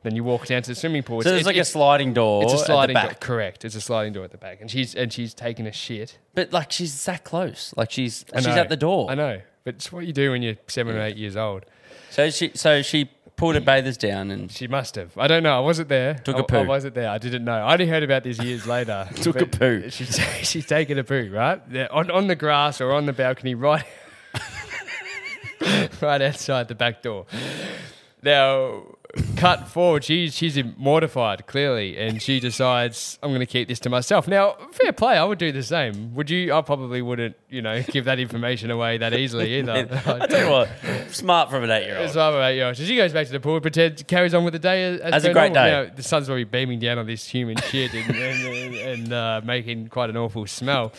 then 0.07 0.15
you 0.15 0.23
walk 0.23 0.45
down 0.47 0.61
to 0.63 0.71
the 0.71 0.75
swimming 0.75 1.03
pool. 1.03 1.21
so 1.21 1.29
there's 1.29 1.45
like 1.45 1.57
a 1.57 1.65
sliding 1.65 2.13
door 2.13 2.41
it's 2.43 2.53
a 2.53 2.57
sliding 2.57 2.95
at 2.95 3.01
the 3.01 3.05
door. 3.07 3.11
back. 3.11 3.19
Correct. 3.19 3.65
It's 3.65 3.75
a 3.75 3.81
sliding 3.81 4.13
door 4.13 4.23
at 4.23 4.31
the 4.31 4.37
back, 4.37 4.61
and 4.61 4.71
she's 4.71 4.95
and 4.95 5.11
she's 5.13 5.33
taking 5.33 5.67
a 5.67 5.71
shit. 5.71 6.17
But 6.33 6.51
like 6.51 6.71
she's 6.71 7.03
that 7.05 7.23
close. 7.23 7.73
Like 7.77 7.91
she's 7.91 8.25
I 8.33 8.37
she's 8.37 8.47
know. 8.47 8.55
at 8.61 8.69
the 8.69 8.77
door. 8.77 9.11
I 9.11 9.15
know, 9.15 9.41
but 9.63 9.75
it's 9.75 9.91
what 9.91 10.07
you 10.07 10.13
do 10.13 10.31
when 10.31 10.41
you're 10.41 10.55
seven 10.67 10.95
or 10.95 11.01
eight 11.01 11.17
years 11.17 11.35
old. 11.35 11.65
So 12.09 12.29
she 12.29 12.51
so 12.55 12.81
she 12.81 13.11
pulled 13.35 13.53
her 13.53 13.61
bathers 13.61 13.97
down 13.97 14.31
and 14.31 14.51
She 14.51 14.67
must 14.67 14.95
have. 14.95 15.15
I 15.15 15.27
don't 15.27 15.43
know. 15.43 15.55
I 15.55 15.59
wasn't 15.59 15.89
there. 15.89 16.15
Took 16.15 16.37
I- 16.37 16.39
a 16.39 16.43
poo. 16.43 16.57
I 16.57 16.63
wasn't 16.63 16.95
there. 16.95 17.09
I 17.09 17.19
didn't 17.19 17.45
know. 17.45 17.53
I 17.53 17.73
only 17.73 17.85
heard 17.85 18.01
about 18.01 18.23
this 18.23 18.39
years 18.39 18.65
later. 18.65 19.07
Took 19.15 19.39
a 19.41 19.45
poo. 19.45 19.89
She's 19.91 20.19
she's 20.41 20.65
taking 20.65 20.97
a 20.97 21.03
poo, 21.03 21.29
right? 21.31 21.61
On 21.91 22.09
on 22.09 22.27
the 22.27 22.35
grass 22.35 22.81
or 22.81 22.93
on 22.93 23.05
the 23.05 23.13
balcony, 23.13 23.53
right, 23.53 23.85
right 26.01 26.21
outside 26.21 26.67
the 26.67 26.75
back 26.75 27.01
door. 27.01 27.25
Now, 28.23 28.83
cut 29.35 29.67
forward. 29.67 30.03
She's 30.03 30.35
she's 30.35 30.57
mortified 30.77 31.47
clearly, 31.47 31.97
and 31.97 32.21
she 32.21 32.39
decides 32.39 33.17
I'm 33.23 33.29
going 33.29 33.39
to 33.39 33.45
keep 33.45 33.67
this 33.67 33.79
to 33.81 33.89
myself. 33.89 34.27
Now, 34.27 34.55
fair 34.71 34.91
play. 34.93 35.17
I 35.17 35.23
would 35.23 35.37
do 35.39 35.51
the 35.51 35.63
same. 35.63 36.13
Would 36.15 36.29
you? 36.29 36.53
I 36.53 36.61
probably 36.61 37.01
wouldn't. 37.01 37.35
You 37.49 37.61
know, 37.61 37.81
give 37.83 38.05
that 38.05 38.19
information 38.19 38.71
away 38.71 38.97
that 38.97 39.13
easily 39.13 39.55
either. 39.59 39.89
I 40.05 40.27
tell 40.27 40.45
you 40.45 40.51
what, 40.51 40.69
smart 41.09 41.49
from 41.49 41.63
an 41.63 41.71
eight 41.71 41.85
year 41.85 41.97
old. 41.99 42.15
rather 42.15 42.41
eight 42.41 42.57
years. 42.57 42.77
So 42.77 42.83
she 42.83 42.95
goes 42.95 43.13
back 43.13 43.25
to 43.27 43.31
the 43.31 43.39
pool, 43.39 43.59
pretends, 43.61 44.03
carries 44.03 44.33
on 44.33 44.43
with 44.43 44.53
the 44.53 44.59
day 44.59 44.83
as, 44.83 44.99
As 44.99 45.25
a 45.25 45.33
great 45.33 45.53
normal. 45.53 45.71
day. 45.71 45.81
You 45.81 45.87
know, 45.89 45.95
the 45.95 46.03
sun's 46.03 46.27
probably 46.27 46.43
beaming 46.43 46.79
down 46.79 46.97
on 46.99 47.05
this 47.07 47.25
human 47.27 47.57
shit 47.57 47.93
and, 47.93 48.15
and, 48.15 48.45
and, 48.47 48.75
and 48.75 49.13
uh, 49.13 49.41
making 49.43 49.87
quite 49.87 50.09
an 50.09 50.17
awful 50.17 50.45
smell. 50.47 50.91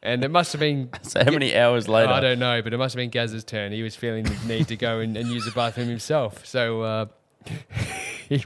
And 0.00 0.22
it 0.22 0.30
must 0.30 0.52
have 0.52 0.60
been. 0.60 0.90
So 1.02 1.24
how 1.24 1.32
many 1.32 1.56
hours 1.56 1.88
later? 1.88 2.12
I 2.12 2.20
don't 2.20 2.38
know, 2.38 2.62
but 2.62 2.72
it 2.72 2.76
must 2.76 2.94
have 2.94 2.98
been 2.98 3.10
Gaz's 3.10 3.42
turn. 3.42 3.72
He 3.72 3.82
was 3.82 3.96
feeling 3.96 4.22
the 4.24 4.36
need 4.46 4.68
to 4.68 4.76
go 4.76 5.00
and, 5.00 5.16
and 5.16 5.28
use 5.28 5.44
the 5.46 5.50
bathroom 5.50 5.88
himself. 5.88 6.46
So 6.46 6.82
uh, 6.82 7.06
he, 8.28 8.44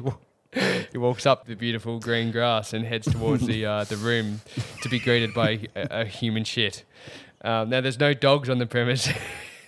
he 0.93 0.99
walks 0.99 1.27
up 1.27 1.47
the 1.47 1.55
beautiful 1.55 1.99
green 1.99 2.31
grass 2.31 2.73
and 2.73 2.85
heads 2.85 3.11
towards 3.11 3.47
the 3.47 3.65
uh, 3.65 3.85
the 3.85 3.97
room 3.97 4.41
to 4.83 4.89
be 4.89 4.99
greeted 4.99 5.33
by 5.35 5.69
a, 5.75 6.03
a 6.03 6.05
human 6.05 6.45
shit. 6.45 6.85
Um, 7.45 7.71
now, 7.71 7.81
there's 7.81 7.99
no 7.99 8.15
dogs 8.15 8.49
on 8.49 8.59
the 8.59 8.67
premise. 8.67 9.09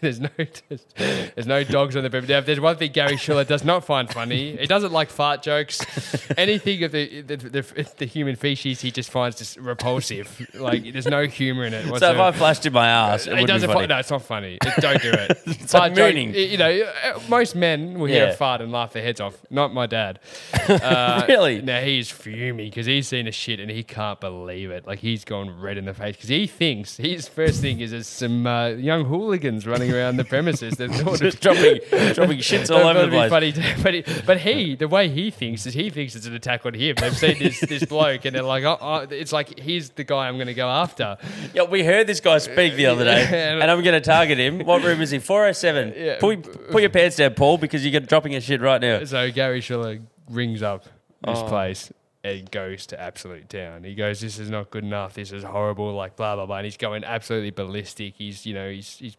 there's 0.05 0.21
no 0.21 0.29
there's 0.97 1.47
no 1.47 1.65
dogs 1.65 1.97
on 1.97 2.03
the 2.05 2.11
perimeter. 2.11 2.35
If 2.35 2.47
there's 2.47 2.61
one 2.61 2.77
thing 2.77 2.93
Gary 2.93 3.17
Schuller 3.17 3.47
does 3.47 3.65
not 3.65 3.85
find 3.85 4.09
funny, 4.11 4.57
he 4.57 4.67
doesn't 4.67 4.93
like 4.93 5.11
fart 5.11 5.43
jokes. 5.43 5.85
Anything 6.39 6.83
of 6.85 6.93
the 6.93 7.23
the, 7.23 7.37
the 7.37 7.93
the 7.99 8.07
human 8.07 8.37
feces, 8.37 8.81
he 8.81 8.91
just 8.91 9.11
finds 9.11 9.37
just 9.39 9.57
repulsive. 9.57 10.47
Like 10.55 10.93
there's 10.93 11.07
no 11.07 11.27
humour 11.27 11.65
in 11.65 11.75
it. 11.75 11.87
So 11.99 12.13
if. 12.13 12.19
I 12.19 12.33
flashed 12.33 12.65
in 12.67 12.73
my 12.73 12.87
ass, 12.89 13.27
it, 13.27 13.39
It 13.39 13.47
doesn't. 13.47 13.69
funny. 13.69 13.81
Fi- 13.89 13.95
no, 13.95 13.99
it's 13.99 14.11
not 14.11 14.23
funny. 14.23 14.59
It- 14.65 14.81
don't 14.81 15.03
do 15.03 15.11
it. 15.13 15.39
It's 15.47 15.73
Fart 15.73 15.85
like 15.85 15.95
joke- 15.95 16.15
mooning. 16.15 16.35
You 16.35 16.59
know, 16.59 16.71
uh, 17.05 17.21
most 17.29 17.55
men 17.57 17.99
will 17.99 18.07
hear 18.07 18.27
Yeah. 18.27 18.33
a 18.33 18.37
fart 18.37 18.61
and 18.61 18.71
laugh 18.73 18.93
their 18.93 19.03
heads 19.03 19.21
off. 19.21 19.35
Not 19.51 19.73
my 19.73 19.87
dad. 19.87 20.21
Uh, 20.69 21.25
Really? 21.29 21.63
Now 21.63 21.81
he's 21.81 22.11
fuming 22.11 22.69
because 22.69 22.87
he's 22.87 23.09
seen 23.09 23.27
a 23.27 23.33
shit 23.33 23.61
and 23.61 23.71
he 23.71 23.83
can't 23.83 24.21
believe 24.21 24.71
it. 24.71 24.87
Like 24.87 24.99
he's 24.99 25.25
gone 25.25 25.61
red 25.61 25.79
in 25.79 25.85
the 25.87 25.95
face 25.95 26.17
because 26.17 26.29
he 26.29 26.47
thinks 26.47 26.97
his 26.97 27.29
first 27.29 27.61
thing 27.61 27.81
is 27.81 27.91
there's 27.93 28.07
some 28.07 28.47
uh, 28.47 28.69
young 28.69 29.05
hooligans 29.05 29.67
running 29.67 29.91
around 29.95 30.17
the 30.17 30.25
premises. 30.25 30.75
That 30.77 30.91
thought 30.91 31.19
Just 31.21 31.41
dropping, 31.41 31.79
dropping 32.15 32.39
shits 32.39 32.71
all 32.75 32.87
over 32.87 33.03
the 33.03 33.09
place. 33.09 33.31
Funny 33.31 33.53
to- 33.53 33.75
but, 33.83 33.95
he, 33.95 34.05
but 34.27 34.39
he, 34.41 34.75
the 34.77 34.89
way 34.89 35.09
he 35.09 35.31
thinks 35.31 35.65
is 35.67 35.75
he 35.75 35.91
thinks 35.91 36.15
it's 36.17 36.27
an 36.27 36.35
attack 36.35 36.67
on 36.67 36.75
him. 36.75 36.97
They've 36.99 37.17
seen 37.17 37.39
this 37.39 37.61
this 37.61 37.85
bloke 37.85 38.25
and 38.25 38.35
they're 38.35 38.43
like, 38.43 38.65
oh, 38.65 38.79
oh, 38.81 38.97
it's 39.11 39.33
like 39.33 39.59
he's 39.61 39.91
the 39.91 40.05
guy 40.05 40.29
I'm 40.29 40.35
going 40.37 40.49
to 40.49 40.55
go 40.55 40.69
after. 40.69 41.17
Yeah, 41.55 41.63
we 41.65 41.85
heard 41.85 42.07
this 42.07 42.21
guy 42.21 42.39
speak 42.39 42.75
the 42.75 42.87
other 42.87 43.05
day, 43.05 43.59
and 43.61 43.71
I'm 43.71 43.83
going 43.83 43.95
to 44.01 44.01
target 44.01 44.39
him. 44.39 44.61
What 44.61 44.83
room 44.83 45.01
is 45.01 45.11
he? 45.11 45.19
407. 45.19 45.95
Yeah. 46.05 46.17
Oh 46.17 46.21
Pull, 46.21 46.37
put 46.37 46.81
your 46.83 46.91
pants 46.91 47.17
down, 47.17 47.35
Paul, 47.35 47.59
because 47.59 47.87
you're 47.87 48.01
dropping 48.01 48.33
your 48.33 48.41
shit 48.41 48.61
right 48.61 48.81
now. 48.81 49.05
So 49.05 49.31
Gary 49.31 49.61
Schuller 49.61 50.03
rings 50.29 50.63
up 50.63 50.85
this 50.85 50.91
Oh. 51.39 51.49
place 51.49 51.93
and 52.23 52.51
goes 52.51 52.87
to 52.87 53.01
absolute 53.01 53.49
town. 53.49 53.85
He 53.85 53.95
goes, 53.95 54.21
"This 54.21 54.39
is 54.39 54.49
not 54.51 54.71
good 54.71 54.83
enough. 54.85 55.15
This 55.15 55.31
is 55.31 55.45
horrible." 55.45 55.93
Like 55.95 56.17
blah 56.17 56.35
blah 56.37 56.47
blah. 56.47 56.57
And 56.57 56.65
he's 56.65 56.77
going 56.77 57.05
absolutely 57.05 57.51
ballistic. 57.51 58.15
He's 58.17 58.45
you 58.47 58.55
know 58.55 58.71
he's 58.71 58.97
he's 58.99 59.17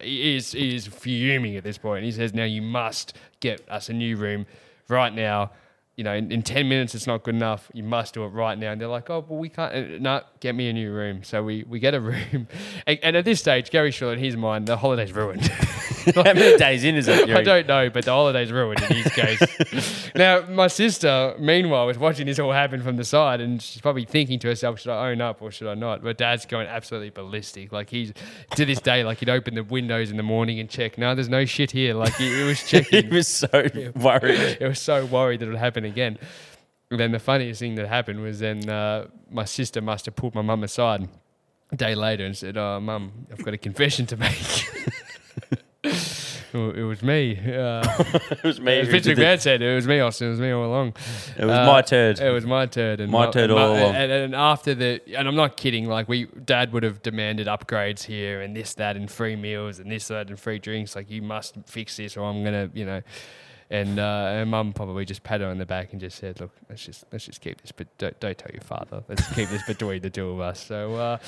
he 0.00 0.36
is 0.36 0.52
he 0.52 0.74
is 0.74 0.86
fuming 0.86 1.56
at 1.56 1.64
this 1.64 1.78
point. 1.78 2.04
He 2.04 2.12
says, 2.12 2.34
"Now 2.34 2.44
you 2.44 2.62
must 2.62 3.16
get 3.40 3.66
us 3.68 3.88
a 3.88 3.92
new 3.92 4.16
room 4.16 4.46
right 4.88 5.14
now." 5.14 5.52
You 5.96 6.02
know, 6.02 6.12
in, 6.12 6.32
in 6.32 6.42
10 6.42 6.68
minutes, 6.68 6.96
it's 6.96 7.06
not 7.06 7.22
good 7.22 7.36
enough. 7.36 7.70
You 7.72 7.84
must 7.84 8.14
do 8.14 8.24
it 8.24 8.28
right 8.30 8.58
now. 8.58 8.72
And 8.72 8.80
they're 8.80 8.88
like, 8.88 9.10
oh, 9.10 9.24
well, 9.28 9.38
we 9.38 9.48
can't. 9.48 9.72
Uh, 9.72 9.98
no, 10.00 10.22
get 10.44 10.54
me 10.54 10.68
a 10.68 10.74
new 10.74 10.92
room. 10.92 11.24
So 11.24 11.42
we, 11.42 11.64
we 11.66 11.78
get 11.80 11.94
a 11.94 12.00
room. 12.00 12.46
And, 12.86 12.98
and 13.02 13.16
at 13.16 13.24
this 13.24 13.40
stage, 13.40 13.70
Gary 13.70 13.90
Schuller, 13.90 14.12
in 14.12 14.18
his 14.18 14.36
mind, 14.36 14.66
the 14.66 14.76
holiday's 14.76 15.12
ruined. 15.12 15.40
How 16.14 16.22
many 16.22 16.58
days 16.58 16.84
in 16.84 16.96
is 16.96 17.08
it? 17.08 17.30
I 17.40 17.42
don't 17.42 17.66
know, 17.66 17.88
but 17.88 18.04
the 18.04 18.10
holiday's 18.10 18.52
ruined 18.52 18.82
in 18.82 18.96
his 18.96 19.06
case. 19.14 20.10
now, 20.14 20.42
my 20.42 20.66
sister, 20.66 21.34
meanwhile, 21.38 21.86
was 21.86 21.96
watching 21.98 22.26
this 22.26 22.38
all 22.38 22.52
happen 22.52 22.82
from 22.82 22.96
the 22.96 23.04
side, 23.04 23.40
and 23.40 23.62
she's 23.62 23.80
probably 23.80 24.04
thinking 24.04 24.38
to 24.40 24.48
herself, 24.48 24.80
"Should 24.80 24.90
I 24.92 25.10
own 25.12 25.22
up 25.22 25.40
or 25.40 25.50
should 25.50 25.66
I 25.68 25.74
not?" 25.74 26.02
But 26.02 26.18
Dad's 26.18 26.44
going 26.44 26.66
absolutely 26.66 27.08
ballistic. 27.08 27.72
Like 27.72 27.88
he's 27.88 28.12
to 28.56 28.66
this 28.66 28.80
day, 28.80 29.02
like 29.02 29.18
he'd 29.20 29.30
open 29.30 29.54
the 29.54 29.64
windows 29.64 30.10
in 30.10 30.18
the 30.18 30.22
morning 30.22 30.60
and 30.60 30.68
check. 30.68 30.98
No, 30.98 31.14
there's 31.14 31.30
no 31.30 31.46
shit 31.46 31.70
here. 31.70 31.94
Like 31.94 32.14
he, 32.16 32.28
he 32.36 32.42
was 32.42 32.60
He 32.60 32.80
checking. 32.82 33.08
was 33.10 33.26
so 33.28 33.48
worried. 33.96 34.58
it 34.60 34.68
was 34.68 34.80
so 34.80 35.06
worried 35.06 35.40
that 35.40 35.46
it 35.46 35.50
would 35.52 35.58
happen 35.58 35.84
again. 35.86 36.18
Then 36.96 37.12
the 37.12 37.18
funniest 37.18 37.60
thing 37.60 37.74
that 37.76 37.88
happened 37.88 38.20
was 38.20 38.38
then 38.40 38.68
uh, 38.68 39.06
my 39.30 39.44
sister 39.44 39.80
must 39.80 40.06
have 40.06 40.16
pulled 40.16 40.34
my 40.34 40.42
mum 40.42 40.62
aside 40.64 41.08
a 41.72 41.76
day 41.76 41.94
later 41.94 42.24
and 42.24 42.36
said, 42.36 42.56
"Oh, 42.56 42.80
mum, 42.80 43.26
I've 43.32 43.44
got 43.44 43.54
a 43.54 43.58
confession 43.58 44.06
to 44.06 44.16
make." 44.16 44.38
It 46.56 46.84
was 46.86 47.02
me. 47.02 47.36
Uh, 47.36 47.82
It 48.30 48.44
was 48.44 48.60
me. 48.60 48.78
as 48.78 48.86
Vince 48.86 49.08
McMahon 49.08 49.40
said, 49.40 49.60
it 49.60 49.74
was 49.74 49.88
me, 49.88 49.98
Austin. 49.98 50.28
It 50.28 50.30
was 50.30 50.40
me 50.40 50.52
all 50.52 50.64
along. 50.64 50.94
It 51.36 51.44
was 51.46 51.52
Uh, 51.52 51.66
my 51.66 51.82
turd. 51.82 52.20
It 52.20 52.30
was 52.30 52.46
my 52.46 52.66
turd. 52.66 53.00
And 53.00 53.10
My 53.10 53.28
turd 53.28 53.50
all 53.50 53.58
along. 53.76 53.96
And, 53.96 54.12
and 54.12 54.34
after 54.36 54.72
the, 54.72 55.00
and 55.16 55.26
I'm 55.26 55.34
not 55.34 55.56
kidding. 55.56 55.88
Like 55.88 56.08
we, 56.08 56.26
Dad 56.26 56.72
would 56.72 56.84
have 56.84 57.02
demanded 57.02 57.48
upgrades 57.48 58.04
here 58.04 58.40
and 58.40 58.54
this, 58.56 58.72
that, 58.74 58.94
and 58.96 59.10
free 59.10 59.34
meals 59.34 59.80
and 59.80 59.90
this, 59.90 60.06
that, 60.06 60.28
and 60.28 60.38
free 60.38 60.60
drinks. 60.60 60.94
Like 60.94 61.10
you 61.10 61.22
must 61.22 61.56
fix 61.66 61.96
this, 61.96 62.16
or 62.16 62.24
I'm 62.30 62.44
gonna, 62.44 62.70
you 62.72 62.84
know. 62.84 63.02
And 63.74 63.98
uh, 63.98 64.28
and 64.36 64.50
Mum 64.52 64.72
probably 64.72 65.04
just 65.04 65.24
patted 65.24 65.42
her 65.42 65.50
on 65.50 65.58
the 65.58 65.66
back 65.66 65.90
and 65.90 66.00
just 66.00 66.18
said, 66.18 66.40
"Look, 66.40 66.52
let's 66.68 66.86
just 66.86 67.04
let's 67.10 67.24
just 67.26 67.40
keep 67.40 67.60
this, 67.60 67.72
but 67.72 67.88
don't, 67.98 68.18
don't 68.20 68.38
tell 68.38 68.52
your 68.52 68.62
father. 68.62 69.02
Let's 69.08 69.26
keep 69.34 69.48
this 69.48 69.64
between 69.66 70.00
the 70.00 70.10
two 70.10 70.30
of 70.30 70.38
us." 70.38 70.64
So 70.64 70.94
uh, 70.94 71.18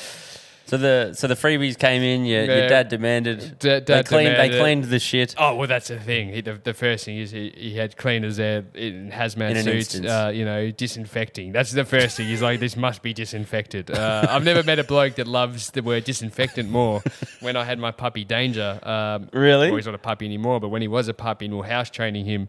So 0.66 0.76
the 0.76 1.14
so 1.14 1.28
the 1.28 1.34
freebies 1.34 1.78
came 1.78 2.02
in. 2.02 2.24
Your, 2.24 2.44
your 2.44 2.68
dad 2.68 2.88
demanded. 2.88 3.58
Da- 3.60 3.80
they 3.80 4.02
cleaned. 4.02 4.30
demanded 4.30 4.52
they 4.54 4.58
cleaned 4.58 4.84
the 4.84 4.98
shit. 4.98 5.34
Oh 5.38 5.54
well, 5.54 5.68
that's 5.68 5.88
the 5.88 6.00
thing. 6.00 6.30
He, 6.32 6.40
the, 6.40 6.54
the 6.54 6.74
first 6.74 7.04
thing 7.04 7.18
is 7.18 7.30
he, 7.30 7.52
he 7.56 7.76
had 7.76 7.96
cleaners 7.96 8.36
there 8.36 8.64
in 8.74 9.10
hazmat 9.12 9.54
In 9.54 9.62
suits, 9.62 9.94
uh, 9.94 10.32
you 10.34 10.44
know, 10.44 10.72
disinfecting. 10.72 11.52
That's 11.52 11.70
the 11.70 11.84
first 11.84 12.16
thing. 12.16 12.26
He's 12.26 12.42
like, 12.42 12.58
this 12.58 12.76
must 12.76 13.02
be 13.02 13.14
disinfected. 13.14 13.90
Uh, 13.90 14.26
I've 14.28 14.44
never 14.44 14.64
met 14.64 14.80
a 14.80 14.84
bloke 14.84 15.14
that 15.16 15.28
loves 15.28 15.70
the 15.70 15.82
word 15.82 16.04
disinfectant 16.04 16.68
more. 16.68 17.02
When 17.40 17.54
I 17.54 17.64
had 17.64 17.78
my 17.78 17.92
puppy 17.92 18.24
Danger, 18.24 18.80
um, 18.82 19.28
Really? 19.32 19.68
well, 19.68 19.76
he's 19.76 19.86
not 19.86 19.94
a 19.94 19.98
puppy 19.98 20.24
anymore, 20.26 20.58
but 20.58 20.68
when 20.70 20.82
he 20.82 20.88
was 20.88 21.06
a 21.06 21.14
puppy, 21.14 21.44
and 21.44 21.54
we 21.54 21.60
were 21.60 21.66
house 21.66 21.90
training 21.90 22.24
him. 22.24 22.48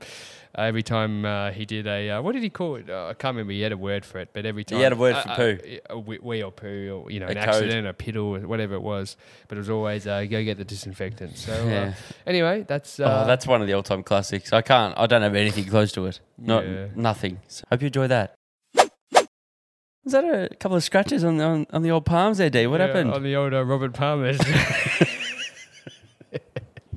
Uh, 0.58 0.62
every 0.62 0.84
time 0.84 1.26
uh, 1.26 1.52
he 1.52 1.66
did 1.66 1.88
a, 1.88 2.10
uh, 2.12 2.22
what 2.22 2.34
did 2.34 2.44
he 2.44 2.50
call 2.50 2.76
it? 2.76 2.90
Uh, 2.90 3.08
I 3.10 3.14
can't 3.14 3.36
remember. 3.36 3.54
He 3.54 3.62
had 3.62 3.72
a 3.72 3.78
word 3.78 4.06
for 4.06 4.20
it, 4.20 4.30
but 4.34 4.46
every 4.46 4.64
time 4.64 4.78
he 4.78 4.84
had 4.84 4.94
a 4.94 4.96
word 4.96 5.16
uh, 5.16 5.22
for 5.24 5.58
poo. 5.58 5.80
a 5.90 5.98
wee 6.00 6.42
or 6.44 6.52
poo, 6.52 7.04
or 7.06 7.12
you 7.12 7.20
know, 7.20 7.28
A 7.28 7.30
an 7.30 7.36
code. 7.38 7.48
accident, 7.50 7.88
a 7.88 7.94
piddle, 7.94 8.44
whatever 8.46 8.74
it 8.76 8.82
was. 8.82 9.18
But 9.48 9.58
it 9.58 9.60
was 9.60 9.70
always 9.70 10.06
uh, 10.08 10.24
go 10.26 10.44
get 10.44 10.58
the 10.58 10.66
disinfectant. 10.66 11.38
So 11.38 11.52
uh, 11.54 11.70
Yeah. 11.70 11.94
anyway, 12.26 12.66
that's 12.68 13.00
uh, 13.00 13.24
oh, 13.24 13.28
that's 13.28 13.46
one 13.48 13.62
of 13.62 13.68
the 13.68 13.74
all-time 13.74 14.04
classics. 14.04 14.52
I 14.54 14.62
can't. 14.62 14.94
I 14.98 15.06
don't 15.08 15.22
have 15.22 15.36
anything 15.36 15.66
close 15.66 15.92
to 15.94 16.06
it. 16.06 16.20
Not 16.38 16.66
Yeah. 16.66 16.88
nothing. 16.96 17.40
So 17.48 17.64
hope 17.70 17.82
you 17.82 17.88
enjoy 17.88 18.08
that. 18.08 18.34
Is 20.06 20.14
that 20.14 20.24
a 20.24 20.56
couple 20.56 20.78
of 20.78 20.84
scratches 20.86 21.24
on 21.26 21.42
on, 21.42 21.68
on 21.74 21.82
the 21.84 21.92
old 21.92 22.06
palms 22.06 22.38
there, 22.38 22.50
D? 22.50 22.66
What 22.68 22.80
Yeah, 22.80 22.88
happened? 22.88 23.12
on 23.14 23.24
the 23.24 23.36
old 23.36 23.54
uh, 23.54 23.64
Robert 23.66 23.94
Palmer's? 23.94 24.40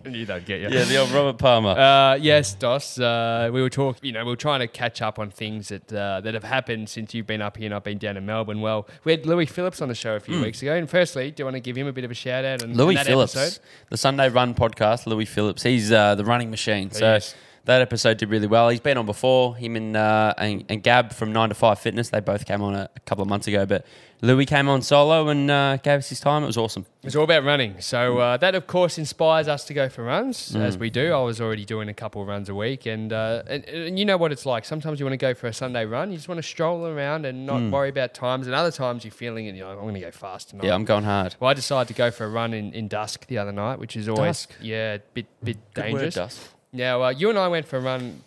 you 0.04 0.26
don't 0.26 0.44
get 0.44 0.60
you. 0.60 0.68
yeah, 0.68 0.84
the 0.84 0.96
old 0.98 1.10
Robert 1.10 1.38
Palmer. 1.38 1.70
Uh, 1.70 2.14
yes, 2.14 2.54
Dos. 2.54 2.98
Uh, 2.98 3.50
we 3.52 3.60
were 3.62 3.70
talking. 3.70 4.00
You 4.04 4.12
know, 4.12 4.24
we 4.24 4.30
were 4.30 4.36
trying 4.36 4.60
to 4.60 4.68
catch 4.68 5.02
up 5.02 5.18
on 5.18 5.30
things 5.30 5.68
that 5.68 5.92
uh, 5.92 6.20
that 6.22 6.34
have 6.34 6.44
happened 6.44 6.88
since 6.88 7.12
you've 7.14 7.26
been 7.26 7.42
up 7.42 7.56
here 7.56 7.66
and 7.66 7.74
I've 7.74 7.84
been 7.84 7.98
down 7.98 8.16
in 8.16 8.24
Melbourne. 8.26 8.60
Well, 8.60 8.86
we 9.04 9.12
had 9.12 9.26
Louis 9.26 9.46
Phillips 9.46 9.80
on 9.82 9.88
the 9.88 9.94
show 9.94 10.14
a 10.16 10.20
few 10.20 10.40
weeks 10.40 10.62
ago. 10.62 10.74
And 10.74 10.88
firstly, 10.88 11.30
do 11.30 11.40
you 11.42 11.44
want 11.44 11.56
to 11.56 11.60
give 11.60 11.76
him 11.76 11.86
a 11.86 11.92
bit 11.92 12.04
of 12.04 12.10
a 12.10 12.14
shout 12.14 12.44
out? 12.44 12.62
And. 12.62 12.76
Louis 12.76 12.94
that 12.94 13.06
Phillips, 13.06 13.36
Episode? 13.36 13.60
the 13.90 13.96
Sunday 13.96 14.28
Run 14.28 14.54
podcast. 14.54 15.06
Louis 15.06 15.24
Phillips, 15.26 15.62
he's 15.62 15.90
uh, 15.92 16.14
the 16.14 16.24
running 16.24 16.50
machine. 16.50 16.90
So 16.90 17.04
Yes. 17.04 17.34
that 17.66 17.82
episode 17.82 18.16
did 18.18 18.30
really 18.30 18.46
well. 18.46 18.68
He's 18.68 18.80
been 18.80 18.96
on 18.96 19.06
before. 19.06 19.54
Him 19.56 19.76
and 19.76 19.96
uh, 19.96 20.34
and, 20.38 20.64
and 20.68 20.82
Gab 20.82 21.12
from 21.12 21.32
Nine 21.32 21.50
to 21.50 21.54
Five 21.54 21.78
Fitness. 21.78 22.08
They 22.10 22.20
both 22.20 22.46
came 22.46 22.62
on 22.62 22.74
a, 22.74 22.88
a 22.96 23.00
couple 23.00 23.22
of 23.22 23.28
months 23.28 23.46
ago, 23.46 23.66
but 23.66 23.84
Louis 24.22 24.44
came 24.46 24.68
on 24.68 24.82
solo 24.82 25.28
and 25.28 25.50
uh, 25.50 25.76
gave 25.78 25.98
us 26.00 26.08
his 26.10 26.20
time. 26.20 26.42
It 26.42 26.46
was 26.46 26.58
awesome. 26.58 26.84
It's 27.02 27.16
all 27.16 27.24
about 27.24 27.42
running. 27.44 27.80
So 27.80 28.18
uh, 28.18 28.36
that, 28.36 28.54
of 28.54 28.66
course, 28.66 28.98
inspires 28.98 29.48
us 29.48 29.64
to 29.64 29.74
go 29.74 29.88
for 29.88 30.04
runs, 30.04 30.52
Mm. 30.52 30.60
as 30.60 30.76
we 30.76 30.90
do. 30.90 31.12
I 31.12 31.20
was 31.22 31.40
already 31.40 31.64
doing 31.64 31.88
a 31.88 31.94
couple 31.94 32.20
of 32.20 32.28
runs 32.28 32.48
a 32.50 32.54
week, 32.54 32.84
and, 32.86 33.12
uh, 33.12 33.42
and 33.46 33.64
and 33.64 33.98
you 33.98 34.04
know 34.04 34.16
what 34.18 34.30
it's 34.32 34.44
like. 34.44 34.64
Sometimes 34.66 35.00
you 35.00 35.06
want 35.06 35.14
to 35.14 35.16
go 35.16 35.32
for 35.32 35.46
a 35.46 35.52
Sunday 35.54 35.86
run. 35.86 36.10
You 36.10 36.16
just 36.16 36.28
want 36.28 36.38
to 36.38 36.42
stroll 36.42 36.86
around 36.86 37.24
and 37.24 37.46
not 37.46 37.62
worry 37.70 37.88
about 37.88 38.12
times. 38.12 38.46
And 38.46 38.54
other 38.54 38.70
times 38.70 39.04
you're 39.04 39.10
feeling 39.12 39.46
it. 39.46 39.54
You 39.54 39.62
know, 39.62 39.70
I'm 39.70 39.80
going 39.80 39.94
to 39.94 40.00
go 40.00 40.10
fast 40.10 40.50
tonight. 40.50 40.64
Mm. 40.64 40.66
Yeah, 40.66 40.74
I'm 40.74 40.84
going 40.84 41.04
hard. 41.04 41.36
Well, 41.40 41.50
I 41.50 41.54
decided 41.54 41.88
to 41.88 41.94
go 41.94 42.10
for 42.10 42.24
a 42.26 42.28
run 42.30 42.52
in, 42.52 42.72
in 42.74 42.88
dusk 42.88 43.26
the 43.26 43.38
other 43.38 43.52
night, 43.52 43.78
which 43.78 43.96
is 43.96 44.08
always 44.08 44.46
Dusk? 44.46 44.54
yeah, 44.60 44.94
a 44.94 44.98
bit 45.14 45.26
bit 45.42 45.56
Good 45.74 45.82
word, 45.84 45.90
dangerous. 45.92 46.14
Dust. 46.14 46.48
Now, 46.72 47.02
uh, 47.04 47.08
you 47.10 47.30
and 47.30 47.38
I 47.38 47.48
went 47.48 47.66
for 47.66 47.78
a 47.78 47.80
run 47.80 48.22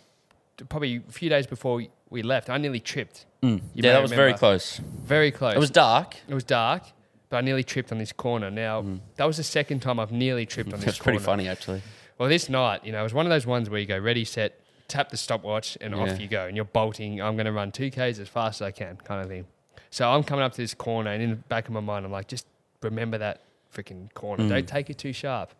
probably 0.68 0.96
a 0.96 1.12
few 1.12 1.28
days 1.28 1.46
before 1.46 1.82
we, 2.10 2.22
left. 2.22 2.48
I 2.48 2.58
nearly 2.58 2.80
tripped. 2.80 3.26
Mm. 3.42 3.60
Yeah, 3.74 3.92
that 3.92 4.02
was 4.02 4.12
very 4.12 4.34
close. 4.34 4.80
Very 5.02 5.30
close. 5.30 5.54
It 5.54 5.58
was 5.58 5.70
dark. 5.70 6.16
It 6.28 6.34
was 6.34 6.44
dark, 6.44 6.84
but 7.28 7.38
I 7.38 7.40
nearly 7.40 7.64
tripped 7.64 7.90
on 7.90 7.98
this 7.98 8.12
corner. 8.12 8.50
Now, 8.50 8.84
that 9.16 9.24
was 9.24 9.36
the 9.36 9.42
second 9.42 9.80
time 9.80 9.98
I've 9.98 10.12
nearly 10.12 10.46
tripped 10.46 10.72
on 10.72 10.80
this 10.80 10.84
corner. 10.84 10.90
It's 10.90 10.98
pretty 10.98 11.18
funny 11.18 11.48
actually. 11.48 11.82
Well, 12.18 12.28
this 12.28 12.48
night, 12.48 12.84
you 12.84 12.92
know, 12.92 13.00
it 13.00 13.02
was 13.02 13.14
one 13.14 13.26
of 13.26 13.30
those 13.30 13.46
ones 13.46 13.68
where 13.68 13.80
you 13.80 13.86
go 13.86 13.98
ready, 13.98 14.24
set, 14.24 14.60
tap 14.86 15.10
the 15.10 15.16
stopwatch, 15.16 15.76
and 15.80 15.94
off 15.94 16.20
you 16.20 16.28
go. 16.28 16.46
And 16.46 16.54
you're 16.54 16.64
bolting. 16.64 17.20
I'm 17.20 17.34
going 17.34 17.46
to 17.46 17.52
run 17.52 17.72
2Ks 17.72 18.20
as 18.20 18.28
fast 18.28 18.60
as 18.60 18.66
I 18.66 18.70
can, 18.70 18.96
kind 18.96 19.20
of 19.20 19.28
thing. 19.28 19.46
So 19.90 20.08
I'm 20.08 20.22
coming 20.22 20.44
up 20.44 20.52
to 20.52 20.60
this 20.60 20.74
corner, 20.74 21.10
and 21.10 21.22
in 21.22 21.30
the 21.30 21.36
back 21.36 21.66
of 21.66 21.74
my 21.74 21.80
mind, 21.80 22.06
I'm 22.06 22.12
like, 22.12 22.28
just 22.28 22.46
remember 22.82 23.18
that 23.18 23.40
freaking 23.74 24.12
corner. 24.14 24.48
Don't 24.48 24.68
take 24.68 24.90
it 24.90 24.98
too 24.98 25.12
sharp. 25.12 25.52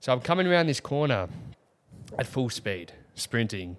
So 0.00 0.12
I'm 0.12 0.20
coming 0.20 0.46
around 0.46 0.66
this 0.66 0.80
corner 0.80 1.28
at 2.18 2.26
full 2.26 2.50
speed, 2.50 2.92
sprinting. 3.16 3.76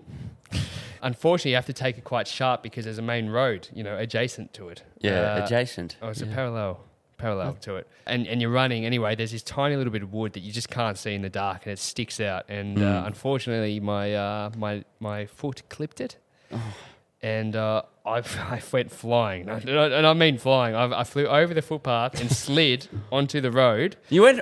Unfortunately, 1.01 1.51
you 1.51 1.55
have 1.55 1.65
to 1.67 1.73
take 1.73 1.97
it 1.97 2.03
quite 2.03 2.27
sharp 2.27 2.63
because 2.63 2.83
there's 2.85 2.97
a 2.97 3.01
main 3.03 3.29
road, 3.29 3.69
you 3.73 3.83
know, 3.83 3.97
adjacent 3.97 4.53
to 4.55 4.69
it. 4.69 4.83
Yeah, 4.99 5.35
Uh, 5.35 5.43
adjacent. 5.45 5.95
Oh, 6.01 6.09
it's 6.09 6.21
a 6.21 6.25
Yeah. 6.25 6.33
parallel, 6.33 6.79
parallel 7.17 7.53
to 7.61 7.75
it, 7.75 7.87
and 8.05 8.27
and 8.27 8.41
you're 8.41 8.51
running 8.51 8.83
anyway. 8.85 9.15
There's 9.15 9.31
this 9.31 9.43
tiny 9.43 9.75
little 9.75 9.93
bit 9.93 10.01
of 10.03 10.11
wood 10.11 10.33
that 10.33 10.39
you 10.41 10.51
just 10.51 10.69
can't 10.69 10.97
see 10.97 11.13
in 11.13 11.21
the 11.21 11.29
dark, 11.29 11.65
and 11.65 11.73
it 11.73 11.79
sticks 11.79 12.19
out. 12.19 12.45
And 12.49 12.77
uh, 12.79 12.81
Mm. 13.03 13.07
unfortunately, 13.07 13.79
my 13.79 14.13
uh, 14.15 14.49
my 14.57 14.83
my 14.99 15.27
foot 15.27 15.61
clipped 15.69 16.01
it, 16.01 16.17
Oh. 16.51 16.73
and 17.21 17.55
uh, 17.55 17.83
I 18.05 18.17
I 18.57 18.61
went 18.71 18.91
flying, 18.91 19.47
and 19.49 19.69
I, 19.69 19.85
and 19.97 20.07
I 20.07 20.13
mean 20.13 20.39
flying. 20.39 20.73
I, 20.75 21.01
I 21.01 21.03
flew 21.03 21.27
over 21.27 21.53
the 21.53 21.61
footpath 21.61 22.19
and 22.19 22.31
slid 22.45 22.87
onto 23.11 23.39
the 23.39 23.51
road. 23.51 23.97
You 24.09 24.23
went 24.23 24.41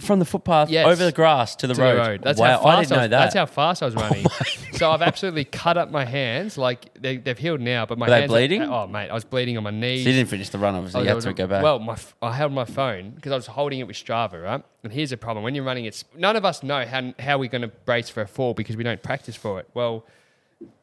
from 0.00 0.20
the 0.20 0.24
footpath 0.24 0.70
Yes. 0.70 0.86
over 0.86 1.04
the 1.04 1.10
grass 1.12 1.56
to 1.56 1.66
the, 1.66 1.74
to 1.74 1.80
road. 1.80 1.94
the 1.94 2.00
road. 2.00 2.22
That's 2.22 2.38
wow, 2.38 2.58
how 2.58 2.62
fast 2.62 2.66
I 2.66 2.80
didn't 2.82 2.90
know 2.90 2.96
was, 2.96 3.02
that. 3.02 3.08
That's 3.10 3.34
how 3.34 3.46
fast 3.46 3.82
I 3.82 3.86
was 3.86 3.94
oh 3.96 4.00
running. 4.00 4.26
so 4.72 4.90
I've 4.92 5.02
absolutely 5.02 5.44
cut 5.44 5.76
up 5.76 5.90
my 5.90 6.04
hands. 6.04 6.56
Like 6.56 6.94
they, 6.94 7.16
they've 7.16 7.36
healed 7.36 7.60
now, 7.60 7.84
but 7.84 7.98
my 7.98 8.06
Were 8.06 8.10
they 8.10 8.20
hands 8.20 8.30
bleeding? 8.30 8.62
oh 8.62 8.86
mate, 8.86 9.10
I 9.10 9.14
was 9.14 9.24
bleeding 9.24 9.56
on 9.56 9.64
my 9.64 9.70
knees. 9.70 10.04
so 10.04 10.10
you 10.10 10.16
didn't 10.16 10.30
finish 10.30 10.50
the 10.50 10.58
run, 10.58 10.76
obviously. 10.76 11.00
Oh, 11.00 11.02
you 11.02 11.08
had 11.08 11.14
was 11.16 11.24
to 11.24 11.32
go 11.32 11.46
back. 11.48 11.62
Well, 11.64 11.80
my 11.80 11.94
f- 11.94 12.14
I 12.22 12.32
held 12.32 12.52
my 12.52 12.64
phone 12.64 13.10
because 13.10 13.32
I 13.32 13.36
was 13.36 13.46
holding 13.48 13.80
it 13.80 13.86
with 13.88 13.96
Strava, 13.96 14.42
right? 14.42 14.62
And 14.84 14.92
here's 14.92 15.10
the 15.10 15.16
problem: 15.16 15.42
when 15.42 15.54
you're 15.56 15.64
running, 15.64 15.84
it's 15.84 16.04
none 16.16 16.36
of 16.36 16.44
us 16.44 16.62
know 16.62 16.84
how 16.86 17.12
how 17.18 17.38
we're 17.38 17.48
going 17.50 17.62
to 17.62 17.68
brace 17.68 18.08
for 18.08 18.20
a 18.22 18.28
fall 18.28 18.54
because 18.54 18.76
we 18.76 18.84
don't 18.84 19.02
practice 19.02 19.34
for 19.34 19.58
it. 19.58 19.68
Well, 19.74 20.06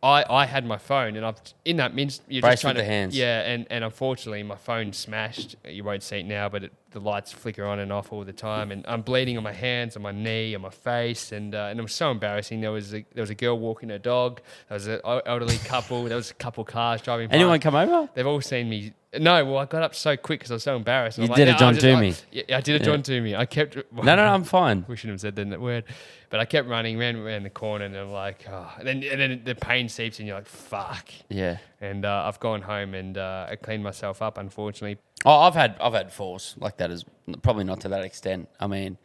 I, 0.03 0.23
I 0.29 0.45
had 0.45 0.65
my 0.65 0.77
phone, 0.77 1.15
and 1.15 1.25
I've 1.25 1.37
in 1.63 1.77
that 1.77 1.93
means 1.95 2.21
you're 2.27 2.41
Brace 2.41 2.53
just 2.53 2.61
trying 2.63 2.75
with 2.75 2.83
to 2.83 2.87
the 2.87 2.93
hands. 2.93 3.17
Yeah, 3.17 3.41
and, 3.41 3.65
and 3.69 3.83
unfortunately, 3.85 4.43
my 4.43 4.55
phone 4.55 4.91
smashed. 4.93 5.55
You 5.65 5.83
won't 5.85 6.03
see 6.03 6.17
it 6.19 6.25
now, 6.25 6.49
but 6.49 6.65
it, 6.65 6.73
the 6.95 7.01
lights 7.01 7.31
flicker 7.31 7.65
on 7.65 7.79
and 7.79 7.91
off 7.91 8.11
all 8.13 8.23
the 8.23 8.33
time, 8.33 8.71
and 8.71 8.83
I'm 8.87 9.01
bleeding 9.01 9.37
on 9.37 9.43
my 9.43 9.51
hands, 9.51 9.95
on 9.95 10.01
my 10.01 10.11
knee, 10.11 10.55
on 10.55 10.61
my 10.61 10.69
face, 10.69 11.31
and 11.33 11.53
uh, 11.53 11.67
and 11.69 11.77
it 11.77 11.83
was 11.83 11.93
so 11.93 12.09
embarrassing. 12.09 12.61
There 12.61 12.71
was 12.71 12.93
a, 12.93 13.05
there 13.13 13.21
was 13.21 13.29
a 13.29 13.35
girl 13.35 13.59
walking 13.59 13.89
her 13.89 13.99
dog. 13.99 14.41
There 14.69 14.75
was 14.75 14.87
an 14.87 15.01
elderly 15.03 15.57
couple. 15.59 16.05
There 16.05 16.15
was 16.17 16.31
a 16.31 16.35
couple 16.35 16.63
cars 16.63 17.01
driving. 17.01 17.27
by. 17.27 17.35
Anyone 17.35 17.59
come 17.59 17.75
over? 17.75 18.09
They've 18.15 18.25
all 18.25 18.41
seen 18.41 18.69
me. 18.69 18.93
No, 19.17 19.45
well, 19.45 19.57
I 19.59 19.65
got 19.65 19.81
up 19.81 19.95
so 19.95 20.17
quick 20.17 20.39
because 20.39 20.51
I 20.51 20.55
was 20.55 20.63
so 20.63 20.75
embarrassed. 20.75 21.17
You 21.17 21.25
I'm 21.25 21.33
did 21.35 21.47
like, 21.47 21.49
a 21.49 21.51
"No, 21.51 21.57
John 21.57 21.75
Toomey." 21.77 22.09
like- 22.09 22.25
yeah, 22.49 22.57
I 22.57 22.61
did 22.61 22.75
a 22.75 22.79
Yeah. 22.79 22.91
John 22.91 23.03
Toomey. 23.03 23.35
I 23.35 23.45
kept. 23.45 23.75
No, 23.75 24.01
no, 24.01 24.15
no, 24.15 24.23
I'm 24.23 24.43
fine. 24.43 24.85
We 24.87 24.95
shouldn't 24.97 25.13
have 25.15 25.21
said 25.21 25.35
that 25.37 25.61
word, 25.61 25.83
but 26.29 26.39
I 26.39 26.45
kept 26.45 26.67
running, 26.67 26.97
ran 26.97 27.15
around 27.17 27.43
the 27.43 27.49
corner, 27.49 27.85
and 27.85 27.95
I'm 27.95 28.11
like, 28.11 28.45
oh. 28.49 28.73
and 28.79 28.87
then 28.87 29.03
and 29.03 29.19
then 29.21 29.41
the 29.45 29.55
pain 29.55 29.87
seeps, 29.89 30.19
and 30.19 30.27
you're 30.27 30.37
like, 30.37 30.47
fuck. 30.47 31.09
Yeah. 31.29 31.57
And 31.85 32.05
uh, 32.05 32.23
I've 32.25 32.39
gone 32.39 32.61
home 32.61 32.93
and 32.93 33.17
uh, 33.17 33.47
I 33.49 33.55
cleaned 33.55 33.83
myself 33.83 34.21
up. 34.21 34.37
Unfortunately, 34.37 34.97
Oh, 35.25 35.39
I've 35.41 35.55
had 35.55 35.75
I've 35.81 35.93
had 35.93 36.13
falls 36.13 36.55
like 36.59 36.77
that 36.77 36.91
is 36.91 37.03
probably 37.41 37.63
not 37.63 37.81
to 37.81 37.89
that 37.89 38.03
extent. 38.03 38.47
I 38.59 38.67
mean, 38.67 38.97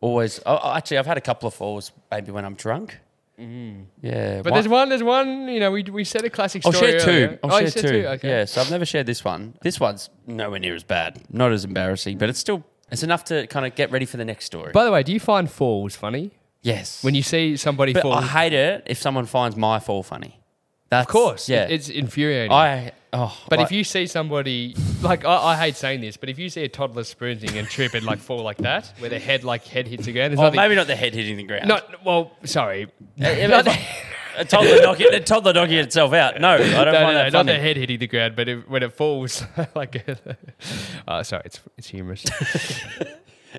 always. 0.00 0.40
Oh, 0.46 0.72
actually, 0.72 0.96
I've 0.98 1.06
had 1.06 1.18
a 1.18 1.20
couple 1.20 1.46
of 1.46 1.54
falls 1.54 1.92
maybe 2.10 2.32
when 2.32 2.46
I'm 2.46 2.54
drunk. 2.54 2.98
Mm. 3.38 3.84
Yeah, 4.02 4.42
but 4.42 4.52
one- 4.52 4.54
there's 4.54 4.68
one. 4.68 4.88
There's 4.88 5.02
one. 5.02 5.48
You 5.48 5.60
know, 5.60 5.70
we 5.70 5.82
we 5.82 6.04
said 6.04 6.24
a 6.24 6.30
classic 6.30 6.64
I'll 6.64 6.72
story. 6.72 6.92
share 6.92 7.00
two. 7.00 7.10
earlier. 7.10 7.38
I'll 7.44 7.52
oh, 7.52 7.58
share 7.58 7.70
said 7.70 7.88
two. 7.88 8.06
Okay. 8.06 8.28
Yeah, 8.28 8.44
so 8.46 8.62
I've 8.62 8.70
never 8.70 8.86
shared 8.86 9.04
this 9.04 9.22
one. 9.22 9.54
This 9.62 9.78
one's 9.78 10.08
nowhere 10.26 10.58
near 10.58 10.74
as 10.74 10.82
bad. 10.82 11.22
Not 11.30 11.52
as 11.52 11.64
embarrassing, 11.64 12.16
but 12.16 12.30
it's 12.30 12.38
still 12.38 12.64
it's 12.90 13.02
enough 13.02 13.24
to 13.24 13.46
kind 13.48 13.66
of 13.66 13.74
get 13.74 13.90
ready 13.90 14.06
for 14.06 14.16
the 14.16 14.24
next 14.24 14.46
story. 14.46 14.72
By 14.72 14.84
the 14.84 14.92
way, 14.92 15.02
do 15.02 15.12
you 15.12 15.20
find 15.20 15.50
falls 15.50 15.94
funny 15.94 16.30
yes, 16.62 17.04
when 17.04 17.14
you 17.14 17.22
see 17.22 17.58
somebody 17.58 17.92
but 17.92 18.02
fall? 18.02 18.14
I 18.14 18.22
hate 18.22 18.54
it 18.54 18.84
if 18.86 18.98
someone 18.98 19.26
finds 19.26 19.56
my 19.56 19.78
fall 19.78 20.02
funny. 20.02 20.39
That's, 20.90 21.06
of 21.06 21.12
course, 21.12 21.48
yeah. 21.48 21.68
it's 21.68 21.88
infuriating. 21.88 22.50
I 22.50 22.90
oh, 23.12 23.36
But 23.48 23.60
I- 23.60 23.62
if 23.62 23.70
you 23.70 23.84
see 23.84 24.06
somebody, 24.08 24.74
like 25.02 25.24
I, 25.24 25.52
I 25.52 25.56
hate 25.56 25.76
saying 25.76 26.00
this, 26.00 26.16
but 26.16 26.28
if 26.28 26.38
you 26.38 26.50
see 26.50 26.64
a 26.64 26.68
toddler 26.68 27.04
sprinting 27.04 27.56
and 27.56 27.68
trip 27.68 27.94
and 27.94 28.04
like 28.04 28.18
fall 28.18 28.42
like 28.42 28.58
that, 28.58 28.92
where 28.98 29.08
their 29.08 29.20
head 29.20 29.44
like 29.44 29.64
head 29.66 29.86
hits 29.86 30.06
the 30.06 30.12
ground, 30.12 30.34
oh, 30.36 30.42
nothing. 30.42 30.56
maybe 30.56 30.74
not 30.74 30.88
the 30.88 30.96
head 30.96 31.14
hitting 31.14 31.36
the 31.36 31.44
ground. 31.44 31.68
Not 31.68 32.04
well. 32.04 32.32
Sorry. 32.44 32.88
Not, 33.16 33.66
the, 33.66 33.78
a 34.36 34.44
toddler 34.44 34.82
knocking 34.82 35.12
a 35.12 35.20
toddler 35.20 35.52
knocking 35.52 35.78
itself 35.78 36.12
out. 36.12 36.40
No, 36.40 36.50
I 36.50 36.56
don't 36.58 36.70
no, 36.70 36.84
no, 36.84 36.92
find 36.92 36.92
no, 36.92 37.14
that 37.14 37.32
not 37.32 37.46
funny. 37.46 37.52
the 37.52 37.58
head 37.58 37.76
hitting 37.76 37.98
the 37.98 38.06
ground, 38.08 38.34
but 38.34 38.48
it, 38.48 38.68
when 38.68 38.82
it 38.82 38.92
falls, 38.92 39.44
like. 39.74 40.04
uh, 41.06 41.22
sorry, 41.22 41.42
it's 41.44 41.60
it's 41.76 41.88
humorous. 41.88 42.24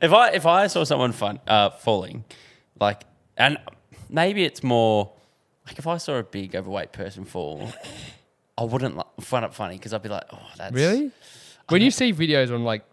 If 0.01 0.13
I 0.13 0.29
if 0.31 0.45
I 0.45 0.67
saw 0.67 0.83
someone 0.83 1.11
fun 1.11 1.39
uh, 1.47 1.69
falling, 1.69 2.25
like, 2.79 3.03
and 3.37 3.57
maybe 4.09 4.43
it's 4.43 4.63
more 4.63 5.13
like 5.65 5.77
if 5.79 5.87
I 5.87 5.97
saw 5.97 6.15
a 6.15 6.23
big 6.23 6.55
overweight 6.55 6.91
person 6.91 7.25
fall, 7.25 7.71
I 8.57 8.63
wouldn't 8.63 8.95
like, 8.95 9.07
find 9.21 9.45
it 9.45 9.53
funny 9.53 9.77
because 9.77 9.93
I'd 9.93 10.01
be 10.01 10.09
like, 10.09 10.25
oh, 10.31 10.39
that's 10.57 10.73
really? 10.73 11.11
When 11.69 11.81
you 11.81 11.91
see 11.91 12.11
videos 12.11 12.53
on 12.53 12.63
like 12.63 12.83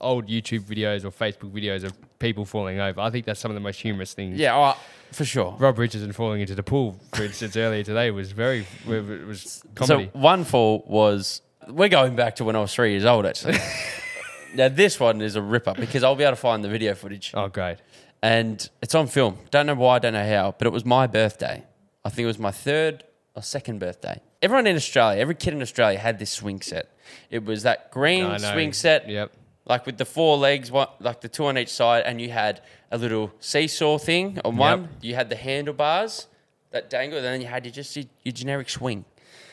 old 0.00 0.28
YouTube 0.28 0.62
videos 0.62 1.04
or 1.04 1.10
Facebook 1.10 1.50
videos 1.50 1.84
of 1.84 1.94
people 2.18 2.44
falling 2.44 2.80
over, 2.80 3.00
I 3.00 3.10
think 3.10 3.26
that's 3.26 3.40
some 3.40 3.50
of 3.50 3.54
the 3.54 3.60
most 3.60 3.80
humorous 3.80 4.14
things. 4.14 4.38
Yeah, 4.38 4.56
oh, 4.56 4.80
for 5.12 5.24
sure. 5.24 5.56
Rob 5.58 5.78
Richardson 5.78 6.12
falling 6.12 6.40
into 6.40 6.54
the 6.54 6.62
pool, 6.62 7.00
for 7.14 7.24
instance, 7.24 7.56
earlier 7.56 7.82
today 7.82 8.10
was 8.10 8.32
very 8.32 8.66
it 8.88 9.26
was 9.26 9.62
comedy. 9.74 10.10
So 10.12 10.18
one 10.18 10.44
fall 10.44 10.84
was 10.86 11.42
we're 11.68 11.88
going 11.88 12.16
back 12.16 12.36
to 12.36 12.44
when 12.44 12.56
I 12.56 12.60
was 12.60 12.74
three 12.74 12.92
years 12.92 13.04
old 13.04 13.26
actually. 13.26 13.58
now 14.54 14.68
this 14.68 15.00
one 15.00 15.20
is 15.20 15.36
a 15.36 15.42
ripper 15.42 15.74
because 15.74 16.02
I'll 16.02 16.16
be 16.16 16.24
able 16.24 16.32
to 16.32 16.40
find 16.40 16.62
the 16.62 16.68
video 16.68 16.94
footage 16.94 17.32
oh, 17.34 17.48
great. 17.48 17.78
and 18.22 18.68
it's 18.82 18.94
on 18.94 19.06
film. 19.06 19.38
Don't 19.50 19.66
know 19.66 19.74
why, 19.74 19.98
don't 19.98 20.12
know 20.12 20.28
how, 20.28 20.54
but 20.58 20.66
it 20.66 20.72
was 20.72 20.84
my 20.84 21.06
birthday. 21.06 21.64
I 22.04 22.08
think 22.10 22.24
it 22.24 22.26
was 22.26 22.38
my 22.38 22.50
third 22.50 23.04
or 23.34 23.42
second 23.42 23.78
birthday. 23.78 24.20
Everyone 24.40 24.66
in 24.66 24.76
Australia, 24.76 25.20
every 25.20 25.34
kid 25.36 25.54
in 25.54 25.62
Australia 25.62 25.98
had 25.98 26.18
this 26.18 26.30
swing 26.30 26.60
set. 26.60 26.90
It 27.30 27.44
was 27.44 27.62
that 27.62 27.90
green 27.90 28.24
I 28.26 28.38
know. 28.38 28.52
swing 28.52 28.72
set, 28.72 29.08
Yep. 29.08 29.32
like 29.66 29.86
with 29.86 29.98
the 29.98 30.04
four 30.04 30.36
legs, 30.36 30.70
one, 30.70 30.88
like 31.00 31.20
the 31.20 31.28
two 31.28 31.46
on 31.46 31.56
each 31.56 31.68
side, 31.72 32.02
and 32.04 32.20
you 32.20 32.30
had 32.30 32.60
a 32.90 32.98
little 32.98 33.32
seesaw 33.40 33.98
thing 33.98 34.38
on 34.44 34.56
one. 34.56 34.88
You 35.00 35.14
had 35.14 35.28
the 35.28 35.36
handlebars 35.36 36.26
that 36.72 36.90
dangle, 36.90 37.18
and 37.18 37.24
then 37.26 37.40
you 37.40 37.46
had 37.46 37.64
your 37.64 37.72
just 37.72 37.94
your, 37.96 38.06
your 38.24 38.32
generic 38.32 38.68
swing 38.68 39.04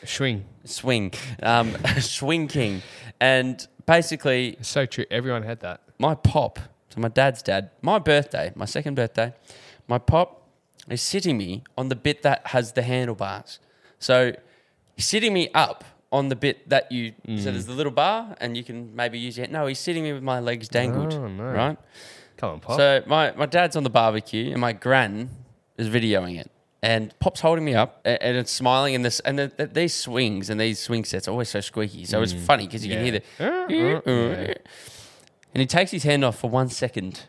Swing. 0.04 0.44
swing, 0.64 1.12
um, 1.42 1.76
swing 2.00 2.48
king, 2.48 2.82
and 3.20 3.66
basically 3.86 4.50
It's 4.58 4.68
so 4.68 4.86
true. 4.86 5.04
Everyone 5.10 5.42
had 5.42 5.60
that. 5.60 5.82
my 5.98 6.14
pop, 6.14 6.58
so 6.88 7.00
my 7.00 7.08
dad's 7.08 7.42
dad, 7.42 7.70
my 7.82 7.98
birthday, 7.98 8.50
my 8.56 8.64
second 8.64 8.94
birthday, 8.96 9.34
my 9.86 9.98
pop 9.98 10.39
is 10.90 11.00
sitting 11.02 11.38
me 11.38 11.62
on 11.78 11.88
the 11.88 11.96
bit 11.96 12.22
that 12.22 12.48
has 12.48 12.72
the 12.72 12.82
handlebars. 12.82 13.58
So 13.98 14.32
he's 14.96 15.06
sitting 15.06 15.32
me 15.32 15.48
up 15.54 15.84
on 16.12 16.28
the 16.28 16.36
bit 16.36 16.68
that 16.68 16.90
you. 16.90 17.12
Mm. 17.26 17.38
So 17.38 17.52
there's 17.52 17.66
the 17.66 17.72
little 17.72 17.92
bar, 17.92 18.34
and 18.40 18.56
you 18.56 18.64
can 18.64 18.94
maybe 18.96 19.18
use 19.18 19.38
it. 19.38 19.50
No, 19.50 19.66
he's 19.66 19.78
sitting 19.78 20.02
me 20.02 20.12
with 20.12 20.22
my 20.22 20.40
legs 20.40 20.68
dangled. 20.68 21.12
Oh, 21.14 21.28
no. 21.28 21.44
Right. 21.44 21.78
Come 22.36 22.50
on, 22.54 22.60
Pop. 22.60 22.76
So 22.76 23.02
my, 23.06 23.32
my 23.32 23.46
dad's 23.46 23.76
on 23.76 23.82
the 23.84 23.90
barbecue, 23.90 24.50
and 24.52 24.60
my 24.60 24.72
gran 24.72 25.30
is 25.76 25.88
videoing 25.88 26.38
it. 26.40 26.50
And 26.82 27.12
Pop's 27.20 27.40
holding 27.40 27.64
me 27.66 27.74
up, 27.74 28.00
a- 28.06 28.22
and, 28.22 28.38
it's 28.38 28.50
smiling. 28.50 28.94
And 28.94 29.04
this 29.04 29.20
and 29.20 29.38
the, 29.38 29.52
the, 29.54 29.66
these 29.66 29.92
swings 29.94 30.48
and 30.48 30.58
these 30.58 30.78
swing 30.80 31.04
sets 31.04 31.28
are 31.28 31.30
always 31.32 31.50
so 31.50 31.60
squeaky. 31.60 32.06
So 32.06 32.22
it's 32.22 32.32
funny 32.32 32.66
because 32.66 32.84
you 32.86 32.94
Mm. 32.94 32.94
Yeah. 32.94 33.20
can 33.20 33.68
hear 33.70 34.00
the. 34.00 34.56
And 35.52 35.60
he 35.60 35.66
takes 35.66 35.90
his 35.90 36.04
hand 36.04 36.24
off 36.24 36.38
for 36.38 36.48
one 36.48 36.68
second, 36.68 37.22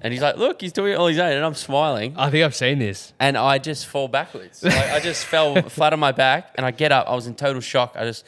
and 0.00 0.12
he's 0.12 0.22
like, 0.22 0.36
"Look, 0.36 0.60
he's 0.60 0.72
doing 0.72 0.92
it 0.92 0.96
on 0.96 1.08
his 1.08 1.18
own," 1.18 1.32
and 1.32 1.44
I'm 1.44 1.54
smiling, 1.54 2.14
I 2.16 2.30
think 2.30 2.44
I've 2.44 2.54
seen 2.54 2.78
this. 2.78 3.12
and 3.18 3.36
I 3.36 3.58
just 3.58 3.86
fall 3.86 4.08
backwards. 4.08 4.62
Like, 4.62 4.74
I 4.74 5.00
just 5.00 5.24
fell 5.24 5.60
flat 5.68 5.92
on 5.92 6.00
my 6.00 6.12
back, 6.12 6.52
and 6.56 6.64
I 6.66 6.70
get 6.70 6.92
up. 6.92 7.06
I 7.08 7.14
was 7.14 7.26
in 7.26 7.34
total 7.34 7.60
shock. 7.60 7.94
I 7.96 8.04
just. 8.04 8.24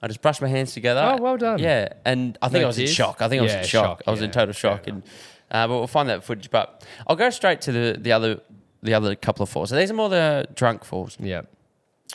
I 0.00 0.06
just 0.06 0.22
brushed 0.22 0.40
my 0.40 0.46
hands 0.46 0.74
together. 0.74 1.00
Oh, 1.02 1.20
well 1.20 1.36
done. 1.36 1.58
Yeah, 1.58 1.88
and 2.04 2.38
I 2.40 2.48
think 2.48 2.60
No 2.60 2.66
I 2.66 2.68
was 2.68 2.78
in 2.78 2.86
shock. 2.86 3.20
I 3.20 3.28
think 3.28 3.40
I 3.40 3.42
was 3.42 3.52
Yeah, 3.52 3.62
in 3.62 3.66
shock. 3.66 3.84
shock, 3.98 4.02
I 4.06 4.12
was 4.12 4.22
in 4.22 4.30
total 4.30 4.52
shock, 4.54 4.86
and 4.86 5.02
uh, 5.50 5.66
but 5.66 5.74
we'll 5.76 5.88
find 5.88 6.08
that 6.08 6.22
footage. 6.22 6.52
But 6.52 6.84
I'll 7.08 7.16
go 7.16 7.30
straight 7.30 7.60
to 7.62 7.72
the 7.72 7.98
the 7.98 8.12
other 8.12 8.40
the 8.80 8.94
other 8.94 9.16
couple 9.16 9.42
of 9.42 9.48
falls. 9.48 9.70
So 9.70 9.74
these 9.76 9.90
are 9.90 9.94
more 9.94 10.08
the 10.08 10.46
drunk 10.54 10.84
falls. 10.84 11.16
Yeah. 11.18 11.42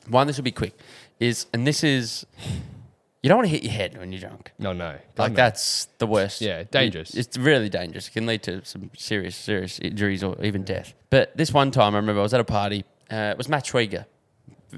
One, 0.08 0.28
this 0.28 0.38
will 0.38 0.46
be 0.46 0.52
quick. 0.54 0.78
Is 1.20 1.46
and 1.54 1.68
this 1.68 1.84
is 1.84 2.26
you 3.24 3.30
don't 3.30 3.38
want 3.40 3.48
to 3.50 3.52
hit 3.56 3.64
your 3.64 3.72
head 3.74 3.98
when 3.98 4.12
you're 4.12 4.22
drunk. 4.22 4.52
No, 4.60 4.74
no. 4.74 4.98
Like 5.18 5.34
that's 5.34 5.86
the 5.98 6.06
worst. 6.06 6.42
Yeah, 6.42 6.64
dangerous. 6.70 7.16
It- 7.16 7.20
it's 7.28 7.38
really 7.38 7.70
dangerous. 7.70 8.08
It 8.10 8.12
can 8.12 8.26
lead 8.28 8.44
to 8.44 8.64
some 8.66 8.92
serious, 8.96 9.36
serious 9.36 9.80
injuries 9.80 10.24
or 10.24 10.36
even 10.44 10.64
death. 10.64 10.94
But 11.10 11.36
this 11.36 11.52
one 11.52 11.72
time, 11.72 11.96
I 11.96 11.98
remember 12.00 12.20
I 12.20 12.24
was 12.24 12.34
at 12.36 12.42
a 12.42 12.44
party. 12.44 12.84
Uh, 13.12 13.32
it 13.32 13.38
was 13.38 13.48
Matt 13.50 13.66
Schwieger, 13.66 14.06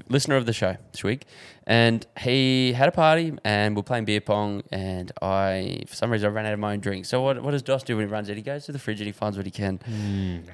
listener 0.08 0.36
of 0.36 0.46
the 0.46 0.52
show, 0.52 0.76
Schwieg, 0.92 1.22
and 1.66 2.06
he 2.20 2.72
had 2.74 2.88
a 2.88 2.92
party 2.92 3.32
and 3.44 3.74
we 3.74 3.80
are 3.80 3.82
playing 3.82 4.04
beer 4.04 4.20
pong. 4.20 4.62
And 4.70 5.10
I, 5.22 5.82
for 5.88 5.94
some 5.96 6.10
reason, 6.12 6.30
I 6.30 6.32
ran 6.32 6.46
out 6.46 6.52
of 6.52 6.58
my 6.60 6.72
own 6.74 6.80
drink. 6.80 7.04
So 7.06 7.22
what, 7.22 7.42
what 7.42 7.50
does 7.52 7.62
Dos 7.62 7.82
do 7.82 7.96
when 7.96 8.06
he 8.06 8.12
runs 8.12 8.28
out? 8.30 8.36
He 8.36 8.42
goes 8.42 8.66
to 8.66 8.72
the 8.72 8.78
fridge 8.78 9.00
and 9.00 9.06
he 9.06 9.12
finds 9.12 9.36
what 9.36 9.46
he 9.46 9.50
can, 9.52 9.80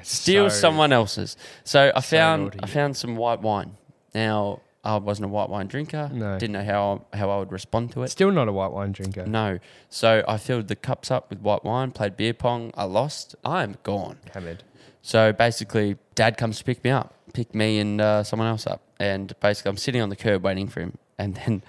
steals 0.02 0.54
so- 0.54 0.60
someone 0.60 0.92
else's. 0.92 1.36
So 1.64 1.92
I 1.94 2.00
found 2.00 2.44
naughty. 2.44 2.60
I 2.62 2.66
found 2.66 2.96
some 2.96 3.16
white 3.16 3.40
wine. 3.42 3.76
Now 4.14 4.60
I 4.84 4.96
wasn't 4.96 5.26
a 5.26 5.28
white 5.28 5.48
wine 5.48 5.68
drinker. 5.68 6.10
No. 6.12 6.38
Didn't 6.38 6.52
know 6.54 6.64
how 6.64 7.06
how 7.12 7.30
I 7.30 7.38
would 7.38 7.52
respond 7.52 7.92
to 7.92 8.02
it. 8.02 8.08
Still 8.08 8.32
not 8.32 8.48
a 8.48 8.52
white 8.52 8.72
wine 8.72 8.92
drinker. 8.92 9.26
No. 9.26 9.58
So 9.88 10.24
I 10.26 10.36
filled 10.38 10.68
the 10.68 10.76
cups 10.76 11.10
up 11.10 11.30
with 11.30 11.40
white 11.40 11.64
wine, 11.64 11.92
played 11.92 12.16
beer 12.16 12.34
pong. 12.34 12.72
I 12.74 12.84
lost. 12.84 13.36
I'm 13.44 13.76
gone. 13.84 14.18
Hammered. 14.34 14.64
So 15.00 15.32
basically, 15.32 15.96
dad 16.14 16.36
comes 16.36 16.58
to 16.58 16.64
pick 16.64 16.82
me 16.84 16.90
up, 16.90 17.14
pick 17.32 17.54
me 17.54 17.78
and 17.78 18.00
uh, 18.00 18.22
someone 18.24 18.48
else 18.48 18.66
up. 18.66 18.82
And 18.98 19.32
basically, 19.40 19.70
I'm 19.70 19.76
sitting 19.76 20.00
on 20.00 20.08
the 20.08 20.16
curb 20.16 20.44
waiting 20.44 20.68
for 20.68 20.80
him. 20.80 20.98
And 21.18 21.36
then 21.36 21.62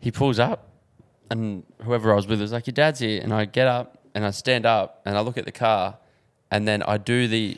he 0.00 0.10
pulls 0.10 0.40
up, 0.40 0.66
and 1.30 1.62
whoever 1.84 2.10
I 2.12 2.16
was 2.16 2.26
with 2.26 2.40
was 2.40 2.50
like, 2.50 2.66
Your 2.66 2.72
dad's 2.72 2.98
here. 2.98 3.20
And 3.22 3.32
I 3.32 3.44
get 3.44 3.68
up 3.68 3.98
and 4.14 4.24
I 4.26 4.30
stand 4.32 4.66
up 4.66 5.00
and 5.04 5.16
I 5.16 5.20
look 5.20 5.38
at 5.38 5.44
the 5.44 5.52
car. 5.52 5.98
And 6.50 6.66
then 6.66 6.82
I 6.82 6.96
do 6.98 7.28
the, 7.28 7.56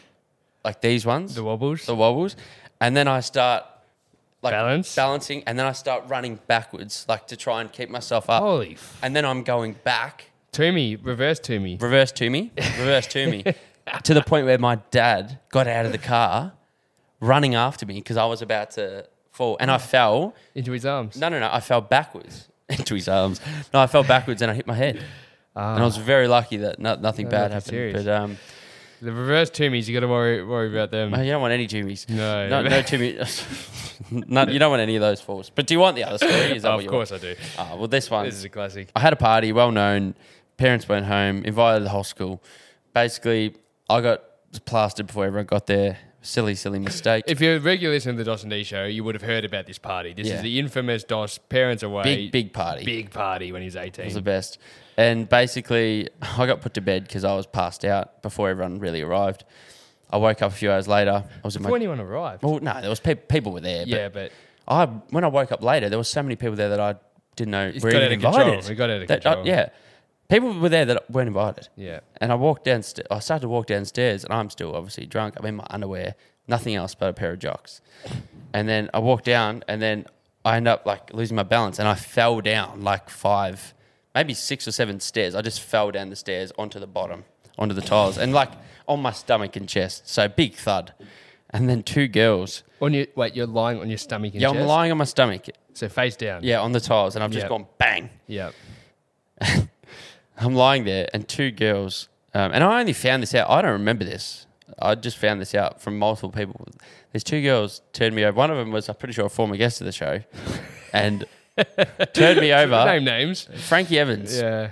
like 0.62 0.82
these 0.82 1.06
ones, 1.06 1.34
The 1.34 1.42
wobbles. 1.44 1.86
the 1.86 1.94
wobbles. 1.94 2.36
And 2.82 2.94
then 2.94 3.08
I 3.08 3.20
start 3.20 3.64
like 4.42 4.52
Balance? 4.52 4.94
balancing. 4.94 5.42
And 5.46 5.58
then 5.58 5.66
I 5.66 5.72
start 5.72 6.04
running 6.08 6.40
backwards, 6.46 7.06
like 7.08 7.26
to 7.28 7.36
try 7.36 7.60
and 7.60 7.70
keep 7.72 7.88
myself 7.90 8.28
up 8.28 8.42
Holy. 8.42 8.74
F- 8.74 8.98
and 9.02 9.14
then 9.16 9.24
I'm 9.24 9.42
going 9.44 9.74
back, 9.84 10.30
to 10.52 10.70
me, 10.72 10.96
reverse 10.96 11.38
to 11.40 11.58
me. 11.60 11.78
reverse 11.80 12.12
to 12.12 12.28
me, 12.28 12.50
reverse 12.56 13.06
to 13.08 13.30
me, 13.30 13.44
to 14.04 14.14
the 14.14 14.22
point 14.22 14.46
where 14.46 14.58
my 14.58 14.76
dad 14.90 15.38
got 15.50 15.66
out 15.66 15.86
of 15.86 15.92
the 15.92 15.98
car, 15.98 16.52
running 17.20 17.54
after 17.54 17.86
me 17.86 17.94
because 17.94 18.16
I 18.16 18.26
was 18.26 18.42
about 18.42 18.72
to 18.72 19.06
fall, 19.30 19.56
and 19.60 19.70
I 19.70 19.78
fell. 19.78 20.34
Into 20.54 20.72
his 20.72 20.84
arms. 20.84 21.16
No, 21.16 21.28
no, 21.28 21.38
no, 21.40 21.48
I 21.50 21.60
fell 21.60 21.80
backwards 21.80 22.48
into 22.68 22.94
his 22.94 23.08
arms. 23.08 23.40
No, 23.72 23.80
I 23.80 23.86
fell 23.86 24.02
backwards 24.04 24.42
and 24.42 24.50
I 24.50 24.54
hit 24.54 24.66
my 24.66 24.74
head, 24.74 25.02
Ah. 25.54 25.74
and 25.74 25.82
I 25.82 25.84
was 25.86 25.96
very 25.98 26.28
lucky 26.28 26.56
that 26.58 26.78
no, 26.78 26.96
nothing 26.96 27.26
No, 27.26 27.30
bad 27.30 27.50
happened. 27.52 27.64
serious. 27.70 28.04
But 28.04 28.12
um, 28.14 28.36
The 29.02 29.10
reverse 29.12 29.50
Toomies, 29.50 29.88
you 29.88 29.94
got 29.94 30.00
to 30.00 30.08
worry 30.08 30.44
worry 30.44 30.68
about 30.70 30.92
them. 30.92 31.12
Oh, 31.12 31.20
you 31.20 31.32
don't 31.32 31.40
want 31.42 31.52
any 31.52 31.66
Jimmies. 31.66 32.08
No, 32.08 32.48
No, 32.48 32.62
no 32.62 32.82
Jimmy. 32.90 33.18
no, 34.12 34.46
you 34.46 34.60
don't 34.60 34.70
want 34.70 34.80
any 34.80 34.94
of 34.94 35.00
those 35.00 35.20
fools. 35.20 35.50
But 35.52 35.66
do 35.66 35.74
you 35.74 35.80
want 35.80 35.96
the 35.96 36.04
other 36.04 36.18
story? 36.18 36.56
Is 36.56 36.62
that 36.62 36.70
Oh, 36.70 36.76
what 36.76 36.84
of 36.84 36.90
course 36.90 37.10
I 37.10 37.18
do. 37.18 37.34
Oh, 37.58 37.76
well, 37.78 37.88
this 37.88 38.08
one. 38.08 38.26
This 38.26 38.36
is 38.36 38.44
a 38.44 38.48
classic. 38.48 38.90
I 38.94 39.00
had 39.00 39.12
a 39.12 39.16
party, 39.16 39.50
well 39.52 39.72
known. 39.72 40.14
Parents 40.56 40.88
went 40.88 41.06
home, 41.06 41.44
invited 41.44 41.84
the 41.84 41.88
whole 41.88 42.04
school. 42.04 42.40
Basically, 42.94 43.56
I 43.90 44.00
got 44.02 44.22
plastered 44.66 45.08
before 45.08 45.24
everyone 45.24 45.46
got 45.46 45.66
there. 45.66 45.98
Silly, 46.24 46.54
silly 46.54 46.78
mistake. 46.78 47.24
If 47.26 47.40
you're 47.40 47.56
a 47.56 47.60
regular 47.60 47.94
listener 47.94 48.12
to 48.12 48.18
the 48.18 48.24
Dos 48.24 48.42
and 48.42 48.50
D 48.50 48.62
show, 48.62 48.84
you 48.84 49.02
would 49.02 49.16
have 49.16 49.22
heard 49.22 49.44
about 49.44 49.66
this 49.66 49.78
party. 49.78 50.12
This 50.12 50.28
Yeah. 50.28 50.34
is 50.36 50.42
the 50.42 50.58
infamous 50.60 51.02
Dos 51.02 51.38
parents 51.38 51.82
away 51.82 52.04
big, 52.04 52.32
big 52.32 52.52
party. 52.52 52.84
big 52.84 53.10
party 53.10 53.50
when 53.50 53.60
he 53.62 53.66
was 53.66 53.74
It 53.74 53.80
18. 53.80 54.04
was 54.04 54.14
the 54.14 54.22
best. 54.22 54.58
And 54.96 55.28
basically, 55.28 56.08
I 56.22 56.46
got 56.46 56.60
put 56.60 56.74
to 56.74 56.80
bed 56.80 57.04
because 57.04 57.24
I 57.24 57.34
was 57.34 57.46
passed 57.46 57.84
out 57.84 58.22
before 58.22 58.50
everyone 58.50 58.78
really 58.78 59.02
arrived. 59.02 59.44
I 60.10 60.18
woke 60.18 60.42
up 60.42 60.52
a 60.52 60.54
few 60.54 60.70
hours 60.70 60.86
later. 60.86 61.24
I 61.26 61.40
was 61.46 61.56
in 61.56 61.62
Before 61.62 61.72
my. 61.78 61.82
anyone 61.82 61.98
arrived. 61.98 62.42
Well, 62.44 62.60
no, 62.60 62.80
there 62.80 62.90
was 62.90 63.00
pe- 63.00 63.14
people 63.16 63.50
were 63.52 63.60
there. 63.60 63.84
yeah, 63.86 64.08
but 64.08 64.30
But 64.66 64.72
I 64.72 64.84
when 65.10 65.24
I 65.24 65.28
woke 65.28 65.50
up 65.50 65.62
later, 65.62 65.88
there 65.88 65.98
was 65.98 66.08
so 66.08 66.22
many 66.22 66.36
people 66.36 66.54
there 66.54 66.68
that 66.68 66.78
I 66.80 66.94
didn't 67.34 67.50
know 67.50 67.72
were 67.82 67.90
got 67.90 68.02
even 68.02 68.02
out 68.02 68.12
of 68.12 68.20
control. 68.20 68.40
invited. 68.52 68.70
It 68.70 68.74
got 68.76 68.90
out 68.90 69.02
of 69.02 69.08
That- 69.08 69.26
uh, 69.26 69.34
control. 69.34 69.46
yeah, 69.48 69.68
people 70.32 70.58
were 70.58 70.68
there 70.68 70.84
that 70.86 71.10
weren't 71.10 71.28
invited. 71.28 71.68
yeah. 71.76 72.00
And 72.20 72.32
I 72.32 72.34
walked 72.34 72.64
downstairs. 72.64 73.06
I 73.10 73.18
started 73.20 73.42
to 73.42 73.48
walk 73.48 73.66
downstairs, 73.66 74.24
and 74.24 74.32
I'm 74.32 74.50
still 74.50 74.74
obviously 74.74 75.06
drunk. 75.06 75.34
I'm 75.36 75.46
in 75.46 75.56
my 75.56 75.66
underwear, 75.70 76.14
nothing 76.48 76.74
else 76.74 76.94
but 76.94 77.08
a 77.08 77.12
pair 77.12 77.32
of 77.32 77.38
jocks. 77.38 77.80
And 78.52 78.68
then 78.68 78.90
I 78.94 78.98
walked 79.00 79.24
down, 79.24 79.62
and 79.68 79.80
then 79.82 80.06
I 80.44 80.56
end 80.56 80.68
up 80.68 80.86
like 80.86 81.12
losing 81.12 81.36
my 81.36 81.42
balance, 81.42 81.78
and 81.78 81.86
I 81.88 81.94
fell 81.94 82.40
down 82.40 82.82
like 82.82 83.10
five, 83.10 83.74
maybe 84.14 84.34
six 84.34 84.66
or 84.66 84.72
seven 84.72 85.00
stairs. 85.00 85.34
I 85.34 85.42
just 85.42 85.60
fell 85.60 85.90
down 85.90 86.10
the 86.10 86.16
stairs 86.16 86.52
onto 86.58 86.78
the 86.80 86.86
bottom, 86.86 87.24
onto 87.58 87.74
the 87.74 87.82
tiles, 87.82 88.18
and 88.18 88.32
like 88.32 88.50
on 88.88 89.00
my 89.00 89.12
stomach 89.12 89.56
and 89.56 89.68
chest. 89.68 90.08
So 90.08 90.28
big 90.28 90.54
thud. 90.54 90.92
And 91.50 91.68
then 91.68 91.82
two 91.82 92.08
girls. 92.08 92.62
On 92.80 92.94
your 92.94 93.06
wait, 93.14 93.36
you're 93.36 93.46
lying 93.46 93.78
on 93.80 93.88
your 93.90 93.98
stomach 93.98 94.32
and 94.32 94.40
Yeah, 94.40 94.48
chest. 94.48 94.60
I'm 94.60 94.66
lying 94.66 94.90
on 94.90 94.96
my 94.98 95.04
stomach. 95.04 95.46
So 95.74 95.88
face 95.88 96.16
down. 96.16 96.42
Yeah, 96.42 96.60
on 96.60 96.72
the 96.72 96.80
tiles, 96.80 97.14
and 97.14 97.22
I've 97.22 97.30
just 97.30 97.42
Yep. 97.44 97.48
gone 97.50 97.66
bang. 97.78 98.08
Yeah. 98.26 98.50
I'm 100.38 100.54
lying 100.54 100.84
there, 100.84 101.08
and 101.12 101.28
two 101.28 101.50
girls, 101.50 102.08
um, 102.34 102.52
and 102.52 102.64
I 102.64 102.80
only 102.80 102.92
found 102.92 103.22
this 103.22 103.34
out. 103.34 103.50
I 103.50 103.62
don't 103.62 103.72
remember 103.72 104.04
this. 104.04 104.46
I 104.78 104.94
just 104.94 105.18
found 105.18 105.40
this 105.40 105.54
out 105.54 105.80
from 105.80 105.98
multiple 105.98 106.30
people. 106.30 106.66
These 107.12 107.24
two 107.24 107.42
girls 107.42 107.82
turned 107.92 108.14
me 108.16 108.24
over. 108.24 108.36
One 108.36 108.50
of 108.50 108.56
them 108.56 108.70
was, 108.72 108.88
I'm 108.88 108.94
pretty 108.96 109.12
sure, 109.12 109.26
a 109.26 109.30
former 109.30 109.56
guest 109.56 109.80
of 109.80 109.84
the 109.84 109.92
show, 109.92 110.20
and 110.92 111.24
turned 112.14 112.40
me 112.40 112.52
over. 112.52 112.84
Name 112.86 113.04
names. 113.04 113.48
Frankie 113.68 113.98
Evans. 113.98 114.36
Yeah. 114.40 114.70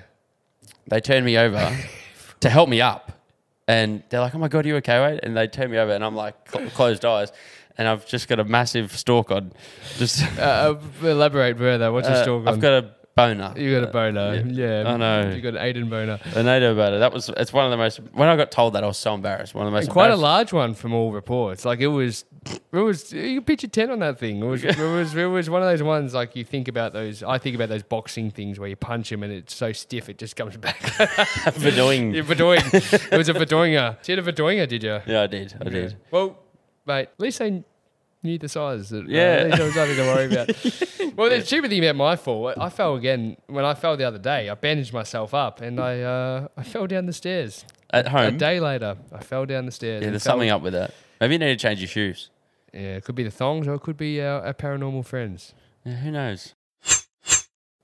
They 0.89 1.01
turned 1.01 1.25
me 1.27 1.37
over 1.39 1.77
to 2.41 2.51
help 2.51 2.69
me 2.69 2.81
up, 2.81 3.13
and 3.69 4.03
they're 4.09 4.21
like, 4.21 4.35
"Oh 4.35 4.39
my 4.39 4.49
god, 4.49 4.65
are 4.65 4.69
you 4.69 4.77
okay, 4.77 5.01
Wade?" 5.01 5.21
And 5.23 5.37
they 5.37 5.47
turned 5.47 5.71
me 5.71 5.79
over, 5.79 5.93
and 5.93 6.03
I'm 6.05 6.17
like, 6.17 6.35
cl- 6.51 6.69
closed 6.71 7.05
eyes, 7.05 7.31
and 7.79 7.87
I've 7.87 8.07
just 8.07 8.27
got 8.27 8.41
a 8.41 8.45
massive 8.45 8.97
stalk 8.97 9.31
on. 9.31 9.53
Just 9.99 10.23
Uh, 10.39 10.75
uh, 11.03 11.07
elaborate 11.07 11.59
further. 11.59 11.93
What's 11.93 12.09
uh, 12.09 12.23
stalk 12.23 12.47
I've 12.49 12.59
got 12.61 12.73
a 12.85 12.95
boner. 13.29 13.55
you 13.57 13.79
got 13.81 13.89
a 13.89 13.93
boner. 13.93 14.35
yeah. 14.47 14.83
Yeah. 14.83 14.93
I 14.93 14.97
know. 14.97 15.31
You 15.31 15.41
got 15.41 15.55
an 15.57 15.63
Aiden 15.75 15.89
boner. 15.91 16.19
Know 16.35 16.73
about 16.73 16.93
it. 16.95 16.99
That 16.99 17.13
was 17.13 17.29
it's 17.37 17.53
one 17.53 17.65
of 17.65 17.71
the 17.71 17.77
most. 17.77 17.99
When 18.13 18.29
I 18.29 18.37
got 18.37 18.51
told 18.51 18.75
that, 18.75 18.85
I 18.85 18.87
was 18.87 18.99
so 18.99 19.15
embarrassed. 19.15 19.55
One 19.55 19.67
of 19.67 19.73
the 19.73 19.77
most 19.77 19.85
And 19.85 19.93
quite 19.93 20.11
a 20.11 20.17
large 20.17 20.53
one 20.53 20.75
from 20.75 20.93
all 20.93 21.13
reports. 21.13 21.65
Like 21.65 21.81
it 21.81 21.87
was, 21.89 22.25
it 22.47 22.77
was. 22.77 23.13
You 23.13 23.37
could 23.41 23.47
pitch 23.47 23.65
a 23.65 23.69
ten 23.69 23.91
on 23.91 23.99
that 24.01 24.19
thing. 24.19 24.41
It 24.43 24.47
was, 24.47 24.65
it 24.65 24.79
was, 24.79 25.15
it 25.15 25.25
was 25.27 25.49
one 25.51 25.63
of 25.63 25.69
those 25.69 25.83
ones. 25.83 26.15
Like 26.15 26.37
you 26.37 26.45
think 26.45 26.69
about 26.69 26.93
those. 26.93 27.23
I 27.23 27.39
think 27.39 27.55
about 27.57 27.69
those 27.69 27.83
boxing 27.83 28.31
things 28.31 28.59
where 28.59 28.69
you 28.69 28.77
punch 28.77 29.11
him 29.13 29.23
and 29.23 29.33
it's 29.33 29.55
so 29.55 29.73
stiff 29.73 30.09
it 30.09 30.19
just 30.19 30.37
comes 30.37 30.57
back. 30.59 30.79
for 30.81 31.71
doing. 31.71 32.15
yeah, 32.15 32.23
Verdoing. 32.23 33.13
it 33.13 33.17
was 33.17 33.29
a 33.29 33.35
Verdoinger. 33.35 34.03
Did 34.03 34.19
a 34.19 34.23
Verdoinger, 34.23 34.69
did 34.69 34.83
you? 34.83 35.01
Yeah, 35.07 35.23
I 35.23 35.27
did. 35.27 35.55
I 35.61 35.65
did. 35.69 35.97
Well, 36.11 36.39
mate, 36.87 37.09
at 37.13 37.21
least 37.21 37.39
they 37.39 37.63
knew 38.23 38.39
the 38.39 38.49
size. 38.49 38.93
Uh, 38.93 39.03
Yeah. 39.07 39.45
There 39.57 39.65
was 39.67 39.77
nothing 39.77 39.97
to 39.97 40.03
worry 40.03 40.27
about. 40.27 40.49
well, 41.17 41.31
the 41.31 41.43
stupid 41.45 41.71
thing 41.71 41.85
about 41.85 41.97
my 41.97 42.17
fall, 42.17 42.53
I 42.59 42.69
fell 42.71 42.95
again 42.97 43.37
when 43.47 43.65
I 43.65 43.75
fell 43.75 43.97
the 43.97 44.05
other 44.05 44.19
day. 44.19 44.49
I 44.49 44.55
bandaged 44.55 44.93
myself 44.93 45.35
up 45.35 45.61
and 45.61 45.81
I 45.81 46.01
uh, 46.01 46.49
I 46.57 46.63
fell 46.63 46.87
down 46.87 47.07
the 47.07 47.13
stairs. 47.13 47.65
At 47.93 48.09
home. 48.09 48.35
A 48.35 48.39
day 48.39 48.61
later, 48.61 48.97
I 49.13 49.21
fell 49.23 49.47
down 49.47 49.67
the 49.67 49.73
stairs. 49.73 50.05
Yeah, 50.05 50.11
there's 50.11 50.23
something 50.23 50.49
up 50.51 50.63
with 50.63 50.75
that. 50.75 50.95
Maybe 51.21 51.35
you 51.35 51.39
need 51.41 51.49
to 51.49 51.57
change 51.57 51.81
your 51.81 51.89
shoes. 51.89 52.31
Yeah, 52.73 52.97
it 52.97 53.05
could 53.05 53.17
be 53.17 53.25
the 53.25 53.33
thongs 53.33 53.67
or 53.67 53.75
it 53.75 53.81
could 53.81 53.97
be 53.97 54.21
our, 54.23 54.43
our 54.47 54.55
paranormal 54.55 55.05
friends. 55.05 55.55
Yeah, 55.85 55.95
who 55.97 56.11
knows? 56.13 56.55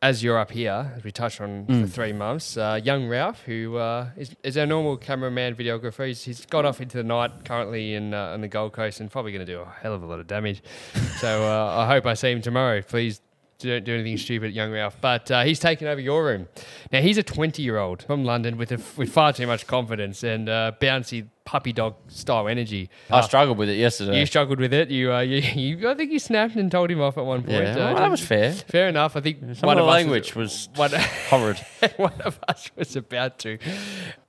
As 0.02 0.22
you're 0.22 0.38
up 0.38 0.50
here, 0.50 0.92
as 0.94 1.04
we 1.04 1.10
touched 1.10 1.40
on 1.40 1.64
for 1.64 1.72
Mm. 1.72 1.88
three 1.90 2.12
months, 2.12 2.58
uh, 2.58 2.78
young 2.84 3.08
Ralph, 3.08 3.42
who 3.44 3.76
uh, 3.78 4.08
is, 4.14 4.36
is 4.44 4.58
our 4.58 4.66
normal 4.66 4.98
cameraman, 4.98 5.54
videographer, 5.54 6.06
he's, 6.06 6.22
he's 6.22 6.44
got 6.44 6.66
off 6.66 6.82
into 6.82 6.98
the 6.98 7.02
night 7.02 7.30
currently 7.46 7.94
in 7.94 8.12
uh, 8.12 8.26
on 8.34 8.42
the 8.42 8.48
Gold 8.48 8.74
Coast 8.74 9.00
and 9.00 9.10
probably 9.10 9.32
going 9.32 9.44
to 9.44 9.50
do 9.50 9.58
a 9.60 9.64
hell 9.80 9.94
of 9.94 10.02
a 10.02 10.06
lot 10.06 10.20
of 10.20 10.26
damage. 10.26 10.62
so 11.18 11.44
uh, 11.44 11.76
I 11.78 11.86
hope 11.86 12.04
I 12.04 12.12
see 12.12 12.30
him 12.30 12.42
tomorrow. 12.42 12.82
Please 12.82 13.22
don't 13.58 13.84
do 13.84 13.94
anything 13.94 14.18
stupid, 14.18 14.52
young 14.52 14.70
Ralph. 14.70 14.98
But 15.00 15.30
uh, 15.30 15.44
he's 15.44 15.58
taken 15.58 15.88
over 15.88 16.00
your 16.00 16.26
room. 16.26 16.46
Now 16.92 17.00
he's 17.00 17.16
a 17.16 17.22
20 17.22 17.62
year 17.62 17.78
old 17.78 18.02
from 18.02 18.22
London 18.22 18.58
with 18.58 18.72
a, 18.72 18.80
with 18.98 19.10
far 19.10 19.32
too 19.32 19.46
much 19.46 19.66
confidence 19.66 20.22
and 20.22 20.50
uh, 20.50 20.72
bouncy 20.78 21.26
puppy 21.46 21.72
dog 21.72 21.94
style 22.08 22.48
energy. 22.48 22.90
I 23.08 23.20
Uh, 23.20 23.22
struggled 23.22 23.56
with 23.56 23.70
it 23.70 23.76
yesterday. 23.78 24.18
you 24.20 24.26
struggled 24.26 24.60
with 24.60 24.74
it. 24.74 24.90
You, 24.90 25.12
uh, 25.14 25.20
you, 25.20 25.36
you, 25.78 25.88
I 25.88 25.94
think 25.94 26.12
you 26.12 26.18
snapped 26.18 26.56
and 26.56 26.70
told 26.70 26.90
him 26.90 27.00
off 27.00 27.16
at 27.16 27.24
one 27.24 27.40
point. 27.42 27.64
yeah, 27.64 27.72
Uh, 27.72 27.76
well, 27.76 27.94
that 27.96 28.10
was 28.10 28.20
fair. 28.20 28.52
fair 28.52 28.88
enough. 28.88 29.16
I 29.16 29.20
think 29.22 29.38
Some 29.56 29.66
one 29.68 29.78
of 29.78 29.84
the 29.86 29.90
language 29.90 30.34
was 30.34 30.68
one, 30.76 30.90
horrid. 31.30 31.58
one 31.96 32.20
of 32.24 32.38
us 32.48 32.70
was 32.76 32.94
about 32.96 33.38
to. 33.38 33.58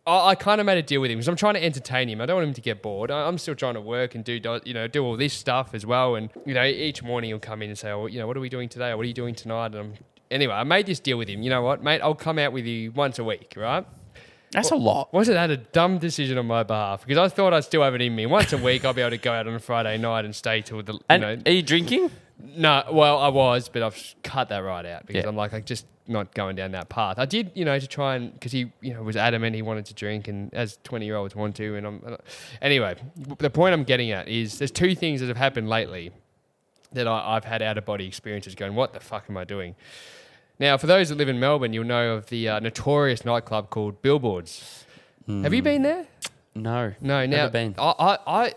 I, 0.05 0.29
I 0.29 0.35
kind 0.35 0.61
of 0.61 0.65
made 0.65 0.77
a 0.77 0.81
deal 0.83 1.01
with 1.01 1.11
him 1.11 1.17
because 1.17 1.27
I'm 1.27 1.35
trying 1.35 1.55
to 1.55 1.63
entertain 1.63 2.07
him. 2.07 2.21
I 2.21 2.25
don't 2.27 2.37
want 2.37 2.47
him 2.49 2.53
to 2.53 2.61
get 2.61 2.81
bored. 2.81 3.11
I, 3.11 3.27
I'm 3.27 3.37
still 3.37 3.55
trying 3.55 3.73
to 3.73 3.81
work 3.81 4.15
and 4.15 4.23
do 4.23 4.39
do- 4.39 4.61
you 4.63 4.73
know 4.73 4.87
do 4.87 5.03
all 5.03 5.17
this 5.17 5.33
stuff 5.33 5.73
as 5.73 5.85
well. 5.85 6.15
And 6.15 6.29
you 6.45 6.53
know, 6.53 6.63
each 6.63 7.01
morning 7.03 7.29
he'll 7.31 7.39
come 7.39 7.61
in 7.61 7.69
and 7.69 7.77
say, 7.77 7.89
"Oh, 7.91 8.05
you 8.05 8.19
know, 8.19 8.27
what 8.27 8.37
are 8.37 8.39
we 8.41 8.49
doing 8.49 8.69
today? 8.69 8.89
Or 8.91 8.97
what 8.97 9.03
are 9.03 9.07
you 9.13 9.13
doing 9.13 9.35
tonight?" 9.35 9.73
And 9.73 9.75
I'm, 9.75 9.93
anyway, 10.31 10.53
I 10.53 10.63
made 10.63 10.85
this 10.85 10.99
deal 10.99 11.17
with 11.17 11.27
him. 11.27 11.41
You 11.41 11.49
know 11.49 11.61
what, 11.63 11.83
mate? 11.83 11.99
I'll 12.01 12.15
come 12.15 12.37
out 12.39 12.53
with 12.53 12.65
you 12.65 12.91
once 12.91 13.17
a 13.19 13.23
week, 13.23 13.53
right? 13.57 13.85
That's 14.51 14.71
a 14.71 14.75
lot. 14.75 15.13
Wasn't 15.13 15.35
that 15.35 15.49
a 15.51 15.57
dumb 15.57 15.97
decision 15.97 16.37
on 16.37 16.47
my 16.47 16.63
behalf? 16.63 17.01
Because 17.05 17.17
I 17.17 17.27
thought 17.33 17.53
I'd 17.53 17.63
still 17.65 17.83
have 17.83 17.95
it 17.95 18.01
in 18.01 18.15
me. 18.15 18.25
Once 18.25 18.53
a 18.53 18.57
week, 18.57 18.85
I'll 18.85 18.93
be 18.93 19.01
able 19.01 19.11
to 19.11 19.17
go 19.17 19.31
out 19.33 19.47
on 19.47 19.53
a 19.53 19.59
Friday 19.59 19.97
night 19.97 20.23
and 20.25 20.33
stay 20.35 20.61
till 20.61 20.81
the. 20.81 20.93
You 20.93 20.99
And 21.09 21.21
know, 21.21 21.37
are 21.45 21.51
you 21.51 21.61
drinking? 21.61 22.11
no, 22.39 22.83
well, 22.91 23.17
I 23.17 23.27
was, 23.29 23.67
but 23.67 23.81
I've 23.83 24.15
cut 24.23 24.49
that 24.49 24.59
right 24.59 24.85
out 24.85 25.05
because 25.05 25.23
Yeah. 25.23 25.29
I'm 25.29 25.35
like, 25.35 25.53
I'm 25.53 25.63
just 25.63 25.85
not 26.07 26.33
going 26.33 26.55
down 26.55 26.71
that 26.71 26.87
path. 26.87 27.19
I 27.19 27.25
did, 27.25 27.51
you 27.55 27.65
know, 27.65 27.77
to 27.77 27.87
try 27.87 28.15
and 28.15 28.31
because 28.33 28.53
he, 28.53 28.71
you 28.79 28.93
know, 28.93 29.03
was 29.03 29.17
adamant 29.17 29.55
he 29.55 29.61
wanted 29.61 29.85
to 29.87 29.93
drink, 29.93 30.27
and 30.29 30.53
as 30.53 30.77
20 30.83 31.05
year 31.05 31.15
olds 31.17 31.35
want 31.35 31.55
to. 31.57 31.75
And 31.75 31.85
I'm 31.85 32.01
and 32.05 32.13
I- 32.15 32.19
anyway. 32.61 32.95
The 33.39 33.49
point 33.49 33.73
I'm 33.73 33.83
getting 33.83 34.11
at 34.11 34.29
is 34.29 34.59
there's 34.59 34.71
two 34.71 34.95
things 34.95 35.19
that 35.19 35.27
have 35.27 35.35
happened 35.37 35.67
lately 35.67 36.11
that 36.93 37.05
I, 37.07 37.35
I've 37.35 37.43
had 37.43 37.61
out 37.61 37.77
of 37.77 37.83
body 37.85 38.07
experiences. 38.07 38.55
Going, 38.55 38.75
what 38.75 38.93
the 38.93 39.01
fuck 39.01 39.25
am 39.29 39.35
I 39.35 39.43
doing? 39.43 39.75
Now, 40.59 40.77
for 40.77 40.87
those 40.87 41.09
that 41.09 41.17
live 41.17 41.29
in 41.29 41.39
Melbourne, 41.39 41.73
you'll 41.73 41.85
know 41.85 42.13
of 42.13 42.27
the 42.27 42.49
uh, 42.49 42.59
notorious 42.59 43.23
nightclub 43.23 43.69
called 43.69 44.01
Billboards. 44.01 44.85
Have 45.27 45.53
you 45.53 45.61
been 45.61 45.83
there? 45.83 46.07
No. 46.55 46.93
No, 47.01 47.25
now 47.25 47.37
Never 47.37 47.51
been. 47.51 47.75
I, 47.77 47.93
I, 47.99 48.17
I, 48.45 48.53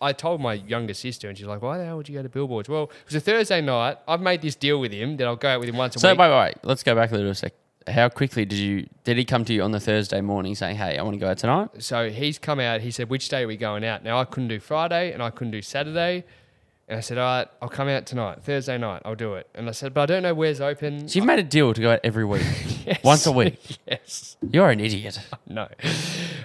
I 0.00 0.12
told 0.12 0.40
my 0.40 0.54
younger 0.54 0.94
sister, 0.94 1.28
and 1.28 1.36
she's 1.36 1.46
like, 1.46 1.62
"Why 1.62 1.78
the 1.78 1.84
hell 1.84 1.98
would 1.98 2.08
you 2.08 2.16
go 2.16 2.22
to 2.22 2.28
Billboards?" 2.28 2.68
Well, 2.68 2.84
it 2.84 3.06
was 3.06 3.14
a 3.14 3.20
Thursday 3.20 3.60
night. 3.60 3.98
I've 4.08 4.20
made 4.20 4.42
this 4.42 4.54
deal 4.54 4.80
with 4.80 4.92
him 4.92 5.16
that 5.18 5.26
I'll 5.26 5.36
go 5.36 5.48
out 5.48 5.60
with 5.60 5.68
him 5.68 5.76
once 5.76 5.94
a 5.94 5.98
week. 5.98 6.02
So 6.02 6.10
week. 6.10 6.18
wait, 6.18 6.30
wait, 6.30 6.38
wait. 6.38 6.54
Let's 6.62 6.82
go 6.82 6.94
back 6.94 7.10
a 7.12 7.14
little 7.14 7.34
sec. 7.34 7.52
How 7.86 8.08
quickly 8.08 8.44
did 8.44 8.58
you 8.58 8.88
did 9.04 9.16
he 9.16 9.24
come 9.24 9.44
to 9.44 9.52
you 9.52 9.62
on 9.62 9.70
the 9.70 9.78
Thursday 9.78 10.20
morning 10.20 10.54
saying, 10.54 10.76
"Hey, 10.76 10.98
I 10.98 11.02
want 11.02 11.14
to 11.14 11.20
go 11.20 11.28
out 11.28 11.38
tonight"? 11.38 11.68
so 11.78 12.10
he's 12.10 12.38
come 12.38 12.58
out. 12.58 12.80
He 12.80 12.90
said, 12.90 13.08
"Which 13.10 13.28
day 13.28 13.42
are 13.44 13.46
we 13.46 13.56
going 13.56 13.84
out?" 13.84 14.02
Now 14.02 14.18
I 14.18 14.24
couldn't 14.24 14.48
do 14.48 14.58
Friday, 14.58 15.12
and 15.12 15.22
I 15.22 15.30
couldn't 15.30 15.52
do 15.52 15.62
Saturday. 15.62 16.24
And 16.88 16.96
I 16.98 17.00
said, 17.00 17.18
"All 17.18 17.24
right, 17.24 17.48
I'll 17.60 17.68
come 17.68 17.88
out 17.88 18.06
tonight, 18.06 18.44
Thursday 18.44 18.78
night. 18.78 19.02
I'll 19.04 19.16
do 19.16 19.34
it." 19.34 19.48
And 19.56 19.68
I 19.68 19.72
said, 19.72 19.92
"But 19.92 20.02
I 20.02 20.06
don't 20.06 20.22
know 20.22 20.34
where's 20.34 20.60
open." 20.60 21.08
So 21.08 21.16
you've 21.16 21.24
made 21.26 21.40
a 21.40 21.42
deal 21.42 21.74
to 21.74 21.80
go 21.80 21.90
out 21.92 22.00
every 22.04 22.24
week, 22.24 22.44
Yes. 22.86 23.02
once 23.02 23.26
a 23.26 23.32
week. 23.32 23.58
yes. 23.88 24.36
You're 24.52 24.70
an 24.70 24.78
idiot. 24.80 25.18
No. 25.48 25.68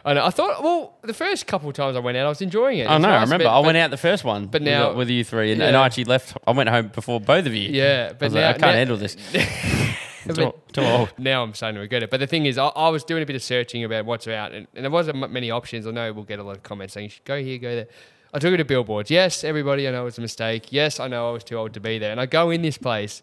I 0.05 0.13
know. 0.13 0.25
I 0.25 0.29
thought. 0.31 0.63
Well, 0.63 0.97
the 1.03 1.13
first 1.13 1.45
couple 1.45 1.69
of 1.69 1.75
times 1.75 1.95
I 1.95 1.99
went 1.99 2.17
out, 2.17 2.25
I 2.25 2.29
was 2.29 2.41
enjoying 2.41 2.79
it. 2.79 2.83
It 2.83 2.87
I 2.89 2.95
was 2.95 3.01
know. 3.03 3.09
I 3.09 3.11
nice, 3.19 3.27
remember. 3.27 3.43
but- 3.45 3.57
I 3.59 3.61
but- 3.61 3.65
went 3.67 3.77
out 3.77 3.91
the 3.91 3.97
first 3.97 4.23
one, 4.23 4.47
but 4.47 4.61
now- 4.63 4.93
with 4.93 5.09
you 5.09 5.23
three, 5.23 5.51
and, 5.51 5.61
and 5.61 5.73
Yeah. 5.73 5.81
I 5.81 5.85
actually 5.85 6.05
left. 6.05 6.35
I 6.47 6.51
went 6.51 6.69
home 6.69 6.87
before 6.87 7.19
both 7.21 7.45
of 7.45 7.53
you. 7.53 7.69
Yeah, 7.69 8.07
I 8.09 8.13
but 8.13 8.25
was 8.27 8.33
now 8.33 8.39
like, 8.47 8.49
I 8.55 8.59
can't 8.59 8.61
now- 8.61 8.71
handle 8.73 8.97
this. 8.97 9.15
but- 10.25 10.35
too, 10.35 10.53
too 10.71 10.81
old. 10.81 11.13
now 11.19 11.43
I'm 11.43 11.53
starting 11.53 11.75
to 11.75 11.81
regret 11.81 12.01
it. 12.03 12.09
But 12.09 12.19
the 12.19 12.27
thing 12.27 12.45
is, 12.47 12.57
I, 12.57 12.67
I 12.67 12.89
was 12.89 13.03
doing 13.03 13.21
a 13.21 13.25
bit 13.27 13.35
of 13.35 13.43
searching 13.43 13.83
about 13.83 14.05
what's 14.05 14.27
out, 14.27 14.53
and, 14.53 14.67
and 14.75 14.85
there 14.85 14.91
wasn't 14.91 15.21
m- 15.21 15.31
many 15.33 15.51
options. 15.51 15.85
I 15.85 15.91
know 15.91 16.11
we'll 16.13 16.23
get 16.23 16.39
a 16.39 16.43
lot 16.43 16.57
of 16.57 16.63
comments 16.63 16.93
saying 16.95 17.05
you 17.05 17.09
should 17.09 17.25
go 17.25 17.41
here, 17.41 17.57
go 17.59 17.75
there. 17.75 17.87
I 18.33 18.39
took 18.39 18.53
it 18.53 18.57
to 18.57 18.65
billboards. 18.65 19.11
Yes, 19.11 19.43
everybody, 19.43 19.87
I 19.87 19.91
know 19.91 20.03
it 20.03 20.05
was 20.05 20.17
a 20.17 20.21
mistake. 20.21 20.71
Yes, 20.71 20.99
I 20.99 21.07
know 21.07 21.29
I 21.29 21.31
was 21.33 21.43
too 21.43 21.55
old 21.55 21.73
to 21.73 21.79
be 21.79 21.99
there. 21.99 22.11
And 22.11 22.19
I 22.19 22.25
go 22.25 22.49
in 22.49 22.61
this 22.61 22.77
place, 22.77 23.21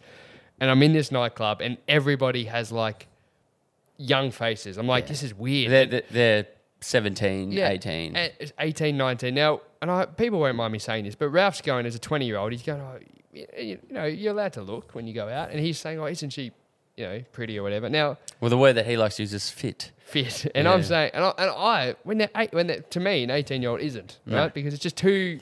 and 0.60 0.70
I'm 0.70 0.82
in 0.82 0.92
this 0.92 1.10
nightclub, 1.10 1.60
and 1.60 1.78
everybody 1.88 2.44
has 2.44 2.70
like 2.70 3.06
young 3.96 4.30
faces. 4.30 4.76
I'm 4.76 4.86
like, 4.86 5.06
this 5.06 5.22
is 5.22 5.34
weird. 5.34 5.70
They're, 5.70 5.86
they're, 5.86 6.02
they're 6.10 6.46
17, 6.80 7.58
18. 7.58 8.16
And 8.16 8.52
18, 8.58 8.96
19. 8.96 9.34
Now, 9.34 9.60
and 9.80 9.90
I, 9.90 10.06
people 10.06 10.40
won't 10.40 10.56
mind 10.56 10.72
me 10.72 10.78
saying 10.78 11.04
this, 11.04 11.14
but 11.14 11.28
Ralph's 11.28 11.60
going 11.60 11.86
as 11.86 11.94
a 11.94 11.98
20 11.98 12.26
year 12.26 12.36
old. 12.36 12.52
He's 12.52 12.62
going, 12.62 12.80
oh, 12.80 12.98
you, 13.32 13.46
you 13.58 13.78
know, 13.90 14.04
you're 14.04 14.32
allowed 14.32 14.52
to 14.54 14.62
look 14.62 14.94
when 14.94 15.06
you 15.06 15.14
go 15.14 15.28
out. 15.28 15.50
And 15.50 15.60
he's 15.60 15.78
saying, 15.78 15.98
oh, 15.98 16.06
isn't 16.06 16.30
she, 16.30 16.52
you 16.98 17.04
know, 17.04 17.22
pretty 17.32 17.58
or 17.58 17.62
whatever. 17.62 17.88
Now, 17.88 18.18
Well, 18.40 18.50
the 18.50 18.58
word 18.58 18.74
that 18.74 18.86
he 18.86 18.96
likes 18.96 19.16
to 19.16 19.22
use 19.22 19.32
is 19.32 19.48
fit. 19.50 19.92
fit, 19.98 20.50
and 20.54 20.66
I'm 20.66 20.82
saying, 20.82 21.12
and 21.14 21.24
I, 21.24 21.32
and 21.38 21.50
I 21.50 21.94
when 22.02 22.18
they're 22.18 22.30
eight, 22.36 22.52
when 22.52 22.66
they're, 22.66 22.80
to 22.80 23.00
me, 23.00 23.22
an 23.22 23.30
18 23.30 23.62
year 23.62 23.70
old 23.70 23.80
isn't 23.80 24.18
No. 24.26 24.36
right 24.38 24.52
because 24.54 24.74
it's 24.74 24.82
just 24.82 24.96
too, 24.96 25.38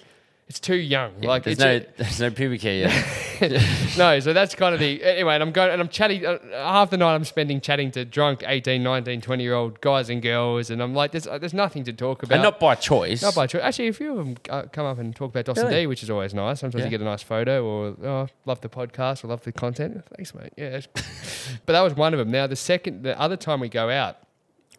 it's 0.48 0.60
too 0.60 0.76
young. 0.76 1.12
Yeah, 1.20 1.28
like 1.28 1.42
there's 1.42 1.58
no 1.58 1.76
a- 1.76 1.86
there's 1.96 2.20
no 2.20 2.30
pubic 2.30 2.62
hair 2.62 2.88
yet. 2.88 3.96
no, 3.98 4.20
so 4.20 4.32
that's 4.32 4.54
kind 4.54 4.74
of 4.74 4.80
the 4.80 5.02
anyway. 5.02 5.34
And 5.34 5.42
I'm 5.42 5.50
going 5.50 5.70
and 5.72 5.80
I'm 5.80 5.88
chatting 5.88 6.24
uh, 6.24 6.38
half 6.52 6.90
the 6.90 6.96
night. 6.96 7.14
I'm 7.16 7.24
spending 7.24 7.60
chatting 7.60 7.90
to 7.92 8.04
drunk 8.04 8.44
18, 8.46 8.80
19, 8.80 9.20
20 9.20 9.42
year 9.42 9.54
old 9.54 9.80
guys 9.80 10.08
and 10.08 10.22
girls, 10.22 10.70
and 10.70 10.80
I'm 10.80 10.94
like, 10.94 11.10
there's 11.10 11.26
uh, 11.26 11.38
there's 11.38 11.52
nothing 11.52 11.82
to 11.84 11.92
talk 11.92 12.22
about. 12.22 12.36
and 12.36 12.42
not 12.44 12.60
by 12.60 12.76
choice. 12.76 13.22
Not 13.22 13.34
by 13.34 13.48
choice. 13.48 13.62
Actually, 13.62 13.88
a 13.88 13.92
few 13.92 14.18
of 14.18 14.24
them 14.24 14.36
uh, 14.48 14.62
come 14.72 14.86
up 14.86 14.98
and 14.98 15.14
talk 15.16 15.30
about 15.30 15.46
Dos 15.46 15.58
and 15.58 15.68
Really? 15.68 15.80
D, 15.82 15.86
which 15.88 16.04
is 16.04 16.10
always 16.10 16.32
nice. 16.32 16.60
Sometimes 16.60 16.80
Yeah. 16.80 16.84
you 16.86 16.90
get 16.90 17.00
a 17.00 17.04
nice 17.04 17.22
photo, 17.24 17.64
or 17.64 17.96
oh, 18.08 18.28
love 18.44 18.60
the 18.60 18.68
podcast, 18.68 19.24
or 19.24 19.28
love 19.28 19.42
the 19.42 19.50
content. 19.52 20.04
Thanks, 20.16 20.32
mate. 20.32 20.52
Yeah, 20.56 20.80
but 20.94 21.72
that 21.72 21.82
was 21.82 21.94
one 21.94 22.14
of 22.14 22.18
them. 22.18 22.30
Now 22.30 22.46
the 22.46 22.54
second, 22.56 23.02
the 23.02 23.18
other 23.20 23.36
time 23.36 23.58
we 23.58 23.68
go 23.68 23.90
out, 23.90 24.18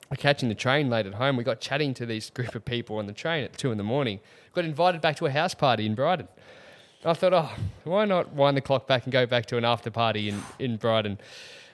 we're 0.09 0.15
catching 0.15 0.47
the 0.47 0.55
train 0.55 0.89
late 0.89 1.05
at 1.05 1.15
home. 1.15 1.36
We 1.36 1.43
got 1.43 1.59
chatting 1.59 1.93
to 1.95 2.05
these 2.05 2.30
group 2.30 2.55
of 2.55 2.63
people 2.63 2.97
on 2.97 3.07
the 3.07 3.13
train 3.13 3.43
at 3.43 3.57
two 3.57 3.74
in 3.74 3.78
the 3.78 3.84
morning. 3.84 4.22
Got 4.58 4.66
invited 4.66 5.01
back 5.01 5.18
to 5.18 5.28
a 5.28 5.30
house 5.30 5.53
party 5.53 5.86
in 5.86 5.93
Brighton. 5.93 6.28
I 7.05 7.14
thought, 7.14 7.32
oh, 7.32 7.51
why 7.84 8.05
not 8.05 8.34
wind 8.34 8.58
the 8.58 8.62
clock 8.62 8.88
back 8.88 9.03
and 9.03 9.14
go 9.14 9.28
back 9.28 9.45
to 9.45 9.58
an 9.58 9.64
after 9.64 9.91
party 9.91 10.30
in, 10.30 10.41
in 10.58 10.78
Brighton? 10.78 11.20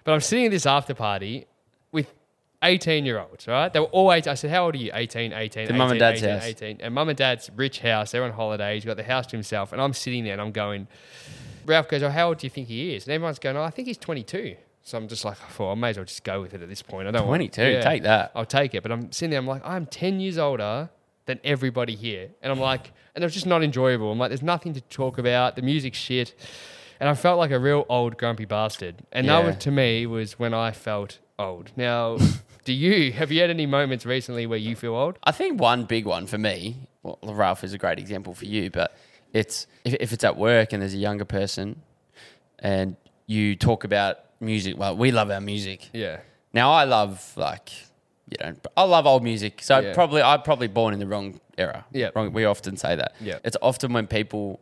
But 0.04 0.12
I'm 0.12 0.20
sitting 0.20 0.48
at 0.48 0.52
this 0.52 0.66
after 0.66 0.94
party 0.94 1.46
with 1.94 2.14
18 2.62 3.06
year 3.06 3.20
olds, 3.22 3.48
right? 3.48 3.72
They 3.72 3.80
were 3.80 3.86
all 3.86 4.12
18. 4.12 4.30
I 4.30 4.34
said, 4.34 4.50
how 4.52 4.66
old 4.66 4.76
are 4.76 4.80
you? 4.80 4.92
18, 4.94 5.32
18, 5.32 5.68
The 5.68 5.70
18, 5.70 5.78
mum 5.78 5.92
and 5.92 6.00
dad's 6.02 6.24
18, 6.24 6.34
house. 6.34 6.44
18. 6.44 6.78
And 6.82 6.94
mum 6.94 7.08
and 7.08 7.18
dad's 7.18 7.50
rich 7.56 7.80
house. 7.80 8.12
They're 8.12 8.26
on 8.26 8.32
holiday. 8.34 8.74
He's 8.74 8.84
got 8.84 8.98
the 8.98 9.04
house 9.04 9.28
to 9.28 9.38
himself. 9.38 9.72
And 9.72 9.82
I'm 9.82 9.94
sitting 9.94 10.26
there 10.26 10.34
and 10.34 10.42
I'm 10.42 10.52
going, 10.52 10.90
Ralph 11.66 11.88
goes, 11.88 12.04
oh, 12.04 12.10
how 12.10 12.28
old 12.28 12.40
do 12.40 12.46
you 12.46 12.52
think 12.52 12.68
he 12.68 12.94
is? 12.96 13.06
And 13.06 13.14
everyone's 13.14 13.40
going, 13.40 13.56
oh, 13.56 13.64
I 13.64 13.70
think 13.70 13.88
he's 13.88 13.98
22. 13.98 14.58
So 14.82 14.98
I'm 14.98 15.08
just 15.08 15.24
like, 15.24 15.38
oh, 15.58 15.70
I 15.72 15.76
may 15.76 15.92
as 15.92 15.96
well 15.96 16.06
just 16.06 16.26
go 16.26 16.42
with 16.42 16.54
it 16.54 16.62
at 16.62 16.68
this 16.68 16.82
point. 16.82 17.08
I 17.08 17.12
don't 17.12 17.26
want 17.30 17.40
22, 17.40 17.62
Yeah. 17.64 17.80
take 17.82 18.04
that. 18.04 18.34
I'll 18.36 18.46
take 18.46 18.76
it. 18.76 18.84
But 18.84 18.92
I'm 18.92 19.10
sitting 19.14 19.30
there, 19.30 19.40
I'm 19.40 19.48
like, 19.48 19.62
I'm 19.64 19.86
10 19.86 20.20
years 20.20 20.38
older 20.38 20.90
than 21.26 21.40
everybody 21.44 21.96
here. 21.96 22.30
And 22.42 22.52
I'm 22.52 22.60
like, 22.60 22.92
and 23.16 23.24
it 23.24 23.26
was 23.26 23.34
just 23.34 23.46
not 23.46 23.64
enjoyable. 23.64 24.12
I'm 24.12 24.20
like, 24.20 24.30
there's 24.30 24.42
nothing 24.42 24.74
to 24.74 24.82
talk 24.82 25.18
about. 25.18 25.56
The 25.56 25.62
music's 25.62 25.98
shit. 25.98 26.36
And 27.00 27.10
I 27.10 27.16
felt 27.16 27.38
like 27.38 27.52
a 27.52 27.60
real 27.60 27.86
old 27.90 28.18
grumpy 28.18 28.46
bastard. 28.46 29.04
And 29.12 29.28
that 29.28 29.44
was, 29.44 29.58
to 29.58 29.72
me 29.72 30.06
was 30.06 30.40
when 30.40 30.54
I 30.54 30.72
felt 30.72 31.20
old. 31.40 31.72
Now, 31.76 32.18
do 32.66 32.74
you, 32.74 33.12
have 33.14 33.32
you 33.32 33.42
had 33.42 33.50
any 33.50 33.66
moments 33.66 34.06
recently 34.06 34.46
where 34.46 34.60
you 34.60 34.76
feel 34.76 34.96
old? 34.96 35.18
I 35.24 35.32
think 35.32 35.60
one 35.60 35.86
big 35.86 36.06
one 36.06 36.28
for 36.28 36.38
me, 36.38 36.88
well, 37.02 37.20
Ralph 37.24 37.64
is 37.64 37.74
a 37.74 37.78
great 37.78 38.00
example 38.00 38.34
for 38.34 38.46
you, 38.46 38.70
but 38.70 38.96
it's 39.34 39.68
if, 39.84 39.96
if 39.96 40.14
it's 40.14 40.24
at 40.24 40.38
work 40.38 40.74
and 40.74 40.82
there's 40.82 40.94
a 40.94 40.98
younger 40.98 41.26
person 41.26 41.82
and 42.60 42.96
you 43.26 43.56
talk 43.56 43.84
about 43.84 44.20
music, 44.40 44.78
well, 44.78 44.96
we 44.96 45.12
love 45.12 45.32
our 45.32 45.42
music. 45.42 45.90
Yeah. 45.94 46.20
Now 46.54 46.72
I 46.72 46.84
love 46.84 47.34
like 47.36 47.70
you 48.40 48.46
know 48.46 48.56
I 48.78 48.84
love 48.84 49.06
old 49.06 49.24
music, 49.24 49.62
so 49.62 49.80
Yeah. 49.80 49.94
probably 49.94 50.22
I'm 50.22 50.42
probably 50.42 50.68
born 50.68 50.94
in 50.94 51.00
the 51.00 51.08
wrong 51.08 51.40
era. 51.58 51.86
Yeah. 51.92 52.10
wrong. 52.16 52.34
We 52.34 52.46
often 52.46 52.78
say 52.78 52.96
that. 52.96 53.14
Yeah. 53.20 53.40
it's 53.44 53.58
often 53.62 53.94
when 53.94 54.08
people 54.08 54.60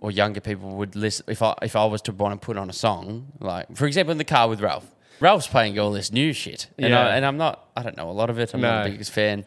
or 0.00 0.10
younger 0.10 0.40
people 0.40 0.70
would 0.70 0.96
listen. 0.96 1.24
If 1.28 1.42
I 1.42 1.54
if 1.62 1.74
I 1.76 1.84
was 1.84 2.02
to 2.02 2.12
want 2.12 2.40
to 2.40 2.44
put 2.44 2.56
on 2.56 2.68
a 2.70 2.72
song, 2.72 3.32
like 3.40 3.66
for 3.76 3.86
example 3.86 4.12
in 4.12 4.18
the 4.18 4.24
car 4.24 4.48
with 4.48 4.60
Ralph, 4.60 4.86
Ralph's 5.20 5.46
playing 5.46 5.78
all 5.78 5.92
this 5.92 6.10
new 6.12 6.32
shit, 6.32 6.68
and, 6.78 6.90
Yeah. 6.90 7.06
I, 7.06 7.16
and 7.16 7.24
I'm 7.24 7.36
not. 7.36 7.68
I 7.76 7.82
don't 7.82 7.96
know 7.96 8.10
a 8.10 8.16
lot 8.20 8.28
of 8.30 8.38
it. 8.38 8.52
I'm 8.54 8.60
not 8.60 8.84
the 8.84 8.90
biggest 8.90 9.12
fan. 9.12 9.46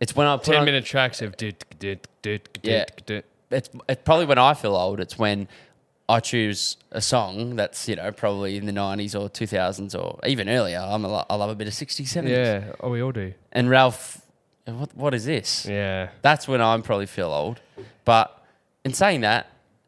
It's 0.00 0.16
when 0.16 0.26
I 0.26 0.36
put 0.36 0.46
10 0.46 0.54
on, 0.56 0.64
minute 0.64 0.86
tracks 0.86 1.20
of 1.20 1.36
dit, 1.36 1.62
dit, 1.78 2.06
dit, 2.22 2.48
Yeah. 2.62 2.86
dit. 3.04 3.24
it's, 3.50 3.68
it's 3.86 4.02
probably 4.02 4.24
when 4.24 4.38
I 4.38 4.54
feel 4.54 4.74
old. 4.74 4.98
It's 4.98 5.18
when 5.18 5.46
I 6.10 6.20
choose 6.20 6.76
a 6.90 7.00
song 7.00 7.56
that's 7.56 7.88
you 7.88 7.96
know 7.96 8.10
probably 8.12 8.56
in 8.56 8.66
the 8.66 8.72
'90s 8.72 9.14
or 9.18 9.28
2000s 9.30 9.94
or 9.94 10.18
even 10.26 10.48
earlier. 10.48 10.78
I'm 10.80 11.04
a 11.04 11.08
lo- 11.08 11.26
I 11.30 11.34
love 11.36 11.50
a 11.50 11.54
bit 11.54 11.68
of 11.68 11.74
'60s, 11.74 12.08
'70s. 12.16 12.28
Yeah. 12.28 12.72
Oh, 12.80 12.90
we 12.90 13.00
all 13.02 13.12
do. 13.12 13.32
And 13.52 13.70
Ralph, 13.70 14.20
what 14.66 14.94
what 14.96 15.14
is 15.14 15.24
this? 15.24 15.66
Yeah. 15.66 16.08
That's 16.22 16.48
when 16.48 16.60
I'm 16.60 16.82
probably 16.82 17.06
feel 17.06 17.30
old. 17.30 17.60
But 18.04 18.26
in 18.84 18.92
saying 18.92 19.20
that, 19.22 19.46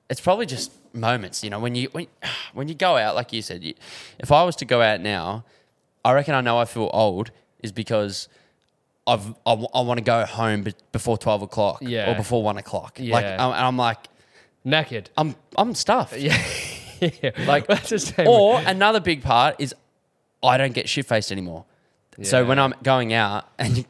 it's 0.08 0.20
probably 0.20 0.46
just 0.46 0.70
moments. 0.94 1.42
You 1.42 1.50
know, 1.50 1.58
when 1.60 1.74
you 1.74 1.88
when 1.92 2.06
when 2.54 2.68
you 2.68 2.74
go 2.74 2.96
out, 2.96 3.14
like 3.16 3.32
you 3.32 3.42
said, 3.42 3.62
you, 3.64 3.74
if 4.18 4.30
I 4.30 4.44
was 4.44 4.54
to 4.56 4.64
go 4.64 4.80
out 4.80 5.00
now, 5.00 5.44
I 6.04 6.12
reckon 6.12 6.34
I 6.34 6.40
know 6.40 6.58
I 6.58 6.64
feel 6.66 6.88
old 6.92 7.30
is 7.62 7.72
because. 7.72 8.28
I've, 9.04 9.34
I, 9.44 9.54
want 9.54 9.98
to 9.98 10.04
go 10.04 10.24
home 10.24 10.62
be- 10.62 10.74
before 10.92 11.18
12 11.18 11.42
o'clock 11.42 11.78
Yeah. 11.80 12.12
or 12.12 12.14
before 12.14 12.40
1 12.44 12.56
o'clock. 12.58 13.00
Like, 13.00 13.24
Yeah. 13.24 13.36
I'm, 13.44 13.52
and 13.52 13.66
I'm 13.66 13.76
like, 13.76 13.98
Knackered. 14.66 15.06
I'm, 15.16 15.34
I'm 15.56 15.74
stuffed. 15.74 16.16
Yeah. 16.18 16.40
yeah. 17.00 17.30
Like- 17.46 17.66
that's 17.66 17.90
the 17.90 17.98
same. 17.98 18.28
Or 18.28 18.60
another 18.64 19.00
big 19.00 19.22
part 19.22 19.56
is 19.58 19.74
I 20.42 20.56
don't 20.58 20.72
get 20.74 20.88
shit 20.88 21.06
faced 21.06 21.32
anymore. 21.32 21.64
So 22.22 22.44
when 22.44 22.58
I'm 22.58 22.74
going 22.82 23.12
out 23.14 23.48
and 23.58 23.78
you, 23.78 23.84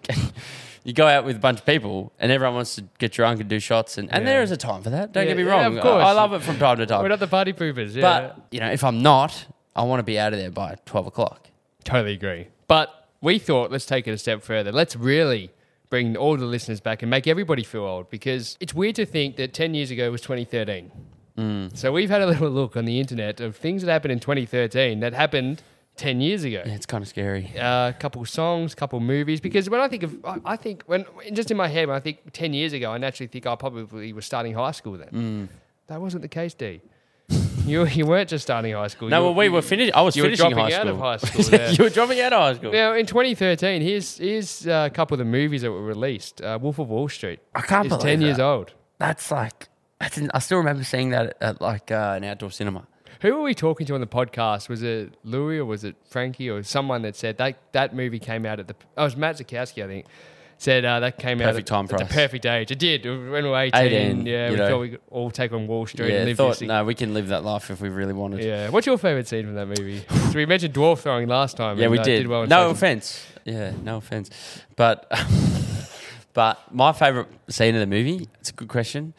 you 0.84 0.92
go 0.92 1.06
out 1.08 1.24
with 1.24 1.36
a 1.36 1.40
bunch 1.40 1.58
of 1.60 1.66
people 1.66 2.12
and 2.20 2.30
everyone 2.30 2.54
wants 2.54 2.76
to 2.76 2.84
get 2.98 3.12
drunk 3.12 3.40
and 3.40 3.48
do 3.50 3.58
shots 3.58 3.98
and, 3.98 4.10
and 4.12 4.24
Yeah. 4.24 4.32
there 4.32 4.42
is 4.42 4.50
a 4.52 4.56
time 4.56 4.82
for 4.82 4.90
that. 4.90 5.12
Don't 5.12 5.24
Yeah, 5.24 5.30
get 5.30 5.36
me 5.38 5.42
yeah, 5.44 5.50
wrong. 5.50 5.72
of 5.72 5.78
I- 5.78 5.82
course. 5.82 6.04
I 6.04 6.12
love 6.12 6.32
it 6.32 6.42
from 6.42 6.58
time 6.58 6.76
to 6.78 6.86
time. 6.86 7.02
We're 7.02 7.08
not 7.08 7.18
the 7.20 7.26
party 7.26 7.52
poopers. 7.52 7.94
Yeah. 7.94 8.02
But 8.02 8.46
you 8.50 8.60
know, 8.60 8.70
if 8.70 8.84
I'm 8.84 9.02
not, 9.02 9.46
I 9.74 9.82
want 9.82 9.98
to 9.98 10.04
be 10.04 10.18
out 10.18 10.32
of 10.32 10.38
there 10.38 10.50
by 10.50 10.76
twelve 10.86 11.06
o'clock. 11.06 11.48
Totally 11.84 12.14
agree. 12.14 12.46
But 12.68 13.08
we 13.20 13.38
thought, 13.38 13.70
let's 13.72 13.86
take 13.86 14.06
it 14.06 14.12
a 14.12 14.18
step 14.18 14.42
further. 14.42 14.70
Let's 14.72 14.94
really 14.96 15.50
bring 15.93 16.16
all 16.16 16.38
the 16.38 16.47
listeners 16.47 16.80
back 16.80 17.03
and 17.03 17.11
make 17.11 17.26
everybody 17.26 17.62
feel 17.62 17.82
old 17.82 18.09
because 18.09 18.57
it's 18.61 18.72
weird 18.72 18.97
to 18.97 19.05
think 19.05 19.36
that 19.36 19.53
10 19.53 19.74
years 19.74 19.90
ago 19.90 20.11
was 20.11 20.22
2013. 20.22 20.90
Mm. 21.36 21.76
So 21.76 21.93
we've 21.93 22.09
had 22.09 22.22
a 22.22 22.26
little 22.26 22.49
look 22.49 22.78
on 22.78 22.86
the 22.86 22.99
internet 22.99 23.43
of 23.43 23.57
things 23.57 23.82
that 23.82 23.93
happened 23.93 24.12
in 24.12 24.18
2013 24.18 25.01
that 25.01 25.12
happened 25.12 25.62
10 25.97 26.22
years 26.22 26.45
ago. 26.45 26.62
Yeah, 26.64 26.72
it's 26.72 26.86
kind 26.86 27.03
of 27.03 27.09
scary. 27.09 27.53
A 27.57 27.95
couple 28.01 28.24
songs, 28.24 28.72
a 28.72 28.76
couple 28.76 29.01
movies. 29.01 29.38
Because 29.38 29.68
when 29.68 29.82
I 29.82 29.88
think 29.88 30.03
of, 30.05 30.16
I, 30.24 30.38
I 30.47 30.57
think 30.57 30.82
when 30.86 31.05
just 31.34 31.51
in 31.51 31.59
my 31.59 31.68
head, 31.68 31.88
when 31.88 31.97
I 31.97 32.01
think 32.01 32.20
10 32.32 32.55
years 32.55 32.72
ago, 32.72 32.90
I 32.90 32.97
naturally 32.97 33.28
think 33.28 33.47
I 33.47 33.55
probably 33.55 34.14
was 34.14 34.24
starting 34.24 34.55
high 34.55 34.70
school 34.70 34.97
then. 34.97 35.11
Mm. 35.11 35.49
That 35.88 36.01
wasn't 36.01 36.22
the 36.22 36.28
case, 36.28 36.55
D. 36.55 36.80
you, 37.66 37.86
you 37.86 38.06
weren't 38.06 38.28
just 38.28 38.42
starting 38.42 38.74
high 38.74 38.88
school. 38.88 39.08
No, 39.08 39.18
You 39.20 39.24
well, 39.26 39.34
we 39.34 39.44
you- 39.46 39.52
were 39.52 39.62
finished. 39.62 39.92
I 39.94 40.02
was 40.02 40.16
you 40.16 40.22
were 40.22 40.26
finishing 40.28 40.50
dropping 40.50 40.72
high 40.72 40.78
out 40.78 40.86
school. 40.86 40.94
of 40.94 40.98
high 41.00 41.16
school, 41.42 41.58
yeah. 41.58 41.70
you 41.70 41.84
were 41.84 41.90
dropping 41.90 42.20
out 42.20 42.32
of 42.32 42.40
high 42.40 42.54
school. 42.54 42.72
Now, 42.72 42.94
in 42.94 43.06
2013, 43.06 43.82
here's 43.82 44.18
here's 44.18 44.66
uh, 44.66 44.88
a 44.90 44.94
couple 44.94 45.14
of 45.14 45.18
the 45.18 45.24
movies 45.24 45.62
that 45.62 45.70
were 45.70 45.82
released. 45.82 46.40
Uh, 46.42 46.58
Wolf 46.60 46.78
of 46.78 46.88
Wall 46.88 47.08
Street. 47.08 47.40
I 47.54 47.60
can't 47.62 47.86
is 47.86 47.90
believe 47.90 48.02
10 48.02 48.20
years 48.22 48.38
old. 48.38 48.72
That's 48.98 49.30
like 49.30 49.68
that's. 50.00 50.18
In, 50.18 50.30
I 50.34 50.38
still 50.40 50.58
remember 50.58 50.84
seeing 50.84 51.10
that 51.10 51.36
at 51.40 51.60
like 51.60 51.90
uh, 51.90 52.14
an 52.16 52.24
outdoor 52.24 52.50
cinema. 52.50 52.86
Who 53.20 53.34
were 53.36 53.42
we 53.42 53.54
talking 53.54 53.86
to 53.86 53.94
on 53.94 54.00
the 54.00 54.06
podcast? 54.08 54.68
Was 54.68 54.82
it 54.82 55.14
Louis 55.22 55.58
or 55.58 55.64
was 55.64 55.84
it 55.84 55.94
Frankie 56.08 56.50
or 56.50 56.64
someone 56.64 57.02
that 57.02 57.14
said 57.14 57.38
that 57.38 57.56
that 57.70 57.94
movie 57.94 58.18
came 58.18 58.44
out 58.44 58.58
at 58.58 58.66
the? 58.66 58.74
Oh, 58.96 59.02
it 59.02 59.04
was 59.06 59.16
Matt 59.16 59.36
Zakowski, 59.38 59.84
I 59.84 59.86
think. 59.86 60.06
Said 60.62 60.84
uh, 60.84 61.00
that 61.00 61.18
came 61.18 61.40
out 61.40 61.46
Perfect 61.46 61.68
at, 61.68 61.74
time 61.74 61.84
at 61.86 61.90
for 61.90 61.98
the 61.98 62.04
perfect 62.04 62.46
age. 62.46 62.70
It 62.70 62.78
did 62.78 63.04
when 63.04 63.32
we 63.32 63.50
were 63.50 63.58
18. 63.58 63.82
18, 63.82 64.26
yeah, 64.26 64.48
we 64.48 64.56
know. 64.56 64.68
thought 64.68 64.78
we 64.78 64.90
could 64.90 65.00
all 65.10 65.28
take 65.28 65.52
on 65.52 65.66
Wall 65.66 65.86
Street 65.88 66.10
and 66.10 66.18
Yeah, 66.18 66.24
live 66.24 66.36
thought 66.36 66.58
this. 66.60 66.68
no, 66.68 66.84
we 66.84 66.94
can 66.94 67.12
live 67.14 67.26
that 67.30 67.42
life 67.42 67.68
if 67.72 67.80
we 67.80 67.88
really 67.88 68.12
wanted. 68.12 68.44
Yeah. 68.44 68.70
What's 68.70 68.86
your 68.86 68.96
favorite 68.96 69.26
scene 69.26 69.44
from 69.46 69.56
that 69.56 69.66
movie? 69.66 70.04
so 70.08 70.32
we 70.34 70.46
mentioned 70.46 70.72
dwarf 70.72 71.00
throwing 71.00 71.26
last 71.26 71.56
time. 71.56 71.78
Yeah, 71.78 71.86
and, 71.86 71.90
we 71.90 71.98
uh, 71.98 72.04
did. 72.04 72.28
well 72.28 72.46
no 72.46 72.70
offense. 72.70 73.26
Yeah, 73.44 73.72
no 73.82 73.96
offense. 73.96 74.30
But 74.76 75.10
but 76.32 76.72
my 76.72 76.92
favorite 76.92 77.26
scene 77.48 77.74
of 77.74 77.80
the 77.80 77.86
movie. 77.88 78.28
It's 78.38 78.50
a 78.50 78.52
good 78.52 78.68
question. 78.68 79.14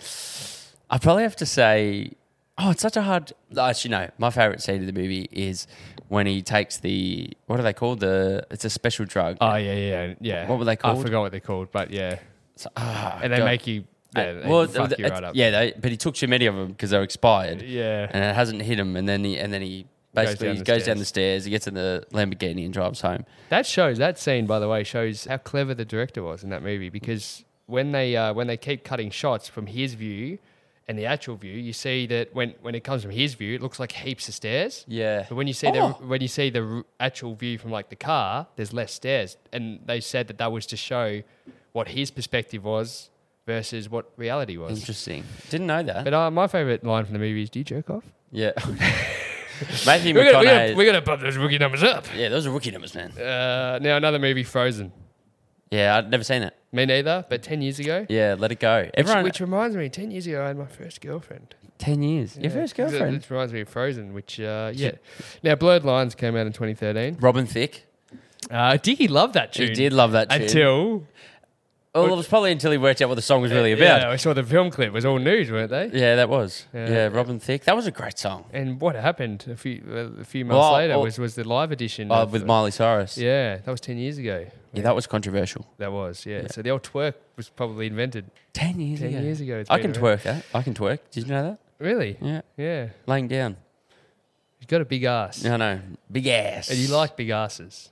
I 0.89 0.97
probably 0.97 1.23
have 1.23 1.35
to 1.35 1.45
say. 1.45 2.13
Oh, 2.57 2.71
it's 2.71 2.83
such 2.83 2.95
a 2.95 3.01
hard. 3.01 3.33
Actually, 3.59 3.91
no. 3.91 4.09
My 4.17 4.29
favorite 4.29 4.61
scene 4.61 4.79
of 4.79 4.85
the 4.85 4.93
movie 4.93 5.27
is 5.29 5.67
when 6.09 6.27
he 6.27 6.41
takes 6.41 6.77
the 6.77 7.29
what 7.47 7.59
are 7.59 7.63
they 7.63 7.73
called? 7.73 7.99
The 7.99 8.45
it's 8.51 8.65
a 8.65 8.69
special 8.69 9.05
drug. 9.05 9.37
Oh 9.41 9.55
yeah, 9.55 9.73
yeah, 9.73 10.13
yeah. 10.19 10.47
What 10.47 10.59
were 10.59 10.65
they 10.65 10.75
called? 10.75 10.99
I 10.99 11.01
forgot 11.01 11.21
what 11.21 11.31
they're 11.31 11.39
called, 11.39 11.71
but 11.71 11.91
yeah. 11.91 12.19
So- 12.55 12.69
ah, 12.77 13.19
And 13.21 13.33
they 13.33 13.37
God. 13.37 13.45
make 13.45 13.67
you. 13.67 13.85
Yeah, 14.15 14.33
they 14.33 14.47
well, 14.47 14.67
fuck 14.67 14.97
you 14.99 15.07
right 15.07 15.23
up. 15.23 15.35
yeah. 15.35 15.49
They, 15.49 15.73
but 15.79 15.89
he 15.89 15.97
took 15.97 16.13
too 16.13 16.27
many 16.27 16.45
of 16.45 16.55
them 16.55 16.67
because 16.67 16.91
they're 16.91 17.01
expired, 17.01 17.63
Yeah. 17.63 18.07
and 18.11 18.23
it 18.23 18.35
hasn't 18.35 18.61
hit 18.61 18.77
him. 18.77 18.95
And 18.95 19.09
then 19.09 19.23
he 19.23 19.39
and 19.39 19.51
then 19.51 19.61
he 19.63 19.87
Goes 20.15 20.25
basically 20.25 20.53
down 20.53 20.63
goes, 20.63 20.85
down 20.85 20.97
the 20.99 21.05
stairs. 21.05 21.45
He 21.45 21.49
gets 21.49 21.65
in 21.65 21.73
the 21.73 22.05
Lamborghini 22.11 22.63
and 22.65 22.71
drives 22.71 23.01
home. 23.01 23.25
That 23.49 23.65
shows 23.65 23.97
that 23.97 24.19
scene, 24.19 24.45
by 24.45 24.59
the 24.59 24.67
way, 24.69 24.83
shows 24.83 25.25
how 25.25 25.37
clever 25.37 25.73
the 25.73 25.85
director 25.85 26.21
was 26.21 26.43
in 26.43 26.51
that 26.51 26.61
movie 26.61 26.89
because 26.89 27.43
when 27.65 27.91
they 27.91 28.15
uh, 28.15 28.31
when 28.35 28.45
they 28.45 28.55
keep 28.57 28.83
cutting 28.83 29.09
shots 29.09 29.47
from 29.47 29.65
his 29.65 29.95
view 29.95 30.37
and 30.87 30.97
the 30.99 31.05
actual 31.05 31.35
view, 31.35 31.53
you 31.53 31.71
see 31.73 32.05
that 32.07 32.33
when, 32.35 32.53
when 32.61 32.75
it 32.75 32.83
comes 32.83 33.01
from 33.03 33.11
his 33.11 33.35
view, 33.35 33.55
it 33.55 33.61
looks 33.61 33.79
like 33.79 33.91
heaps 33.93 34.27
of 34.27 34.33
stairs. 34.33 34.83
Yeah. 34.87 35.25
But 35.29 35.35
when 35.35 35.47
you 35.47 35.53
see 35.53 35.67
Oh. 35.67 35.97
the 35.99 36.05
when 36.07 36.21
you 36.21 36.27
see 36.27 36.49
the 36.49 36.83
actual 36.99 37.35
view 37.35 37.57
from 37.57 37.71
like 37.71 37.89
the 37.89 37.95
car, 37.95 38.47
there's 38.55 38.73
less 38.73 38.93
stairs, 38.93 39.37
and 39.53 39.79
they 39.85 39.99
said 40.01 40.27
that 40.27 40.37
that 40.39 40.51
was 40.51 40.65
to 40.67 40.77
show 40.77 41.21
what 41.71 41.87
his 41.89 42.11
perspective 42.11 42.63
was 42.63 43.09
versus 43.45 43.89
what 43.89 44.11
reality 44.17 44.57
was. 44.57 44.79
Interesting. 44.79 45.23
Didn't 45.49 45.67
know 45.67 45.83
that. 45.83 46.03
But 46.03 46.13
uh, 46.13 46.31
my 46.31 46.47
favorite 46.47 46.83
line 46.83 47.05
from 47.05 47.13
the 47.13 47.19
movie 47.19 47.43
is, 47.43 47.49
"Do 47.49 47.59
you 47.59 47.65
jerk 47.65 47.89
off?" 47.89 48.03
Yeah. 48.31 48.51
Matthew 49.85 50.13
We're 50.13 50.31
gonna, 50.31 50.37
we're, 50.39 50.43
gonna, 50.43 50.59
McConaughey. 50.59 50.75
we're 50.75 50.85
gonna 50.85 51.01
bump 51.01 51.21
those 51.21 51.37
rookie 51.37 51.57
numbers 51.59 51.83
up. 51.83 52.05
Yeah, 52.15 52.29
those 52.29 52.45
are 52.47 52.51
rookie 52.51 52.71
numbers, 52.71 52.93
man. 52.95 53.11
Uh, 53.11 53.79
now 53.81 53.95
another 53.97 54.19
movie, 54.19 54.43
Frozen. 54.43 54.91
Yeah, 55.73 55.97
I'd 55.97 56.09
never 56.11 56.23
seen 56.23 56.43
it. 56.43 56.53
Me 56.71 56.85
neither, 56.85 57.25
but 57.29 57.41
10 57.43 57.61
years 57.61 57.79
ago. 57.79 58.05
Yeah, 58.09 58.35
let 58.37 58.51
it 58.51 58.59
go. 58.59 58.81
Which, 58.83 58.91
Everyone, 58.95 59.23
which 59.23 59.39
reminds 59.39 59.75
me, 59.75 59.89
10 59.89 60.11
years 60.11 60.27
ago, 60.27 60.43
I 60.43 60.47
had 60.47 60.57
my 60.57 60.65
first 60.65 61.01
girlfriend. 61.01 61.55
ten 61.79 62.01
years. 62.03 62.35
Your 62.37 62.45
Yeah. 62.45 62.49
first 62.59 62.73
It- 62.73 62.77
girlfriend, 62.77 63.15
It 63.17 63.29
reminds 63.29 63.51
me 63.51 63.61
of 63.61 63.67
Frozen, 63.69 64.13
which, 64.13 64.39
uh, 64.39 64.71
yeah. 64.73 64.91
Now, 65.41 65.55
Blurred 65.55 65.83
Lines 65.83 66.15
came 66.15 66.35
out 66.37 66.45
in 66.47 66.53
2013. 66.53 67.17
Robin 67.19 67.45
Thicke. 67.45 67.85
Uh, 68.49 68.77
Dickie 68.77 69.07
loved 69.07 69.33
that 69.33 69.51
tune. 69.53 69.69
He 69.69 69.73
did 69.73 69.91
love 69.93 70.11
that 70.13 70.29
tune. 70.29 70.41
Until. 70.43 71.03
well, 71.95 72.05
it 72.13 72.15
was 72.17 72.27
probably 72.27 72.51
until 72.51 72.71
he 72.71 72.77
worked 72.77 73.01
out 73.01 73.09
what 73.09 73.15
the 73.15 73.21
song 73.21 73.41
was 73.41 73.51
really 73.51 73.71
about. 73.71 74.01
Yeah, 74.01 74.09
I 74.09 74.15
saw 74.15 74.33
the 74.33 74.43
film 74.43 74.69
clip. 74.71 74.87
It 74.89 74.93
was 74.93 75.05
all 75.05 75.19
news, 75.19 75.51
weren't 75.51 75.69
they? 75.71 75.89
Yeah, 75.93 76.15
that 76.15 76.29
was. 76.29 76.65
Yeah. 76.73 76.89
Yeah, 76.89 77.07
Robin 77.11 77.39
Thicke. 77.39 77.63
That 77.65 77.75
was 77.75 77.85
a 77.87 77.91
great 77.91 78.17
song. 78.17 78.45
And 78.53 78.79
what 78.79 78.95
happened 78.95 79.45
a 79.51 79.55
few 79.55 79.81
uh, 79.91 80.21
a 80.21 80.25
few 80.25 80.43
months 80.45 80.59
Well, 80.59 80.73
later 80.73 80.93
well- 80.93 81.03
was, 81.03 81.19
was 81.19 81.35
the 81.35 81.43
live 81.43 81.71
edition 81.71 82.07
Oh, 82.11 82.15
of- 82.23 82.31
with 82.31 82.45
Miley 82.45 82.71
Cyrus. 82.71 83.17
Yeah. 83.17 83.27
Yeah, 83.27 83.57
that 83.57 83.71
was 83.71 83.81
10 83.81 83.97
years 83.97 84.17
ago. 84.17 84.45
That 84.81 84.95
was 84.95 85.05
controversial. 85.07 85.67
That 85.77 85.91
was, 85.91 86.25
yeah. 86.25 86.41
Yeah. 86.41 86.47
So 86.49 86.61
the 86.61 86.71
old 86.71 86.83
twerk 86.83 87.13
was 87.37 87.49
probably 87.49 87.87
invented 87.87 88.25
Ten 88.53 88.79
years 88.79 88.99
10 88.99 89.09
ago. 89.09 89.19
years 89.19 89.41
ago. 89.41 89.63
I 89.69 89.79
can 89.79 89.91
around. 89.91 90.03
twerk 90.03 90.23
that. 90.23 90.45
I 90.53 90.61
can 90.63 90.73
twerk. 90.73 90.99
Did 91.11 91.27
you 91.27 91.33
know 91.33 91.43
that? 91.43 91.59
Really? 91.79 92.17
Yeah. 92.21 92.41
Yeah. 92.57 92.89
Laying 93.05 93.27
down. 93.27 93.57
You've 94.59 94.69
got 94.69 94.81
a 94.81 94.85
big 94.85 95.03
ass. 95.03 95.45
I 95.45 95.57
no, 95.57 95.79
Big 96.11 96.25
ass. 96.27 96.69
And 96.69 96.79
you 96.79 96.87
like 96.87 97.15
big 97.17 97.29
asses. 97.29 97.89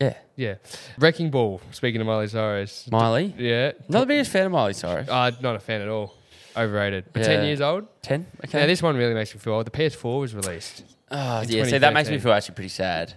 Yeah. 0.00 0.14
Yeah. 0.34 0.54
Wrecking 0.98 1.30
Ball, 1.30 1.60
speaking 1.70 2.00
of 2.00 2.06
Miley 2.06 2.26
Cyrus. 2.28 2.88
Miley. 2.90 3.32
Yeah. 3.38 3.72
Not 3.88 4.00
the 4.00 4.06
biggest 4.06 4.30
fan 4.32 4.46
of 4.46 4.52
Miley 4.52 4.72
Cyrus. 4.72 5.08
Uh, 5.08 5.30
not 5.40 5.54
a 5.54 5.60
fan 5.60 5.80
at 5.80 5.88
all. 5.88 6.14
Overrated. 6.56 7.04
But 7.12 7.22
10 7.24 7.44
years 7.46 7.60
old? 7.60 7.86
Ten. 8.02 8.26
Okay. 8.44 8.60
Now, 8.60 8.66
this 8.66 8.82
one 8.82 8.96
really 8.96 9.14
makes 9.14 9.32
me 9.32 9.40
feel 9.40 9.54
old. 9.54 9.66
The 9.66 9.70
PS4 9.70 10.20
was 10.20 10.34
released. 10.34 10.84
oh, 11.10 11.42
yeah. 11.46 11.64
See, 11.64 11.78
that 11.78 11.94
makes 11.94 12.10
me 12.10 12.18
feel 12.18 12.32
actually 12.32 12.56
pretty 12.56 12.68
sad. 12.68 13.14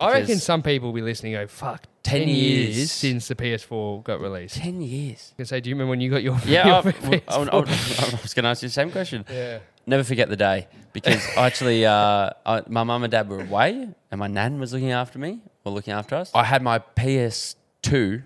I 0.00 0.12
reckon 0.12 0.38
some 0.38 0.62
people 0.62 0.88
will 0.88 0.94
be 0.94 1.02
listening 1.02 1.32
go, 1.32 1.46
fuck, 1.48 1.84
10 2.08 2.20
10, 2.20 2.28
years. 2.28 2.76
years. 2.76 2.90
since 2.92 3.28
the 3.28 3.34
PS4 3.34 4.02
got 4.04 4.20
released. 4.20 4.56
Ten 4.56 4.80
years. 4.80 5.16
was 5.18 5.34
gonna 5.36 5.46
say, 5.46 5.60
do 5.60 5.68
you 5.70 5.74
remember 5.76 5.90
when 5.90 6.00
you 6.00 6.10
got 6.10 6.22
your, 6.22 6.38
Yeah. 6.46 6.66
your 6.66 6.74
I, 6.76 6.78
I, 6.78 6.82
PS4? 6.82 7.22
I- 7.28 8.16
I 8.16 8.22
was 8.22 8.34
going 8.34 8.44
to 8.44 8.48
ask 8.50 8.62
you 8.62 8.68
the 8.68 8.72
same 8.72 8.90
question. 8.90 9.24
yeah. 9.30 9.58
Never 9.86 10.04
forget 10.04 10.28
the 10.28 10.36
day 10.36 10.68
because 10.92 11.26
actually, 11.36 11.86
uh, 11.86 12.30
I, 12.44 12.62
my 12.68 12.84
mum 12.84 13.04
and 13.04 13.10
dad 13.10 13.26
were 13.28 13.40
away, 13.40 13.88
and 14.10 14.18
my 14.20 14.26
nan 14.26 14.60
was 14.60 14.74
looking 14.74 14.92
after 14.92 15.18
me 15.18 15.40
or 15.64 15.72
looking 15.72 15.94
after 15.94 16.14
us. 16.16 16.30
I 16.34 16.44
had 16.44 16.62
my 16.62 16.78
PS2 16.78 18.22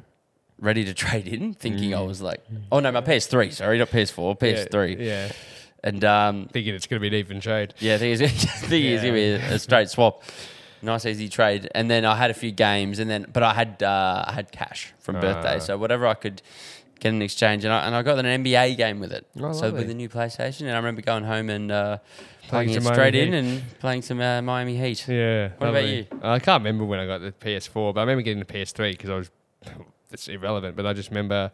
ready 0.59 0.85
to 0.85 0.95
trade 0.95 1.28
in, 1.28 1.55
thinking 1.55 1.95
I 1.95 2.01
was 2.01 2.20
like, 2.20 2.41
oh 2.70 2.80
no, 2.80 2.91
my 2.93 3.01
PS3. 3.01 3.53
Sorry, 3.53 3.78
not 3.78 3.91
PS4, 3.91 4.39
PS3. 4.41 4.99
Yeah. 4.99 5.05
yeah. 5.05 5.33
And 5.85 6.05
um, 6.05 6.49
Thinking 6.53 6.74
it's 6.74 6.87
going 6.87 7.01
to 7.01 7.09
be 7.09 7.09
an 7.09 7.14
even 7.20 7.41
trade. 7.41 7.74
yeah, 7.80 7.99
thing 7.99 8.12
is, 8.12 8.20
thing 8.20 8.85
is, 8.85 9.01
gonna 9.03 9.12
be 9.12 9.30
a, 9.33 9.55
a 9.55 9.59
straight 9.59 9.89
swap. 9.91 10.22
Nice 10.83 11.07
easy 11.07 11.28
trade, 11.28 11.68
and 11.74 11.91
then 11.91 12.05
I 12.05 12.16
had 12.16 12.30
a 12.30 12.35
few 12.35 12.51
games, 12.51 12.99
and 12.99 13.09
then 13.09 13.26
but 13.33 13.43
I 13.43 13.55
had 13.55 13.83
uh, 13.83 14.24
I 14.26 14.33
had 14.33 14.51
cash 14.53 14.93
from 15.01 15.20
birthday, 15.20 15.57
Ah. 15.57 15.59
so 15.61 15.78
whatever 15.78 16.07
I 16.07 16.14
could 16.14 16.43
get 16.99 17.11
an 17.12 17.22
exchange, 17.22 17.64
and 17.64 17.72
I, 17.72 17.87
and 17.87 17.95
I 17.95 18.03
got 18.03 18.18
an 18.18 18.26
NBA 18.45 18.76
game 18.76 18.99
with 19.01 19.12
it. 19.12 19.26
Oh, 19.41 19.53
so 19.53 19.66
lovely. 19.66 19.78
with 19.80 19.89
the 19.89 19.95
new 19.95 20.09
PlayStation, 20.09 20.62
and 20.62 20.70
I 20.72 20.76
remember 20.76 21.01
going 21.03 21.24
home 21.24 21.51
and 21.51 21.70
uh, 21.70 21.99
Playing 22.49 22.49
plugging 22.49 22.70
it 22.70 22.83
some 22.83 22.93
straight 22.95 23.14
Miami 23.14 23.28
in 23.28 23.35
and 23.47 23.78
playing 23.78 24.03
some 24.03 24.20
uh, 24.20 24.43
Miami 24.43 24.76
Heat. 24.76 25.07
Yeah. 25.09 25.51
What 25.59 25.70
about 25.70 25.83
lovely. 25.85 26.09
I 26.22 26.39
can't 26.41 26.61
remember 26.61 26.85
when 26.85 26.99
I 26.99 27.07
got 27.07 27.20
the 27.20 27.33
PS4, 27.33 27.95
but 27.95 28.01
I 28.01 28.03
remember 28.03 28.22
getting 28.22 28.41
the 28.41 28.45
PS3 28.53 28.91
because 28.93 29.11
I 29.11 29.16
was. 29.16 29.30
It's 30.12 30.28
irrelevant, 30.28 30.76
but 30.76 30.85
I 30.85 30.93
just 30.93 31.09
remember 31.09 31.51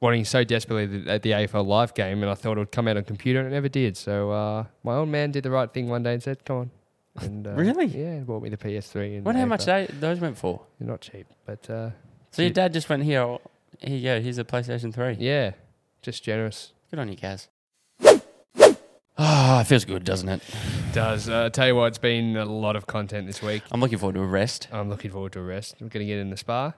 wanting 0.00 0.24
so 0.24 0.42
desperately 0.42 0.86
the, 0.86 1.18
the 1.20 1.30
AFL 1.30 1.64
live 1.64 1.94
game, 1.94 2.22
and 2.24 2.30
I 2.30 2.34
thought 2.34 2.56
it 2.56 2.58
would 2.58 2.72
come 2.72 2.88
out 2.88 2.96
on 2.96 3.04
computer, 3.04 3.38
and 3.38 3.46
it 3.46 3.52
never 3.52 3.68
did. 3.68 3.96
So 3.96 4.32
uh, 4.32 4.64
my 4.82 4.96
old 4.96 5.08
man 5.10 5.30
did 5.30 5.44
the 5.44 5.50
right 5.52 5.72
thing 5.72 5.88
one 5.88 6.02
day 6.02 6.14
and 6.14 6.20
said, 6.20 6.44
"Come 6.44 6.56
on." 6.56 6.70
And, 7.18 7.46
uh, 7.46 7.50
Really? 7.52 7.86
Yeah, 7.86 8.12
and 8.12 8.26
bought 8.26 8.42
me 8.42 8.48
the 8.50 8.56
PS3. 8.56 9.16
And 9.16 9.24
Wonder 9.24 9.40
how 9.40 9.46
much 9.46 9.64
they, 9.64 9.86
those 9.98 10.20
went 10.20 10.38
for. 10.38 10.62
They're 10.78 10.88
not 10.88 11.00
cheap, 11.00 11.26
but 11.44 11.68
uh, 11.68 11.90
So 12.30 12.42
your 12.42 12.50
dad 12.52 12.72
just 12.72 12.88
went 12.88 13.02
here. 13.02 13.20
oh, 13.22 13.40
Here 13.78 13.96
you 13.96 14.02
go. 14.04 14.20
Here's 14.20 14.38
a 14.38 14.44
PlayStation 14.44 14.94
Three. 14.94 15.16
yeah, 15.18 15.52
just 16.02 16.22
generous. 16.22 16.72
Good 16.90 17.00
on 17.00 17.08
you, 17.08 17.16
Kaz. 17.16 17.48
Ah, 19.22 19.60
it 19.60 19.64
feels 19.64 19.84
good, 19.84 20.04
doesn't 20.04 20.28
it? 20.30 20.42
Does 20.94 21.28
uh, 21.28 21.50
tell 21.50 21.66
you 21.66 21.74
what? 21.74 21.86
It's 21.88 21.98
been 21.98 22.36
a 22.38 22.44
lot 22.46 22.74
of 22.74 22.86
content 22.86 23.26
this 23.26 23.42
week. 23.42 23.62
I'm 23.70 23.80
looking 23.80 23.98
forward 23.98 24.14
to 24.14 24.22
a 24.22 24.26
rest. 24.26 24.68
I'm 24.72 24.88
looking 24.88 25.10
forward 25.10 25.32
to 25.32 25.40
a 25.40 25.42
rest. 25.42 25.74
We're 25.80 25.88
going 25.88 26.06
to 26.06 26.10
get 26.10 26.18
in 26.18 26.30
the 26.30 26.36
spa, 26.38 26.72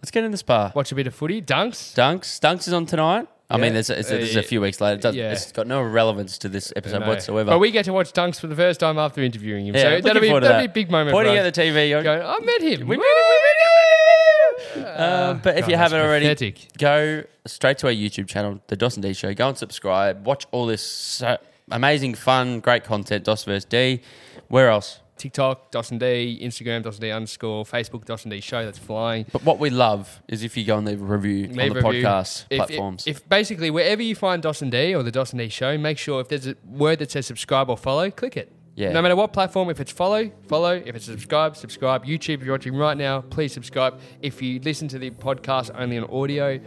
Let's 0.00 0.12
get 0.12 0.22
in 0.22 0.30
the 0.30 0.36
spa. 0.36 0.70
watch 0.76 0.92
a 0.92 0.94
bit 0.94 1.08
of 1.08 1.14
footy, 1.14 1.42
dunks. 1.42 1.94
Dunks. 1.94 2.38
Dunks 2.38 2.68
is 2.68 2.72
on 2.72 2.86
tonight. 2.86 3.26
I 3.50 3.56
Yeah. 3.56 3.62
mean, 3.62 3.72
there's 3.72 3.88
a, 3.88 3.98
it's, 3.98 4.10
Uh, 4.10 4.16
this 4.16 4.30
is 4.30 4.36
a 4.36 4.42
few 4.42 4.60
weeks 4.60 4.78
later. 4.80 5.08
It 5.08 5.14
yeah. 5.14 5.32
It's 5.32 5.52
got 5.52 5.66
no 5.66 5.80
relevance 5.82 6.36
to 6.38 6.48
this 6.50 6.70
episode 6.76 7.00
No. 7.00 7.08
whatsoever. 7.08 7.50
But 7.52 7.58
we 7.60 7.70
get 7.70 7.86
to 7.86 7.92
watch 7.94 8.12
dunks 8.12 8.38
for 8.38 8.46
the 8.46 8.54
first 8.56 8.78
time 8.80 8.98
after 8.98 9.22
interviewing 9.22 9.66
him. 9.66 9.74
Yeah, 9.74 9.82
so 9.96 10.00
that'll 10.02 10.20
be 10.20 10.28
that'll 10.28 10.40
that. 10.40 10.58
be 10.58 10.64
a 10.66 10.68
big 10.68 10.90
moment. 10.90 11.14
pointing 11.14 11.36
at 11.36 11.44
the 11.54 11.60
TV. 11.62 11.88
you're 11.88 12.02
Going, 12.02 12.20
I 12.22 12.38
met 12.40 12.60
him. 12.60 12.86
We 12.86 12.96
met 12.98 13.06
him. 13.06 14.84
Um, 14.96 15.40
but 15.42 15.56
if 15.58 15.68
you 15.68 15.76
haven't 15.76 16.00
already, 16.00 16.26
pathetic. 16.26 16.68
go 16.78 17.22
straight 17.46 17.78
to 17.78 17.86
our 17.86 17.92
YouTube 17.92 18.26
channel, 18.26 18.60
The 18.66 18.76
Dos 18.76 18.96
and 18.96 19.02
D 19.02 19.12
Show. 19.14 19.32
Go 19.32 19.48
and 19.48 19.56
subscribe. 19.56 20.26
Watch 20.26 20.46
all 20.50 20.66
this 20.66 20.82
so 20.82 21.38
amazing, 21.70 22.14
fun, 22.16 22.60
great 22.60 22.84
content. 22.84 23.24
Dos 23.24 23.44
vs 23.44 23.64
D. 23.64 24.00
Where 24.48 24.68
else? 24.68 25.00
TikTok, 25.18 25.70
Dos 25.70 25.90
and 25.90 26.00
D, 26.00 26.38
Instagram, 26.42 26.82
Dos 26.82 26.94
and 26.94 27.02
D 27.02 27.10
underscore, 27.10 27.64
Facebook, 27.64 28.04
Dos 28.04 28.24
and 28.24 28.32
D 28.32 28.40
show. 28.40 28.64
That's 28.64 28.78
flying. 28.78 29.26
But 29.32 29.44
what 29.44 29.58
we 29.58 29.70
love 29.70 30.22
is 30.28 30.42
if 30.42 30.56
you 30.56 30.64
go 30.64 30.78
and 30.78 30.86
leave 30.86 31.00
a 31.00 31.04
review 31.04 31.48
Leave 31.48 31.70
on 31.70 31.82
the 31.82 31.82
review. 31.82 32.02
podcast 32.02 32.44
If, 32.50 32.58
platforms. 32.58 33.06
If, 33.06 33.18
if 33.18 33.28
basically 33.28 33.70
wherever 33.70 34.02
you 34.02 34.14
find 34.14 34.42
Dos 34.42 34.62
and 34.62 34.70
D 34.72 34.94
or 34.94 35.02
the 35.02 35.12
Dos 35.12 35.32
and 35.32 35.40
D 35.40 35.48
show, 35.48 35.76
make 35.78 35.98
sure 35.98 36.20
if 36.20 36.28
there's 36.28 36.46
a 36.46 36.56
word 36.66 36.98
that 37.00 37.10
says 37.10 37.26
subscribe 37.26 37.68
or 37.70 37.76
follow, 37.76 38.10
click 38.10 38.36
it. 38.36 38.52
Yeah. 38.74 38.92
No 38.92 39.02
matter 39.02 39.16
what 39.16 39.32
platform, 39.32 39.70
if 39.70 39.80
it's 39.80 39.90
follow, 39.90 40.30
follow. 40.46 40.80
If 40.86 40.94
it's 40.94 41.04
subscribe, 41.06 41.56
subscribe. 41.56 42.04
YouTube, 42.04 42.34
if 42.34 42.44
you're 42.44 42.54
watching 42.54 42.76
right 42.76 42.96
now, 42.96 43.22
please 43.22 43.52
subscribe. 43.52 43.98
If 44.22 44.40
you 44.40 44.60
listen 44.60 44.86
to 44.88 45.00
the 45.00 45.10
podcast 45.10 45.72
only 45.74 45.98
on 45.98 46.04
audio, 46.04 46.60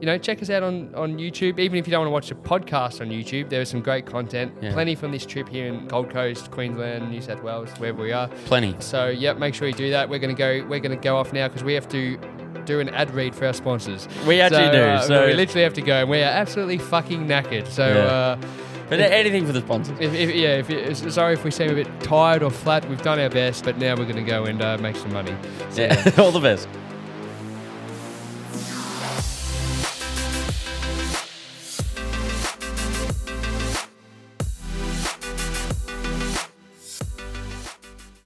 you 0.00 0.06
know, 0.06 0.18
check 0.18 0.42
us 0.42 0.50
out 0.50 0.62
on, 0.62 0.94
on 0.94 1.16
YouTube. 1.18 1.58
Even 1.58 1.78
if 1.78 1.86
you 1.86 1.90
don't 1.90 2.00
want 2.10 2.28
to 2.28 2.30
watch 2.30 2.30
a 2.30 2.48
podcast 2.48 3.00
on 3.00 3.08
YouTube, 3.08 3.48
there 3.48 3.60
is 3.60 3.68
some 3.68 3.80
great 3.80 4.06
content. 4.06 4.52
Yeah. 4.60 4.72
Plenty 4.72 4.94
from 4.94 5.12
this 5.12 5.24
trip 5.24 5.48
here 5.48 5.66
in 5.66 5.86
Gold 5.88 6.10
Coast, 6.10 6.50
Queensland, 6.50 7.10
New 7.10 7.20
South 7.20 7.42
Wales, 7.42 7.70
wherever 7.78 8.02
we 8.02 8.12
are. 8.12 8.28
Plenty. 8.46 8.74
So 8.80 9.08
yeah, 9.08 9.32
make 9.34 9.54
sure 9.54 9.68
you 9.68 9.74
do 9.74 9.90
that. 9.90 10.08
We're 10.08 10.18
gonna 10.18 10.34
go. 10.34 10.64
We're 10.68 10.80
gonna 10.80 10.96
go 10.96 11.16
off 11.16 11.32
now 11.32 11.48
because 11.48 11.64
we 11.64 11.74
have 11.74 11.88
to 11.90 12.18
do 12.64 12.80
an 12.80 12.88
ad 12.90 13.10
read 13.12 13.34
for 13.34 13.46
our 13.46 13.52
sponsors. 13.52 14.08
We 14.26 14.40
actually 14.40 14.70
do, 14.70 14.82
uh, 14.82 15.00
so- 15.02 15.26
we 15.26 15.34
literally 15.34 15.62
have 15.64 15.74
to 15.74 15.82
go, 15.82 16.00
and 16.00 16.10
we 16.10 16.18
are 16.20 16.24
absolutely 16.30 16.78
fucking 16.78 17.26
knackered. 17.26 17.68
So. 17.68 17.86
Yeah. 17.88 18.00
Uh, 18.04 18.36
But 18.86 19.00
anything 19.00 19.46
for 19.46 19.52
the 19.52 19.60
sponsors. 19.62 19.98
if, 19.98 20.12
if, 20.12 20.34
yeah, 20.34 20.62
if, 20.62 21.10
sorry 21.12 21.32
if 21.32 21.42
we 21.42 21.50
seem 21.50 21.70
a 21.70 21.74
bit 21.74 21.88
tired 22.00 22.42
or 22.42 22.50
flat. 22.50 22.86
We've 22.88 23.00
done 23.02 23.18
our 23.18 23.30
best, 23.30 23.64
but 23.64 23.78
now 23.78 23.96
we're 23.96 24.04
going 24.04 24.22
to 24.22 24.30
go 24.30 24.44
and 24.44 24.60
uh, 24.60 24.76
make 24.76 24.94
some 24.96 25.10
money. 25.10 25.34
So, 25.70 25.82
Yeah. 25.84 26.10
all 26.18 26.30
the 26.30 26.38
best. 26.38 26.68